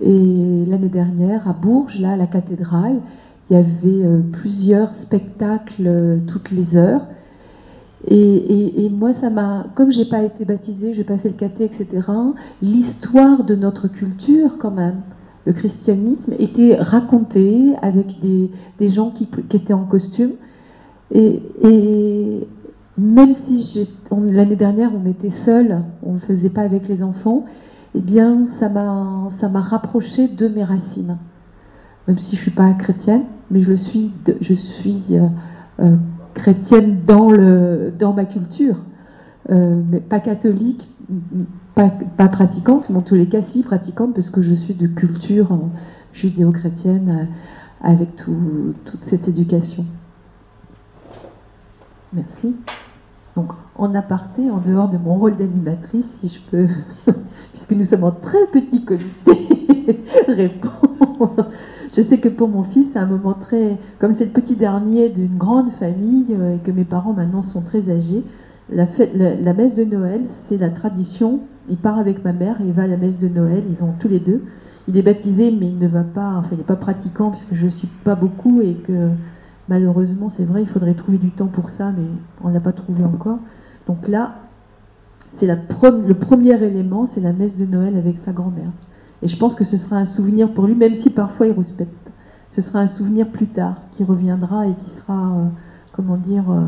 Et 0.00 0.64
l'année 0.66 0.88
dernière, 0.88 1.46
à 1.46 1.52
Bourges, 1.52 2.00
là, 2.00 2.12
à 2.12 2.16
la 2.16 2.26
cathédrale, 2.26 3.00
il 3.48 3.54
y 3.54 3.56
avait 3.56 4.04
euh, 4.04 4.20
plusieurs 4.32 4.94
spectacles 4.94 6.20
toutes 6.26 6.50
les 6.50 6.76
heures. 6.76 7.06
Et, 8.08 8.88
moi, 8.90 9.12
ça 9.12 9.28
m'a, 9.28 9.66
comme 9.74 9.90
j'ai 9.90 10.06
pas 10.06 10.22
été 10.22 10.46
baptisée, 10.46 10.94
j'ai 10.94 11.04
pas 11.04 11.18
fait 11.18 11.28
le 11.28 11.34
caté, 11.34 11.64
etc. 11.64 11.86
L'histoire 12.62 13.44
de 13.44 13.54
notre 13.54 13.88
culture, 13.88 14.56
quand 14.58 14.70
même, 14.70 15.02
le 15.44 15.52
christianisme, 15.52 16.32
était 16.38 16.76
racontée 16.76 17.74
avec 17.82 18.18
des, 18.22 18.88
gens 18.88 19.10
qui, 19.10 19.28
étaient 19.52 19.74
en 19.74 19.84
costume. 19.84 20.32
et, 21.12 21.42
même 22.98 23.32
si 23.32 23.88
l'année 24.10 24.56
dernière 24.56 24.90
on 24.94 25.08
était 25.08 25.30
seul, 25.30 25.82
on 26.02 26.10
ne 26.10 26.14
le 26.14 26.20
faisait 26.20 26.50
pas 26.50 26.62
avec 26.62 26.88
les 26.88 27.02
enfants, 27.02 27.44
eh 27.94 28.00
bien 28.00 28.46
ça 28.46 28.68
m'a 28.68 29.28
ça 29.38 29.48
m'a 29.48 29.60
rapproché 29.60 30.28
de 30.28 30.48
mes 30.48 30.64
racines. 30.64 31.16
Même 32.08 32.18
si 32.18 32.36
je 32.36 32.42
suis 32.42 32.50
pas 32.50 32.72
chrétienne, 32.72 33.22
mais 33.50 33.62
je 33.62 33.70
le 33.70 33.76
suis, 33.76 34.12
je 34.40 34.54
suis 34.54 35.04
euh, 35.12 35.26
euh, 35.80 35.96
chrétienne 36.34 36.98
dans, 37.06 37.30
le, 37.30 37.92
dans 37.96 38.12
ma 38.12 38.24
culture, 38.24 38.76
mais 39.48 40.00
pas 40.00 40.20
catholique, 40.20 40.88
pas, 41.74 41.90
pas, 42.16 42.28
pratiquante, 42.28 42.88
mais 42.88 42.96
en 42.96 43.02
tous 43.02 43.16
les 43.16 43.26
cas 43.26 43.42
si 43.42 43.62
pratiquante, 43.62 44.14
parce 44.14 44.30
que 44.30 44.42
je 44.42 44.54
suis 44.54 44.74
de 44.74 44.86
culture 44.86 45.58
judéo-chrétienne 46.12 47.28
avec 47.82 48.14
toute 48.16 49.04
cette 49.04 49.28
éducation. 49.28 49.84
Merci. 52.12 52.56
Donc, 53.36 53.52
en 53.76 53.94
aparté, 53.94 54.50
en 54.50 54.58
dehors 54.58 54.88
de 54.88 54.98
mon 54.98 55.14
rôle 55.14 55.36
d'animatrice, 55.36 56.06
si 56.20 56.28
je 56.28 56.40
peux, 56.50 56.66
puisque 57.52 57.72
nous 57.72 57.84
sommes 57.84 58.04
en 58.04 58.10
très 58.10 58.46
petit 58.52 58.84
comité, 58.84 60.02
répondre. 60.26 61.50
Je 61.96 62.02
sais 62.02 62.18
que 62.18 62.28
pour 62.28 62.48
mon 62.48 62.64
fils, 62.64 62.86
c'est 62.92 62.98
un 62.98 63.06
moment 63.06 63.34
très. 63.34 63.78
Comme 63.98 64.14
c'est 64.14 64.24
le 64.24 64.30
petit 64.30 64.56
dernier 64.56 65.08
d'une 65.08 65.36
grande 65.36 65.70
famille 65.78 66.26
euh, 66.30 66.56
et 66.56 66.58
que 66.58 66.70
mes 66.70 66.84
parents 66.84 67.12
maintenant 67.12 67.42
sont 67.42 67.62
très 67.62 67.88
âgés, 67.90 68.24
la, 68.72 68.86
la, 69.14 69.52
messe 69.52 69.74
de 69.74 69.84
Noël, 69.84 70.22
c'est 70.48 70.56
la 70.56 70.70
tradition. 70.70 71.40
Il 71.68 71.76
part 71.76 71.98
avec 71.98 72.24
ma 72.24 72.32
mère 72.32 72.56
il 72.60 72.72
va 72.72 72.82
à 72.82 72.86
la 72.86 72.96
messe 72.96 73.18
de 73.18 73.28
Noël, 73.28 73.62
ils 73.68 73.76
vont 73.76 73.92
tous 73.98 74.08
les 74.08 74.20
deux. 74.20 74.44
Il 74.88 74.96
est 74.96 75.02
baptisé, 75.02 75.50
mais 75.50 75.68
il 75.68 75.78
ne 75.78 75.88
va 75.88 76.02
pas, 76.02 76.34
enfin, 76.38 76.48
il 76.52 76.58
n'est 76.58 76.64
pas 76.64 76.76
pratiquant 76.76 77.30
puisque 77.30 77.54
je 77.54 77.66
ne 77.66 77.70
suis 77.70 77.88
pas 78.04 78.14
beaucoup 78.14 78.60
et 78.60 78.74
que 78.74 79.10
malheureusement, 79.70 80.28
c'est 80.36 80.44
vrai, 80.44 80.62
il 80.62 80.68
faudrait 80.68 80.94
trouver 80.94 81.16
du 81.16 81.30
temps 81.30 81.46
pour 81.46 81.70
ça, 81.70 81.92
mais 81.92 82.04
on 82.42 82.48
ne 82.48 82.54
l'a 82.54 82.60
pas 82.60 82.72
trouvé 82.72 83.04
encore. 83.04 83.38
Donc 83.86 84.08
là, 84.08 84.34
c'est 85.36 85.46
le 85.46 86.14
premier 86.14 86.62
élément, 86.62 87.08
c'est 87.14 87.20
la 87.20 87.32
messe 87.32 87.56
de 87.56 87.64
Noël 87.64 87.96
avec 87.96 88.16
sa 88.24 88.32
grand-mère. 88.32 88.72
Et 89.22 89.28
je 89.28 89.36
pense 89.36 89.54
que 89.54 89.64
ce 89.64 89.76
sera 89.76 89.96
un 89.96 90.06
souvenir 90.06 90.52
pour 90.52 90.66
lui, 90.66 90.74
même 90.74 90.94
si 90.94 91.08
parfois 91.08 91.46
il 91.46 91.52
rouspète. 91.52 91.88
Ce 92.50 92.60
sera 92.60 92.80
un 92.80 92.88
souvenir 92.88 93.28
plus 93.28 93.46
tard, 93.46 93.76
qui 93.96 94.02
reviendra 94.02 94.66
et 94.66 94.74
qui 94.74 94.90
sera, 94.90 95.14
euh, 95.14 95.46
comment 95.92 96.16
dire, 96.16 96.50
euh, 96.50 96.66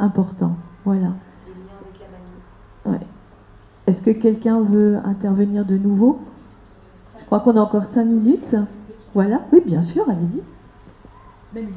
important. 0.00 0.56
Voilà. 0.84 1.12
Est-ce 3.86 4.02
que 4.02 4.10
quelqu'un 4.10 4.60
veut 4.60 4.98
intervenir 5.04 5.64
de 5.64 5.76
nouveau? 5.76 6.18
Je 7.20 7.24
crois 7.26 7.40
qu'on 7.40 7.56
a 7.56 7.60
encore 7.60 7.84
cinq 7.86 8.04
minutes. 8.04 8.54
Voilà, 9.14 9.40
oui, 9.52 9.62
bien 9.64 9.82
sûr, 9.82 10.04
allez-y. 10.08 10.42
Même 11.54 11.68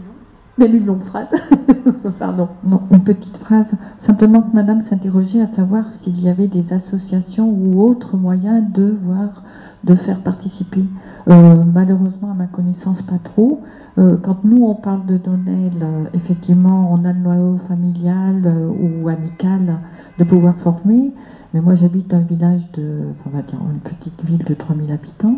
même 0.58 0.76
une 0.76 0.86
longue 0.86 1.04
phrase. 1.04 1.28
Pardon. 2.20 2.50
Non, 2.64 2.82
une 2.92 3.04
petite 3.04 3.38
phrase. 3.38 3.72
Simplement 4.00 4.42
que 4.42 4.56
Madame 4.56 4.82
s'interrogeait 4.82 5.42
à 5.42 5.48
savoir 5.48 5.86
s'il 6.00 6.20
y 6.20 6.30
avait 6.30 6.48
des 6.48 6.74
associations 6.74 7.50
ou 7.50 7.82
autres 7.82 8.18
moyens 8.18 8.64
de 8.72 8.96
voir, 9.04 9.44
de 9.84 9.96
faire 9.96 10.20
participer. 10.20 10.84
Euh, 11.28 11.64
malheureusement, 11.74 12.32
à 12.32 12.34
ma 12.34 12.48
connaissance, 12.48 13.02
pas 13.02 13.20
trop. 13.24 13.62
Euh, 13.98 14.18
quand 14.22 14.44
nous 14.44 14.64
on 14.66 14.76
parle 14.76 15.06
de 15.06 15.18
Donnel, 15.18 15.74
euh, 15.82 16.04
effectivement, 16.14 16.92
on 16.92 17.04
a 17.06 17.14
le 17.14 17.20
noyau 17.20 17.60
familial 17.68 18.54
ou 18.80 19.10
amical 19.10 19.80
de 20.18 20.24
pouvoir 20.24 20.56
former. 20.58 21.12
Mais 21.54 21.60
moi, 21.60 21.76
j'habite 21.76 22.14
un 22.14 22.22
village 22.22 22.62
de, 22.74 23.02
on 23.26 23.30
va 23.30 23.42
dire, 23.42 23.60
une 23.74 23.80
petite 23.80 24.24
ville 24.24 24.44
de 24.46 24.54
3000 24.54 24.92
habitants. 24.92 25.36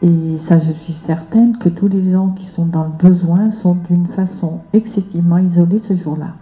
Et 0.00 0.38
ça, 0.38 0.60
je 0.60 0.72
suis 0.72 0.92
certaine 0.92 1.58
que 1.58 1.68
tous 1.68 1.88
les 1.88 2.12
gens 2.12 2.30
qui 2.30 2.46
sont 2.46 2.66
dans 2.66 2.84
le 2.84 2.92
besoin 2.98 3.50
sont 3.50 3.76
d'une 3.88 4.06
façon 4.06 4.60
excessivement 4.72 5.38
isolés 5.38 5.80
ce 5.80 5.96
jour-là. 5.96 6.34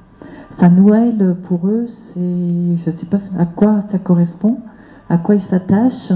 Ça 0.58 0.68
Noël, 0.68 1.36
pour 1.48 1.66
eux, 1.66 1.86
c'est, 1.86 2.20
je 2.20 2.90
ne 2.90 2.94
sais 2.94 3.06
pas 3.06 3.18
à 3.38 3.46
quoi 3.46 3.80
ça 3.90 3.98
correspond, 3.98 4.58
à 5.08 5.16
quoi 5.16 5.34
ils 5.34 5.42
s'attachent. 5.42 6.12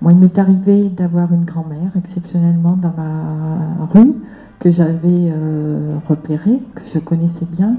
Moi, 0.00 0.12
il 0.12 0.18
m'est 0.18 0.38
arrivé 0.38 0.88
d'avoir 0.88 1.32
une 1.32 1.44
grand-mère 1.44 1.90
exceptionnellement 1.96 2.76
dans 2.76 2.92
ma 2.96 3.86
rue 3.92 4.14
que 4.60 4.70
j'avais 4.70 5.30
euh, 5.30 5.96
repérée, 6.08 6.62
que 6.74 6.82
je 6.94 6.98
connaissais 6.98 7.46
bien, 7.50 7.76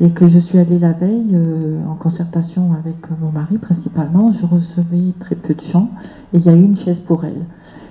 et 0.00 0.10
que 0.10 0.28
je 0.28 0.38
suis 0.38 0.58
allée 0.58 0.78
la 0.78 0.92
veille 0.92 1.32
euh, 1.34 1.78
en 1.88 1.94
concertation 1.94 2.72
avec 2.72 2.96
mon 3.20 3.30
mari 3.30 3.58
principalement. 3.58 4.32
Je 4.32 4.46
recevais 4.46 5.12
très 5.20 5.34
peu 5.34 5.54
de 5.54 5.60
gens 5.60 5.88
et 6.32 6.38
il 6.38 6.44
y 6.44 6.48
a 6.48 6.54
eu 6.54 6.62
une 6.62 6.76
chaise 6.76 7.00
pour 7.00 7.24
elle. 7.24 7.46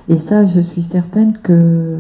Et 0.10 0.20
ça, 0.20 0.46
je 0.46 0.60
suis 0.60 0.84
certaine 0.84 1.38
que 1.38 1.98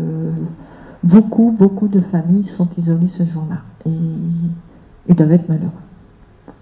beaucoup, 1.04 1.56
beaucoup 1.58 1.88
de 1.88 2.02
familles 2.02 2.46
sont 2.46 2.68
isolées 2.78 3.08
ce 3.08 3.24
jour-là. 3.24 3.58
Et 3.86 5.14
doivent 5.14 5.34
être 5.34 5.50
malheureux. 5.50 5.72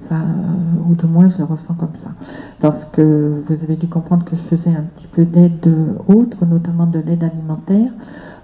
Ça, 0.09 0.15
euh, 0.15 0.89
ou 0.89 0.95
de 0.95 1.05
moins, 1.05 1.29
je 1.29 1.37
le 1.37 1.43
ressens 1.43 1.75
comme 1.75 1.95
ça. 1.95 2.09
Parce 2.59 2.85
que 2.85 3.43
vous 3.47 3.63
avez 3.63 3.75
dû 3.75 3.87
comprendre 3.87 4.25
que 4.25 4.35
je 4.35 4.41
faisais 4.41 4.71
un 4.71 4.83
petit 4.95 5.07
peu 5.07 5.25
d'aide 5.25 5.71
autre, 6.07 6.45
notamment 6.45 6.87
de 6.87 6.99
l'aide 6.99 7.23
alimentaire. 7.23 7.91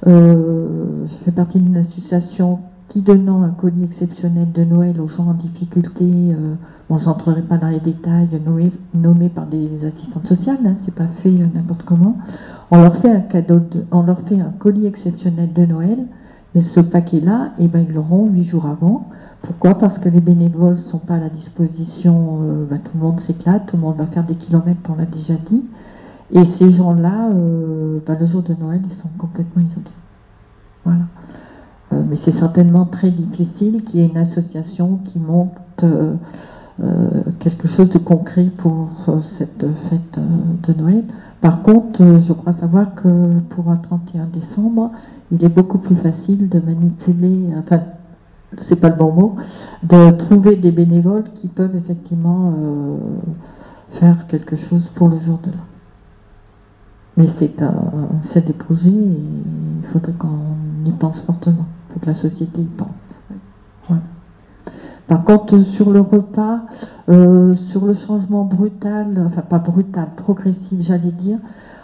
Euh, 0.05 1.05
je 1.07 1.15
fais 1.25 1.31
partie 1.31 1.59
d'une 1.59 1.77
association 1.77 2.59
qui, 2.89 3.01
donnant 3.01 3.43
un 3.43 3.49
colis 3.49 3.83
exceptionnel 3.83 4.51
de 4.51 4.63
Noël 4.63 5.01
aux 5.01 5.07
gens 5.07 5.27
en 5.27 5.33
difficulté, 5.33 6.05
euh, 6.05 6.53
bon, 6.89 6.97
j'entrerai 6.97 7.41
pas 7.41 7.57
dans 7.57 7.69
les 7.69 7.79
détails, 7.79 8.29
nommés, 8.93 9.29
par 9.29 9.45
des 9.47 9.69
assistantes 9.85 10.27
sociales, 10.27 10.59
hein, 10.65 10.75
c'est 10.85 10.93
pas 10.93 11.07
fait 11.21 11.31
n'importe 11.31 11.83
comment. 11.83 12.17
On 12.69 12.81
leur 12.81 12.97
fait 12.97 13.11
un 13.11 13.21
cadeau, 13.21 13.61
on 13.91 14.03
leur 14.03 14.19
fait 14.21 14.39
un 14.39 14.51
colis 14.59 14.87
exceptionnel 14.87 15.53
de 15.53 15.65
Noël, 15.65 15.99
mais 16.53 16.61
ce 16.61 16.79
paquet-là, 16.79 17.51
eh 17.59 17.67
ben, 17.67 17.85
ils 17.87 17.93
l'auront 17.93 18.27
huit 18.27 18.43
jours 18.43 18.65
avant. 18.65 19.09
Pourquoi? 19.41 19.75
Parce 19.75 19.99
que 19.99 20.09
les 20.09 20.19
bénévoles 20.19 20.73
ne 20.73 20.77
sont 20.77 20.99
pas 20.99 21.15
à 21.15 21.19
la 21.19 21.29
disposition, 21.29 22.39
euh, 22.41 22.65
ben, 22.69 22.79
tout 22.79 22.91
le 22.95 22.99
monde 22.99 23.19
s'éclate, 23.21 23.67
tout 23.67 23.77
le 23.77 23.83
monde 23.83 23.95
va 23.97 24.07
faire 24.07 24.23
des 24.23 24.35
kilomètres, 24.35 24.79
on 24.89 24.95
l'a 24.95 25.05
déjà 25.05 25.35
dit. 25.49 25.63
Et 26.31 26.43
ces 26.43 26.71
gens-là, 26.71 27.29
euh, 27.33 27.99
ben, 28.05 28.17
le 28.19 28.25
jour 28.25 28.41
de 28.41 28.53
Noël, 28.55 28.81
ils 28.83 28.93
sont 28.93 29.09
complètement 29.17 29.61
isolés. 29.61 29.85
Voilà. 30.83 31.03
Euh, 31.93 32.01
mais 32.09 32.17
c'est 32.17 32.31
certainement 32.31 32.85
très 32.85 33.11
difficile 33.11 33.83
qu'il 33.85 34.01
y 34.01 34.03
ait 34.03 34.07
une 34.07 34.17
association 34.17 34.99
qui 35.05 35.19
monte 35.19 35.51
quelque 37.39 37.67
chose 37.67 37.89
de 37.89 37.99
concret 37.99 38.49
pour 38.57 38.89
cette 39.21 39.65
fête 39.89 40.19
de 40.63 40.73
Noël. 40.73 41.03
Par 41.41 41.61
contre, 41.61 42.01
euh, 42.01 42.19
je 42.27 42.33
crois 42.33 42.51
savoir 42.51 42.95
que 42.95 43.39
pour 43.49 43.69
un 43.69 43.77
31 43.77 44.25
décembre, 44.25 44.91
il 45.31 45.43
est 45.43 45.49
beaucoup 45.49 45.77
plus 45.77 45.95
facile 45.95 46.49
de 46.49 46.59
manipuler, 46.59 47.49
enfin, 47.59 47.81
c'est 48.61 48.75
pas 48.75 48.89
le 48.89 48.95
bon 48.95 49.11
mot, 49.11 49.35
de 49.83 50.11
trouver 50.11 50.55
des 50.55 50.71
bénévoles 50.71 51.25
qui 51.35 51.47
peuvent 51.47 51.75
effectivement 51.75 52.53
euh, 52.57 52.97
faire 53.91 54.25
quelque 54.27 54.55
chose 54.55 54.89
pour 54.95 55.09
le 55.09 55.19
jour 55.19 55.39
de 55.43 55.51
l'an. 55.51 55.57
Mais 57.17 57.27
c'est 58.23 58.45
des 58.45 58.53
projets 58.53 58.89
et 58.89 58.91
il 58.93 59.87
faudrait 59.91 60.13
qu'on 60.13 60.85
y 60.85 60.91
pense 60.91 61.19
fortement. 61.21 61.65
Il 61.89 61.93
faut 61.93 61.99
que 61.99 62.05
la 62.05 62.13
société 62.13 62.61
y 62.61 62.65
pense. 62.65 62.87
Par 65.07 65.23
contre, 65.23 65.61
sur 65.61 65.89
le 65.91 66.01
repas, 66.01 66.61
euh, 67.07 67.55
sur 67.71 67.85
le 67.85 67.93
changement 67.93 68.43
brutal, 68.43 69.23
enfin 69.25 69.41
pas 69.41 69.59
brutal, 69.59 70.09
progressif, 70.17 70.81
j'allais 70.81 71.11
dire, 71.11 71.39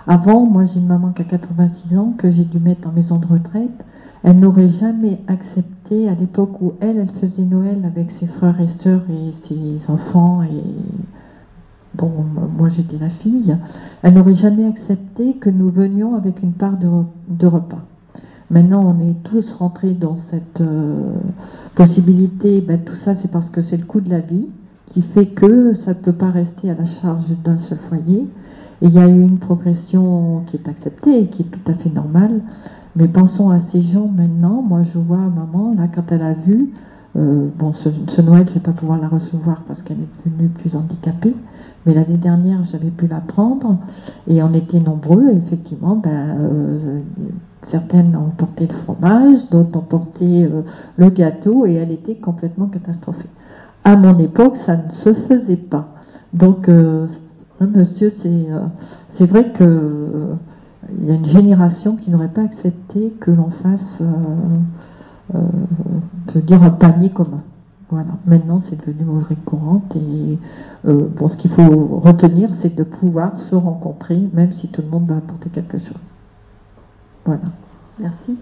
avant, 0.08 0.46
moi 0.46 0.66
j'ai 0.66 0.80
une 0.80 0.88
maman 0.88 1.12
qui 1.12 1.22
a 1.22 1.26
86 1.26 1.98
ans, 1.98 2.14
que 2.18 2.30
j'ai 2.32 2.44
dû 2.44 2.60
mettre 2.60 2.88
en 2.88 2.92
maison 2.92 3.20
de 3.20 3.28
retraite, 3.28 3.86
elle 4.24 4.40
n'aurait 4.40 4.68
jamais 4.68 5.22
accepté, 5.28 6.10
à 6.10 6.16
l'époque 6.16 6.62
où 6.62 6.74
elle, 6.82 6.98
elle 6.98 7.12
faisait 7.22 7.44
Noël 7.44 7.82
avec 7.86 8.12
ses 8.12 8.28
frères 8.28 8.60
et 8.60 8.68
sœurs 8.68 9.04
et 9.10 9.32
ses 9.48 9.90
enfants, 9.90 10.44
et 10.44 10.64
dont 11.96 12.12
moi 12.58 12.68
j'étais 12.68 12.98
la 12.98 13.10
fille, 13.10 13.56
elle 14.02 14.16
n'aurait 14.16 14.34
jamais 14.34 14.66
accepté 14.66 15.36
que 15.36 15.50
nous 15.50 15.70
venions 15.70 16.16
avec 16.16 16.44
une 16.44 16.54
part 16.54 16.78
de 16.78 17.48
repas. 17.48 17.84
Maintenant, 18.50 18.84
on 18.86 19.10
est 19.10 19.16
tous 19.24 19.54
rentrés 19.54 19.94
dans 19.94 20.18
cette 20.18 20.62
euh, 20.62 21.14
possibilité. 21.76 22.62
Ben, 22.62 22.80
tout 22.80 22.96
ça, 22.96 23.16
c'est 23.16 23.32
parce 23.32 23.50
que 23.50 23.62
c'est 23.62 23.78
le 23.78 23.86
coût 23.86 24.02
de 24.02 24.10
la 24.10 24.20
vie 24.20 24.48
qui 24.92 25.02
fait 25.02 25.26
que 25.28 25.74
ça 25.74 25.92
ne 25.92 25.96
peut 25.96 26.14
pas 26.14 26.30
rester 26.30 26.70
à 26.70 26.76
la 26.76 26.86
charge 26.86 27.26
d'un 27.44 27.58
seul 27.58 27.80
foyer. 27.90 28.28
Et 28.82 28.88
il 28.88 28.94
y 28.94 29.00
a 29.00 29.08
eu 29.08 29.22
une 29.22 29.40
progression 29.40 30.44
qui 30.48 30.58
est 30.58 30.68
acceptée 30.68 31.22
et 31.22 31.28
qui 31.28 31.44
est 31.44 31.46
tout 31.46 31.72
à 31.72 31.74
fait 31.74 31.90
normale. 31.90 32.42
Mais 32.96 33.08
pensons 33.08 33.50
à 33.50 33.60
ces 33.60 33.82
gens 33.82 34.08
maintenant. 34.08 34.62
Moi, 34.62 34.84
je 34.84 35.00
vois 35.00 35.18
maman, 35.18 35.74
là, 35.76 35.88
quand 35.94 36.12
elle 36.12 36.22
a 36.22 36.34
vu, 36.34 36.70
euh, 37.16 37.48
bon, 37.58 37.74
ce, 37.74 37.90
Noël, 38.22 38.44
je 38.46 38.50
ne 38.50 38.54
vais 38.56 38.60
pas 38.60 38.72
pouvoir 38.72 39.00
la 39.00 39.08
recevoir 39.08 39.64
parce 39.68 39.82
qu'elle 39.82 39.98
est 39.98 40.30
devenue 40.30 40.50
plus 40.50 40.76
handicapée. 40.76 41.36
Mais 41.86 41.94
l'année 41.94 42.18
dernière, 42.18 42.64
j'avais 42.66 42.92
pu 42.92 43.08
la 43.08 43.20
prendre 43.20 43.78
et 44.28 44.44
on 44.44 44.54
était 44.54 44.80
nombreux. 44.80 45.30
Effectivement, 45.32 45.96
ben, 45.96 46.38
euh, 46.40 47.00
Certaines 47.74 48.16
ont 48.16 48.30
porté 48.30 48.68
le 48.68 48.74
fromage, 48.84 49.50
d'autres 49.50 49.76
ont 49.80 49.82
porté 49.82 50.44
euh, 50.44 50.62
le 50.98 51.10
gâteau 51.10 51.66
et 51.66 51.74
elle 51.74 51.90
était 51.90 52.14
complètement 52.14 52.68
catastrophée. 52.68 53.26
À 53.84 53.96
mon 53.96 54.20
époque, 54.20 54.58
ça 54.58 54.76
ne 54.78 54.92
se 54.92 55.12
faisait 55.12 55.56
pas. 55.56 55.88
Donc, 56.34 56.70
euh, 56.70 57.08
hein, 57.60 57.68
monsieur, 57.74 58.12
c'est 58.16 58.46
euh, 58.52 59.26
vrai 59.26 59.54
que 59.54 60.36
il 61.00 61.08
y 61.08 61.12
a 61.12 61.16
une 61.16 61.26
génération 61.26 61.96
qui 61.96 62.12
n'aurait 62.12 62.28
pas 62.28 62.44
accepté 62.44 63.12
que 63.20 63.32
l'on 63.32 63.50
fasse, 63.50 63.98
dire, 66.36 66.62
un 66.62 66.70
panier 66.70 67.10
commun. 67.10 67.42
Voilà. 67.90 68.12
Maintenant, 68.28 68.62
c'est 68.70 68.80
devenu 68.86 69.04
monnaie 69.04 69.36
courante 69.46 69.96
et 69.96 70.38
bon, 70.84 71.28
ce 71.28 71.38
qu'il 71.38 71.50
faut 71.50 72.00
retenir, 72.04 72.50
c'est 72.54 72.76
de 72.76 72.84
pouvoir 72.84 73.40
se 73.40 73.56
rencontrer, 73.56 74.22
même 74.32 74.52
si 74.52 74.68
tout 74.68 74.84
le 74.84 74.90
monde 74.90 75.08
doit 75.08 75.18
apporter 75.18 75.50
quelque 75.50 75.80
chose. 75.80 76.13
Voilà. 77.26 77.42
Merci. 78.00 78.38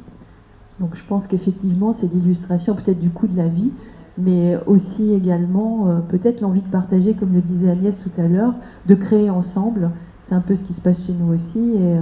Donc 0.80 0.96
je 0.96 1.04
pense 1.08 1.28
qu'effectivement, 1.28 1.96
c'est 2.00 2.12
l'illustration 2.12 2.76
peut-être 2.76 3.00
du 3.00 3.10
coût 3.10 3.28
de 3.28 3.38
la 3.38 3.48
vie, 3.48 3.72
mais 4.18 4.58
aussi 4.66 5.14
également 5.14 6.02
peut-être 6.10 6.42
l'envie 6.42 6.62
de 6.62 6.70
partager, 6.70 7.14
comme 7.14 7.34
le 7.34 7.42
disait 7.42 7.70
Agnès 7.70 7.98
tout 8.00 8.12
à 8.18 8.28
l'heure, 8.28 8.54
de 8.88 8.96
créer 8.96 9.30
ensemble. 9.30 9.92
C'est 10.26 10.36
un 10.36 10.42
peu 10.42 10.56
ce 10.56 10.64
qui 10.64 10.74
se 10.74 10.82
passe 10.82 11.06
chez 11.06 11.14
nous 11.14 11.34
aussi, 11.34 11.60
et 11.60 11.98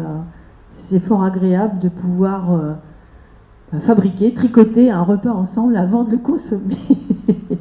c'est 0.90 1.00
fort 1.02 1.24
agréable 1.24 1.80
de 1.80 1.90
pouvoir 1.90 2.78
fabriquer, 3.82 4.34
tricoter 4.34 4.90
un 4.92 5.04
repas 5.04 5.32
ensemble 5.32 5.76
avant 5.76 6.04
de 6.04 6.12
le 6.12 6.18
consommer. 6.18 6.78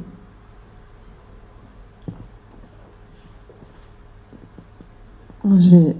je, 5.57 5.69
vais, 5.69 5.95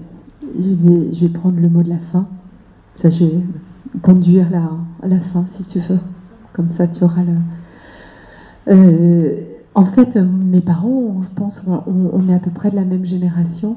je, 0.58 0.70
vais, 0.74 1.14
je 1.14 1.20
vais 1.26 1.28
prendre 1.28 1.60
le 1.60 1.68
mot 1.68 1.82
de 1.82 1.90
la 1.90 1.98
fin. 2.12 2.26
Ça, 3.00 3.08
je 3.08 3.24
vais 3.24 3.40
conduire 4.02 4.46
à 5.02 5.08
la 5.08 5.20
fin, 5.20 5.46
si 5.54 5.64
tu 5.64 5.78
veux. 5.78 5.98
Comme 6.52 6.70
ça, 6.70 6.86
tu 6.86 7.02
auras 7.02 7.22
le. 7.22 7.32
Euh, 8.68 9.40
en 9.74 9.86
fait, 9.86 10.16
mes 10.16 10.60
parents, 10.60 11.22
je 11.22 11.34
pense, 11.34 11.62
on, 11.66 12.28
est 12.28 12.34
à 12.34 12.38
peu 12.38 12.50
près 12.50 12.70
de 12.70 12.76
la 12.76 12.84
même 12.84 13.06
génération. 13.06 13.76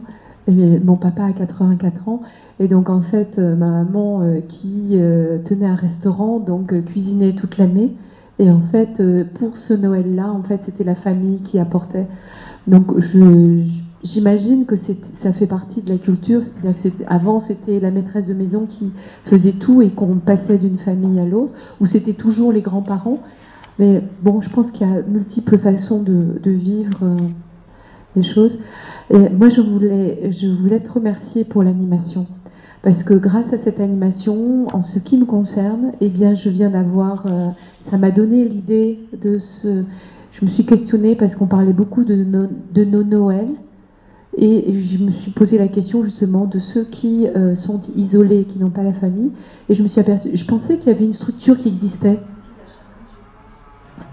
Et 0.49 0.78
mon 0.80 0.97
papa 0.97 1.24
a 1.24 1.32
84 1.32 2.09
ans. 2.09 2.21
Et 2.59 2.67
donc, 2.67 2.89
en 2.89 2.99
fait, 2.99 3.39
euh, 3.39 3.55
ma 3.55 3.69
maman, 3.69 4.24
euh, 4.24 4.41
qui 4.41 4.97
tenait 5.45 5.67
un 5.67 5.76
restaurant, 5.76 6.39
donc 6.39 6.84
cuisinait 6.84 7.34
toute 7.34 7.57
l'année. 7.57 7.95
Et 8.39 8.51
en 8.51 8.59
fait, 8.59 9.01
pour 9.36 9.55
ce 9.55 9.74
Noël-là, 9.74 10.34
en 10.34 10.43
fait, 10.43 10.63
c'était 10.63 10.84
la 10.84 10.95
famille 10.95 11.39
qui 11.43 11.59
apportait. 11.59 12.07
Donc, 12.67 12.99
je 12.99 13.63
J'imagine 14.04 14.66
que 14.66 14.76
ça 14.76 15.32
fait 15.32 15.47
partie 15.47 15.82
de 15.82 15.89
la 15.89 15.97
culture, 15.97 16.41
que 16.41 16.89
avant 17.08 17.39
c'était 17.39 17.80
la 17.80 17.89
maîtresse 17.89 18.28
de 18.28 18.34
maison 18.34 18.66
qui 18.66 18.91
faisait 19.26 19.54
tout 19.54 19.82
et 19.82 19.89
qu'on 19.89 20.16
passait 20.16 20.58
d'une 20.58 20.78
famille 20.78 21.20
à 21.20 21.26
l'autre, 21.26 21.54
ou 21.80 21.86
c'était 21.86 22.14
toujours 22.14 22.51
les 22.51 22.62
grands-parents. 22.62 23.20
Mais 23.80 24.01
bon, 24.22 24.41
je 24.41 24.49
pense 24.49 24.72
qu'il 24.72 24.88
y 24.88 24.91
a 24.91 25.01
multiples 25.04 25.58
façons 25.58 26.01
de, 26.04 26.38
vivre 26.51 26.99
euh, 27.01 27.18
les 28.16 28.24
choses. 28.24 28.60
Moi, 29.10 29.49
je 29.49 29.62
voulais, 29.62 30.32
je 30.32 30.47
voulais 30.47 30.80
te 30.80 30.91
remercier 30.91 31.43
pour 31.43 31.64
l'animation. 31.64 32.28
Parce 32.84 33.04
que 33.04 33.14
grâce 33.14 33.51
à 33.54 33.58
cette 33.58 33.80
animation, 33.80 34.68
en 34.74 34.82
ce 34.82 34.99
qui 34.99 35.18
me 35.18 35.24
concerne, 35.24 35.93
eh 36.01 36.10
bien, 36.10 36.36
je 36.36 36.49
viens 36.49 36.70
d'avoir, 36.70 37.26
euh, 37.26 37.47
ça 37.89 37.97
m'a 37.97 38.12
donné 38.12 38.43
l'idée 38.43 38.99
de 39.22 39.38
ce, 39.38 39.84
je 40.34 40.45
me 40.45 40.49
suis 40.49 40.66
questionnée 40.66 41.16
parce 41.16 41.36
qu'on 41.36 41.47
parlait 41.47 41.72
beaucoup 41.72 42.04
de, 42.04 42.26
de 42.74 42.84
nos 42.84 43.04
Noëls 43.04 43.56
et 44.38 44.82
je 44.82 44.98
me 44.98 45.12
suis 45.12 45.32
posé 45.32 45.58
la 45.58 45.68
question 45.68 46.04
justement 46.04 46.46
de 46.46 46.58
ceux 46.58 46.86
qui 46.86 47.28
euh, 47.28 47.56
sont 47.56 47.80
isolés, 47.96 48.46
qui 48.46 48.58
n'ont 48.58 48.72
pas 48.72 48.84
la 48.84 48.94
famille. 48.94 49.32
Et 49.70 49.76
je 49.76 49.84
me 49.84 49.88
suis 49.88 50.02
aperçue, 50.02 50.30
je 50.34 50.46
pensais 50.46 50.78
qu'il 50.78 50.92
y 50.92 50.96
avait 50.96 51.06
une 51.06 51.14
structure 51.14 51.58
qui 51.58 51.68
existait. 51.68 52.20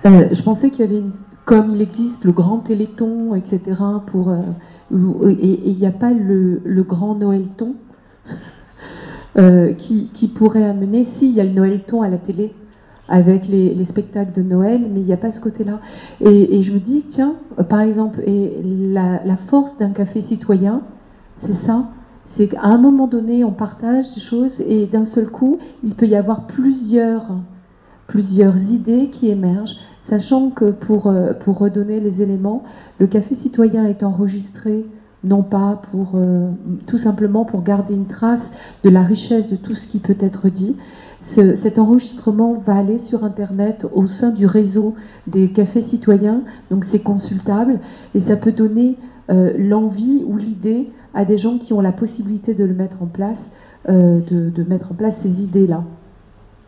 Euh, 0.05 0.29
je 0.33 0.43
pensais 0.43 0.71
qu'il 0.71 0.85
y 0.85 0.89
avait, 0.89 1.03
comme 1.47 1.71
il 1.71 1.81
existe 1.81 2.25
le 2.25 2.33
grand 2.33 2.59
téléthon, 2.59 3.35
etc. 3.35 3.61
Pour, 4.07 4.31
euh, 4.31 5.31
et 5.31 5.69
il 5.71 5.77
n'y 5.77 5.87
a 5.87 5.91
pas 5.91 6.13
le, 6.13 6.83
grand 6.83 7.15
Noëlton 7.15 7.75
qui, 9.79 10.11
qui, 10.13 10.29
pourrait 10.29 10.65
amener, 10.65 11.05
si, 11.05 11.29
il 11.29 11.35
y 11.35 11.41
a 11.41 11.45
le 11.45 11.53
Noëlton 11.53 12.03
à 12.03 12.09
la 12.09 12.19
télé, 12.19 12.53
avec 13.11 13.49
les, 13.49 13.85
spectacles 13.85 14.33
de 14.33 14.43
Noël, 14.43 14.81
mais 14.91 15.01
il 15.01 15.07
n'y 15.07 15.13
a 15.13 15.19
pas 15.19 15.33
ce 15.33 15.41
côté-là. 15.41 15.81
Et, 16.21 16.63
je 16.63 16.73
me 16.73 16.79
dis, 16.79 17.05
tiens, 17.11 17.35
par 17.69 17.81
exemple, 17.81 18.23
la, 18.25 19.37
force 19.49 19.77
d'un 19.79 19.91
café 19.91 20.23
citoyen, 20.23 20.83
c'est 21.39 21.55
ça, 21.55 21.89
c'est 22.27 22.47
qu'à 22.47 22.63
un 22.63 22.79
moment 22.79 23.09
donné, 23.09 23.45
on 23.45 23.51
partage 23.51 24.15
des 24.15 24.21
choses 24.21 24.61
et 24.61 24.87
d'un 24.87 25.05
seul 25.05 25.29
coup, 25.29 25.59
il 25.83 25.95
peut 25.95 26.07
y 26.07 26.15
avoir 26.15 26.47
plusieurs, 26.47 27.27
plusieurs 28.07 28.57
idées 28.71 29.09
qui 29.11 29.29
émergent, 29.29 29.75
sachant 30.05 30.51
que 30.51 30.71
pour, 30.71 31.09
euh, 31.09 31.33
pour 31.33 31.59
redonner 31.59 31.99
les 31.99 32.23
éléments, 32.23 32.63
le 33.01 33.09
café 33.09 33.35
citoyen 33.35 33.87
est 33.87 34.05
enregistré 34.05 34.87
non 35.23 35.43
pas 35.43 35.83
pour 35.91 36.13
euh, 36.15 36.51
tout 36.87 36.97
simplement 36.97 37.45
pour 37.45 37.63
garder 37.63 37.95
une 37.95 38.07
trace 38.07 38.51
de 38.85 38.89
la 38.89 39.03
richesse 39.03 39.51
de 39.51 39.57
tout 39.57 39.75
ce 39.75 39.87
qui 39.87 39.99
peut 39.99 40.17
être 40.21 40.49
dit, 40.49 40.77
cet 41.23 41.79
enregistrement 41.79 42.55
va 42.55 42.77
aller 42.77 42.99
sur 42.99 43.25
Internet 43.25 43.87
au 43.93 44.07
sein 44.07 44.31
du 44.31 44.47
réseau 44.47 44.95
des 45.27 45.49
cafés 45.49 45.83
citoyens, 45.83 46.43
donc 46.71 46.85
c'est 46.85 47.01
consultable 47.01 47.79
et 48.15 48.21
ça 48.21 48.37
peut 48.37 48.53
donner 48.53 48.97
euh, 49.31 49.53
l'envie 49.57 50.25
ou 50.27 50.37
l'idée 50.37 50.91
à 51.15 51.25
des 51.25 51.39
gens 51.39 51.59
qui 51.59 51.73
ont 51.73 51.81
la 51.81 51.93
possibilité 51.93 52.55
de 52.55 52.65
le 52.65 52.75
mettre 52.75 53.03
en 53.03 53.07
place, 53.07 53.51
euh, 53.89 54.21
de, 54.21 54.65
mettre 54.65 54.93
en 54.93 54.95
place 54.95 55.19
ces 55.19 55.43
idées-là. 55.43 55.85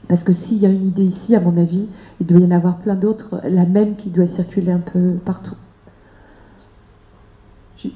Parce 0.09 0.25
que 0.25 0.33
s'il 0.33 0.59
y 0.59 0.67
a 0.67 0.69
une 0.69 0.87
idée 0.87 1.05
ici, 1.05 1.35
à 1.35 1.41
mon 1.41 1.57
avis, 1.57 1.87
il 2.21 2.27
doit 2.27 2.41
y 2.41 2.45
en 2.45 2.51
avoir 2.51 2.79
plein 2.79 2.95
d'autres, 2.95 3.41
la 3.45 3.65
même 3.65 3.97
qui 3.97 4.11
doit 4.11 4.27
circuler 4.27 4.73
un 4.73 4.79
peu 4.81 5.15
partout. 5.25 5.55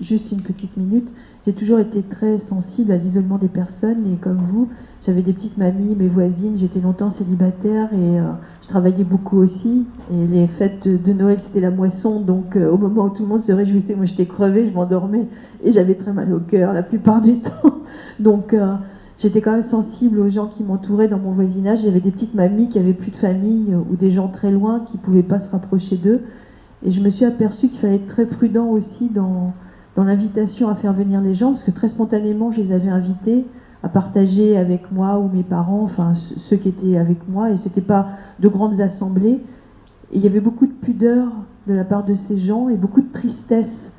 Juste 0.01 0.33
une 0.33 0.41
petite 0.41 0.77
minute. 0.77 1.09
J'ai 1.47 1.53
toujours 1.53 1.79
été 1.79 2.03
très 2.03 2.39
sensible 2.39 2.91
à 2.91 2.97
l'isolement 2.97 3.39
des 3.39 3.49
personnes 3.49 4.13
et 4.13 4.17
comme 4.17 4.39
vous, 4.39 4.69
j'avais 5.05 5.23
des 5.23 5.33
petites 5.33 5.59
mamies, 5.59 5.95
mes 5.95 6.09
voisines, 6.09 6.57
j'étais 6.59 6.81
longtemps 6.81 7.11
célibataire 7.11 7.93
et 7.93 8.19
euh, 8.19 8.33
je 8.63 8.69
travaillais 8.69 9.05
beaucoup 9.05 9.39
aussi. 9.39 9.87
Et 10.13 10.27
les 10.27 10.49
fêtes 10.49 10.89
de, 10.89 11.13
Noël, 11.13 11.39
c'était 11.41 11.61
la 11.61 11.71
moisson, 11.71 12.21
donc 12.21 12.57
euh, 12.57 12.69
au 12.69 12.79
moment 12.79 13.05
où 13.05 13.11
tout 13.11 13.23
le 13.23 13.29
monde 13.29 13.45
se 13.45 13.53
réjouissait, 13.53 13.95
moi 13.95 14.07
j'étais 14.07 14.27
crevée, 14.27 14.69
je 14.69 14.75
m'endormais 14.75 15.29
et 15.63 15.71
j'avais 15.71 15.95
très 15.95 16.13
mal 16.13 16.33
au 16.33 16.41
cœur 16.41 16.73
la 16.73 16.83
plupart 16.83 17.21
du 17.21 17.39
temps. 17.41 17.75
Donc 18.19 18.55
euh, 18.55 18.75
j'étais 19.19 19.41
quand 19.41 19.53
même 19.53 19.63
sensible 19.63 20.19
aux 20.19 20.31
gens 20.31 20.49
qui 20.49 20.65
m'entouraient 20.65 21.09
dans 21.09 21.21
mon 21.21 21.31
voisinage. 21.31 21.83
J'avais 21.83 22.01
des 22.01 22.11
petites 22.11 22.35
mamies 22.35 22.69
qui 22.69 22.81
avaient 22.81 22.93
plus 22.93 23.13
de 23.13 23.17
famille 23.17 23.73
ou 23.89 23.95
des 23.95 24.11
gens 24.11 24.27
très 24.27 24.51
loin 24.51 24.81
qui 24.81 24.97
ne 24.97 25.03
pouvaient 25.03 25.23
pas 25.23 25.39
se 25.39 25.49
rapprocher 25.49 25.97
d'eux. 25.97 26.23
Et 26.85 26.91
je 26.91 27.01
me 27.01 27.11
suis 27.11 27.25
aperçue 27.25 27.69
qu'il 27.69 27.79
fallait 27.79 27.97
être 27.97 28.09
très 28.09 28.27
prudent 28.27 28.67
aussi 28.67 29.09
dans 29.11 29.55
dans 29.97 30.05
l'invitation 30.05 30.69
à 30.69 30.75
faire 30.75 30.93
venir 30.93 31.21
les 31.21 31.35
gens, 31.35 31.53
parce 31.53 31.63
que 31.63 31.71
très 31.71 31.89
spontanément, 31.89 32.53
je 32.53 32.61
les 32.61 32.73
avais 32.73 32.91
invités 32.91 33.47
à 33.83 33.89
partager 33.89 34.57
avec 34.57 34.93
moi 34.93 35.19
ou 35.19 35.29
mes 35.35 35.43
parents, 35.43 35.83
enfin 35.83 36.13
ceux 36.49 36.57
qui 36.57 36.69
étaient 36.69 36.99
avec 36.99 37.27
moi, 37.29 37.51
et 37.51 37.57
c'était 37.57 37.81
pas 37.81 38.09
de 38.39 38.49
grandes 38.49 38.81
assemblées. 38.81 39.41
Et 40.13 40.17
il 40.17 40.23
y 40.23 40.27
avait 40.27 40.41
beaucoup 40.41 40.67
de 40.67 40.73
pudeur 40.73 41.29
de 41.67 41.73
la 41.73 41.85
part 41.85 42.05
de 42.05 42.15
ces 42.15 42.37
gens 42.39 42.69
et 42.69 42.77
beaucoup 42.77 43.01
de 43.01 43.11
tristesse, 43.11 43.91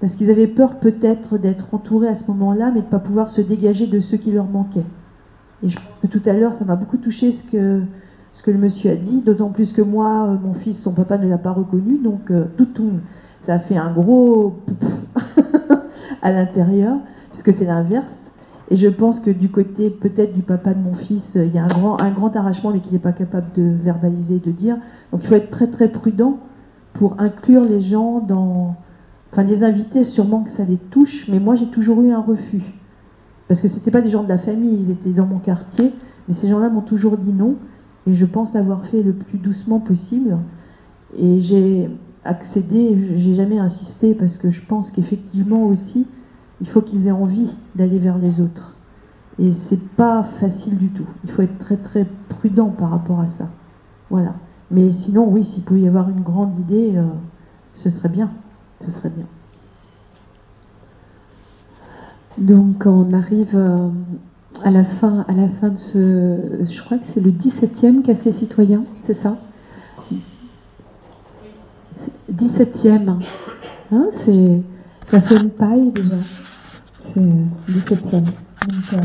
parce 0.00 0.14
qu'ils 0.14 0.30
avaient 0.30 0.46
peur 0.46 0.78
peut-être 0.78 1.38
d'être 1.38 1.72
entourés 1.72 2.08
à 2.08 2.14
ce 2.14 2.24
moment-là, 2.28 2.70
mais 2.74 2.80
de 2.80 2.86
ne 2.86 2.90
pas 2.90 2.98
pouvoir 2.98 3.28
se 3.28 3.42
dégager 3.42 3.86
de 3.86 4.00
ceux 4.00 4.16
qui 4.16 4.32
leur 4.32 4.46
manquaient. 4.46 4.86
Et 5.62 5.68
je 5.68 5.76
pense 5.76 5.98
que 6.02 6.06
tout 6.06 6.22
à 6.28 6.32
l'heure, 6.32 6.54
ça 6.54 6.64
m'a 6.64 6.76
beaucoup 6.76 6.98
touché 6.98 7.32
ce 7.32 7.44
que, 7.44 7.82
ce 8.32 8.42
que 8.42 8.50
le 8.50 8.58
monsieur 8.58 8.90
a 8.90 8.96
dit, 8.96 9.20
d'autant 9.20 9.50
plus 9.50 9.72
que 9.72 9.82
moi, 9.82 10.28
euh, 10.28 10.36
mon 10.42 10.54
fils, 10.54 10.80
son 10.80 10.92
papa 10.92 11.18
ne 11.18 11.28
l'a 11.28 11.38
pas 11.38 11.52
reconnu, 11.52 11.98
donc 11.98 12.30
euh, 12.30 12.44
tout, 12.56 12.66
tout, 12.66 12.90
ça 13.46 13.60
fait 13.60 13.76
un 13.76 13.92
gros 13.92 14.54
à 16.22 16.32
l'intérieur, 16.32 16.96
puisque 17.30 17.52
c'est 17.52 17.64
l'inverse. 17.64 18.06
Et 18.70 18.76
je 18.76 18.88
pense 18.88 19.20
que 19.20 19.30
du 19.30 19.48
côté 19.48 19.90
peut-être 19.90 20.34
du 20.34 20.42
papa 20.42 20.74
de 20.74 20.80
mon 20.80 20.94
fils, 20.94 21.30
il 21.36 21.54
y 21.54 21.58
a 21.58 21.64
un 21.64 21.68
grand, 21.68 22.02
un 22.02 22.10
grand 22.10 22.34
arrachement, 22.34 22.72
mais 22.72 22.80
qu'il 22.80 22.94
n'est 22.94 22.98
pas 22.98 23.12
capable 23.12 23.52
de 23.54 23.62
verbaliser, 23.62 24.40
de 24.40 24.50
dire. 24.50 24.76
Donc 25.12 25.22
il 25.22 25.28
faut 25.28 25.36
être 25.36 25.50
très 25.50 25.68
très 25.68 25.88
prudent 25.88 26.38
pour 26.94 27.14
inclure 27.18 27.64
les 27.64 27.80
gens 27.80 28.18
dans... 28.18 28.74
Enfin, 29.32 29.44
les 29.44 29.62
inviter, 29.62 30.02
sûrement 30.02 30.40
que 30.40 30.50
ça 30.50 30.64
les 30.64 30.78
touche, 30.78 31.26
mais 31.28 31.38
moi 31.38 31.54
j'ai 31.54 31.66
toujours 31.66 32.00
eu 32.02 32.10
un 32.10 32.20
refus. 32.20 32.64
Parce 33.46 33.60
que 33.60 33.68
ce 33.68 33.76
n'étaient 33.76 33.90
pas 33.92 34.00
des 34.00 34.10
gens 34.10 34.24
de 34.24 34.28
la 34.28 34.38
famille, 34.38 34.80
ils 34.82 34.90
étaient 34.90 35.10
dans 35.10 35.26
mon 35.26 35.38
quartier, 35.38 35.92
mais 36.26 36.34
ces 36.34 36.48
gens-là 36.48 36.68
m'ont 36.68 36.80
toujours 36.80 37.16
dit 37.16 37.32
non, 37.32 37.54
et 38.08 38.14
je 38.14 38.24
pense 38.24 38.52
l'avoir 38.54 38.84
fait 38.86 39.02
le 39.02 39.12
plus 39.12 39.38
doucement 39.38 39.78
possible. 39.78 40.38
Et 41.16 41.40
j'ai 41.40 41.88
accéder, 42.26 43.16
j'ai 43.16 43.34
jamais 43.34 43.58
insisté 43.58 44.14
parce 44.14 44.36
que 44.36 44.50
je 44.50 44.60
pense 44.60 44.90
qu'effectivement 44.90 45.64
aussi, 45.64 46.06
il 46.60 46.68
faut 46.68 46.80
qu'ils 46.80 47.06
aient 47.06 47.12
envie 47.12 47.50
d'aller 47.74 47.98
vers 47.98 48.18
les 48.18 48.40
autres. 48.40 48.74
Et 49.38 49.52
c'est 49.52 49.80
pas 49.96 50.22
facile 50.40 50.76
du 50.76 50.88
tout. 50.88 51.06
Il 51.24 51.30
faut 51.30 51.42
être 51.42 51.58
très 51.58 51.76
très 51.76 52.06
prudent 52.28 52.70
par 52.70 52.90
rapport 52.90 53.20
à 53.20 53.26
ça. 53.26 53.48
Voilà. 54.10 54.34
Mais 54.70 54.90
sinon, 54.92 55.28
oui, 55.28 55.44
s'il 55.44 55.62
pouvait 55.62 55.82
y 55.82 55.88
avoir 55.88 56.08
une 56.08 56.22
grande 56.22 56.58
idée, 56.58 56.92
euh, 56.96 57.04
ce 57.74 57.90
serait 57.90 58.08
bien. 58.08 58.30
Ce 58.84 58.90
serait 58.90 59.10
bien. 59.10 59.26
Donc 62.38 62.84
on 62.84 63.12
arrive 63.12 63.54
euh, 63.54 63.88
à 64.62 64.70
la 64.70 64.84
fin, 64.84 65.24
à 65.28 65.32
la 65.32 65.48
fin 65.48 65.68
de 65.70 65.76
ce, 65.76 66.38
je 66.68 66.82
crois 66.82 66.98
que 66.98 67.06
c'est 67.06 67.20
le 67.20 67.30
17e 67.30 68.02
café 68.02 68.32
citoyen, 68.32 68.84
c'est 69.06 69.14
ça? 69.14 69.38
17e. 72.32 73.20
Hein, 73.92 74.06
c'est, 74.12 74.62
ça 75.06 75.20
fait 75.20 75.42
une 75.42 75.50
paille 75.50 75.90
déjà. 75.92 76.16
C'est 77.14 77.20
17e. 77.72 78.24
Euh, 78.92 78.96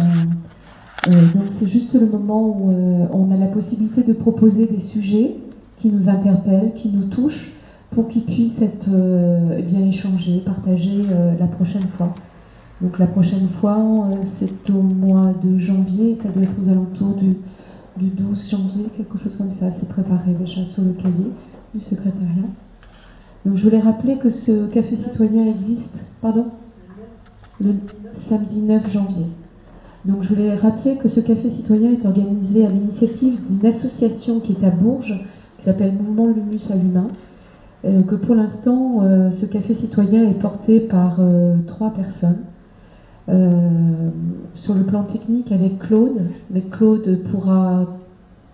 euh, 1.07 1.11
donc, 1.33 1.43
c'est 1.59 1.67
juste 1.67 1.93
le 1.93 2.07
moment 2.07 2.47
où 2.47 2.71
euh, 2.71 3.05
on 3.11 3.31
a 3.31 3.37
la 3.37 3.47
possibilité 3.47 4.03
de 4.03 4.13
proposer 4.13 4.65
des 4.65 4.81
sujets 4.81 5.35
qui 5.79 5.89
nous 5.89 6.09
interpellent, 6.09 6.73
qui 6.75 6.89
nous 6.89 7.07
touchent, 7.07 7.51
pour 7.91 8.07
qu'ils 8.07 8.23
puissent 8.23 8.61
être 8.61 8.87
eh 9.57 9.61
bien 9.63 9.81
échangés, 9.81 10.41
partagés 10.45 11.01
la 11.37 11.47
prochaine 11.47 11.89
fois. 11.89 12.13
Donc 12.79 12.97
la 12.99 13.07
prochaine 13.07 13.49
fois, 13.59 13.83
c'est 14.39 14.69
au 14.69 14.81
mois 14.81 15.33
de 15.43 15.59
janvier, 15.59 16.17
ça 16.23 16.29
doit 16.29 16.43
être 16.43 16.53
aux 16.63 16.69
alentours 16.69 17.17
du 17.97 18.07
12 18.07 18.49
janvier, 18.49 18.85
quelque 18.95 19.17
chose 19.17 19.35
comme 19.37 19.51
ça, 19.51 19.65
c'est 19.77 19.89
préparé 19.89 20.31
déjà 20.39 20.65
sur 20.65 20.83
le 20.83 20.93
cahier. 20.93 21.31
du 21.73 21.79
secrétariat. 21.79 22.49
Je 23.43 23.63
voulais 23.63 23.79
rappeler 23.79 24.17
que 24.17 24.29
ce 24.29 24.67
café 24.67 24.95
citoyen 24.95 25.47
existe, 25.47 25.95
pardon 26.21 26.45
Le 27.59 27.73
samedi 28.13 28.61
9 28.61 28.91
janvier. 28.91 29.25
Donc 30.05 30.21
je 30.21 30.29
voulais 30.29 30.53
rappeler 30.55 30.97
que 30.97 31.09
ce 31.09 31.19
café 31.19 31.49
citoyen 31.49 31.91
est 31.91 32.05
organisé 32.05 32.65
à 32.65 32.69
l'initiative 32.69 33.39
d'une 33.49 33.65
association 33.67 34.41
qui 34.41 34.51
est 34.53 34.65
à 34.65 34.69
Bourges, 34.69 35.19
qui 35.57 35.65
s'appelle 35.65 35.93
Mouvement 35.93 36.27
Lumus 36.27 36.71
à 36.71 36.75
l'Humain. 36.75 37.07
Euh, 37.85 38.03
pour 38.03 38.35
l'instant, 38.35 38.99
euh, 39.01 39.31
ce 39.31 39.47
café 39.47 39.73
citoyen 39.73 40.29
est 40.29 40.39
porté 40.39 40.79
par 40.79 41.17
euh, 41.19 41.55
trois 41.65 41.91
personnes. 41.91 42.43
sur 44.55 44.75
le 44.75 44.83
plan 44.83 45.03
technique 45.03 45.51
avec 45.51 45.79
Claude, 45.79 46.21
mais 46.51 46.61
Claude 46.61 47.23
pourra 47.31 47.85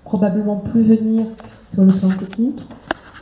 probablement 0.06 0.58
plus 0.58 0.84
venir 0.84 1.26
sur 1.74 1.84
le 1.84 1.92
plan 1.92 2.10
technique. 2.10 2.68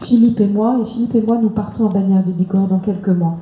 Philippe 0.06 0.40
et 0.40 0.48
moi, 0.48 0.80
et 0.82 0.86
Philippe 0.92 1.16
et 1.16 1.22
moi, 1.22 1.38
nous 1.42 1.50
partons 1.50 1.86
en 1.86 1.90
bannière 1.90 2.24
de 2.24 2.32
Bigorre 2.32 2.68
dans 2.68 2.80
quelques 2.80 3.10
mois. 3.10 3.38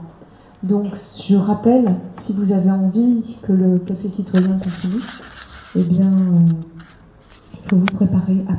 Donc, 0.63 0.85
je 1.27 1.35
rappelle, 1.35 1.95
si 2.21 2.31
vous 2.31 2.53
avez 2.53 2.71
envie 2.71 3.37
que 3.41 3.51
le 3.51 3.79
café 3.79 4.09
citoyen 4.09 4.57
continue, 4.57 5.03
eh 5.75 5.83
bien, 5.89 6.11
il 7.53 7.69
faut 7.69 7.75
vous 7.75 7.97
préparer 7.97 8.45
à 8.47 8.51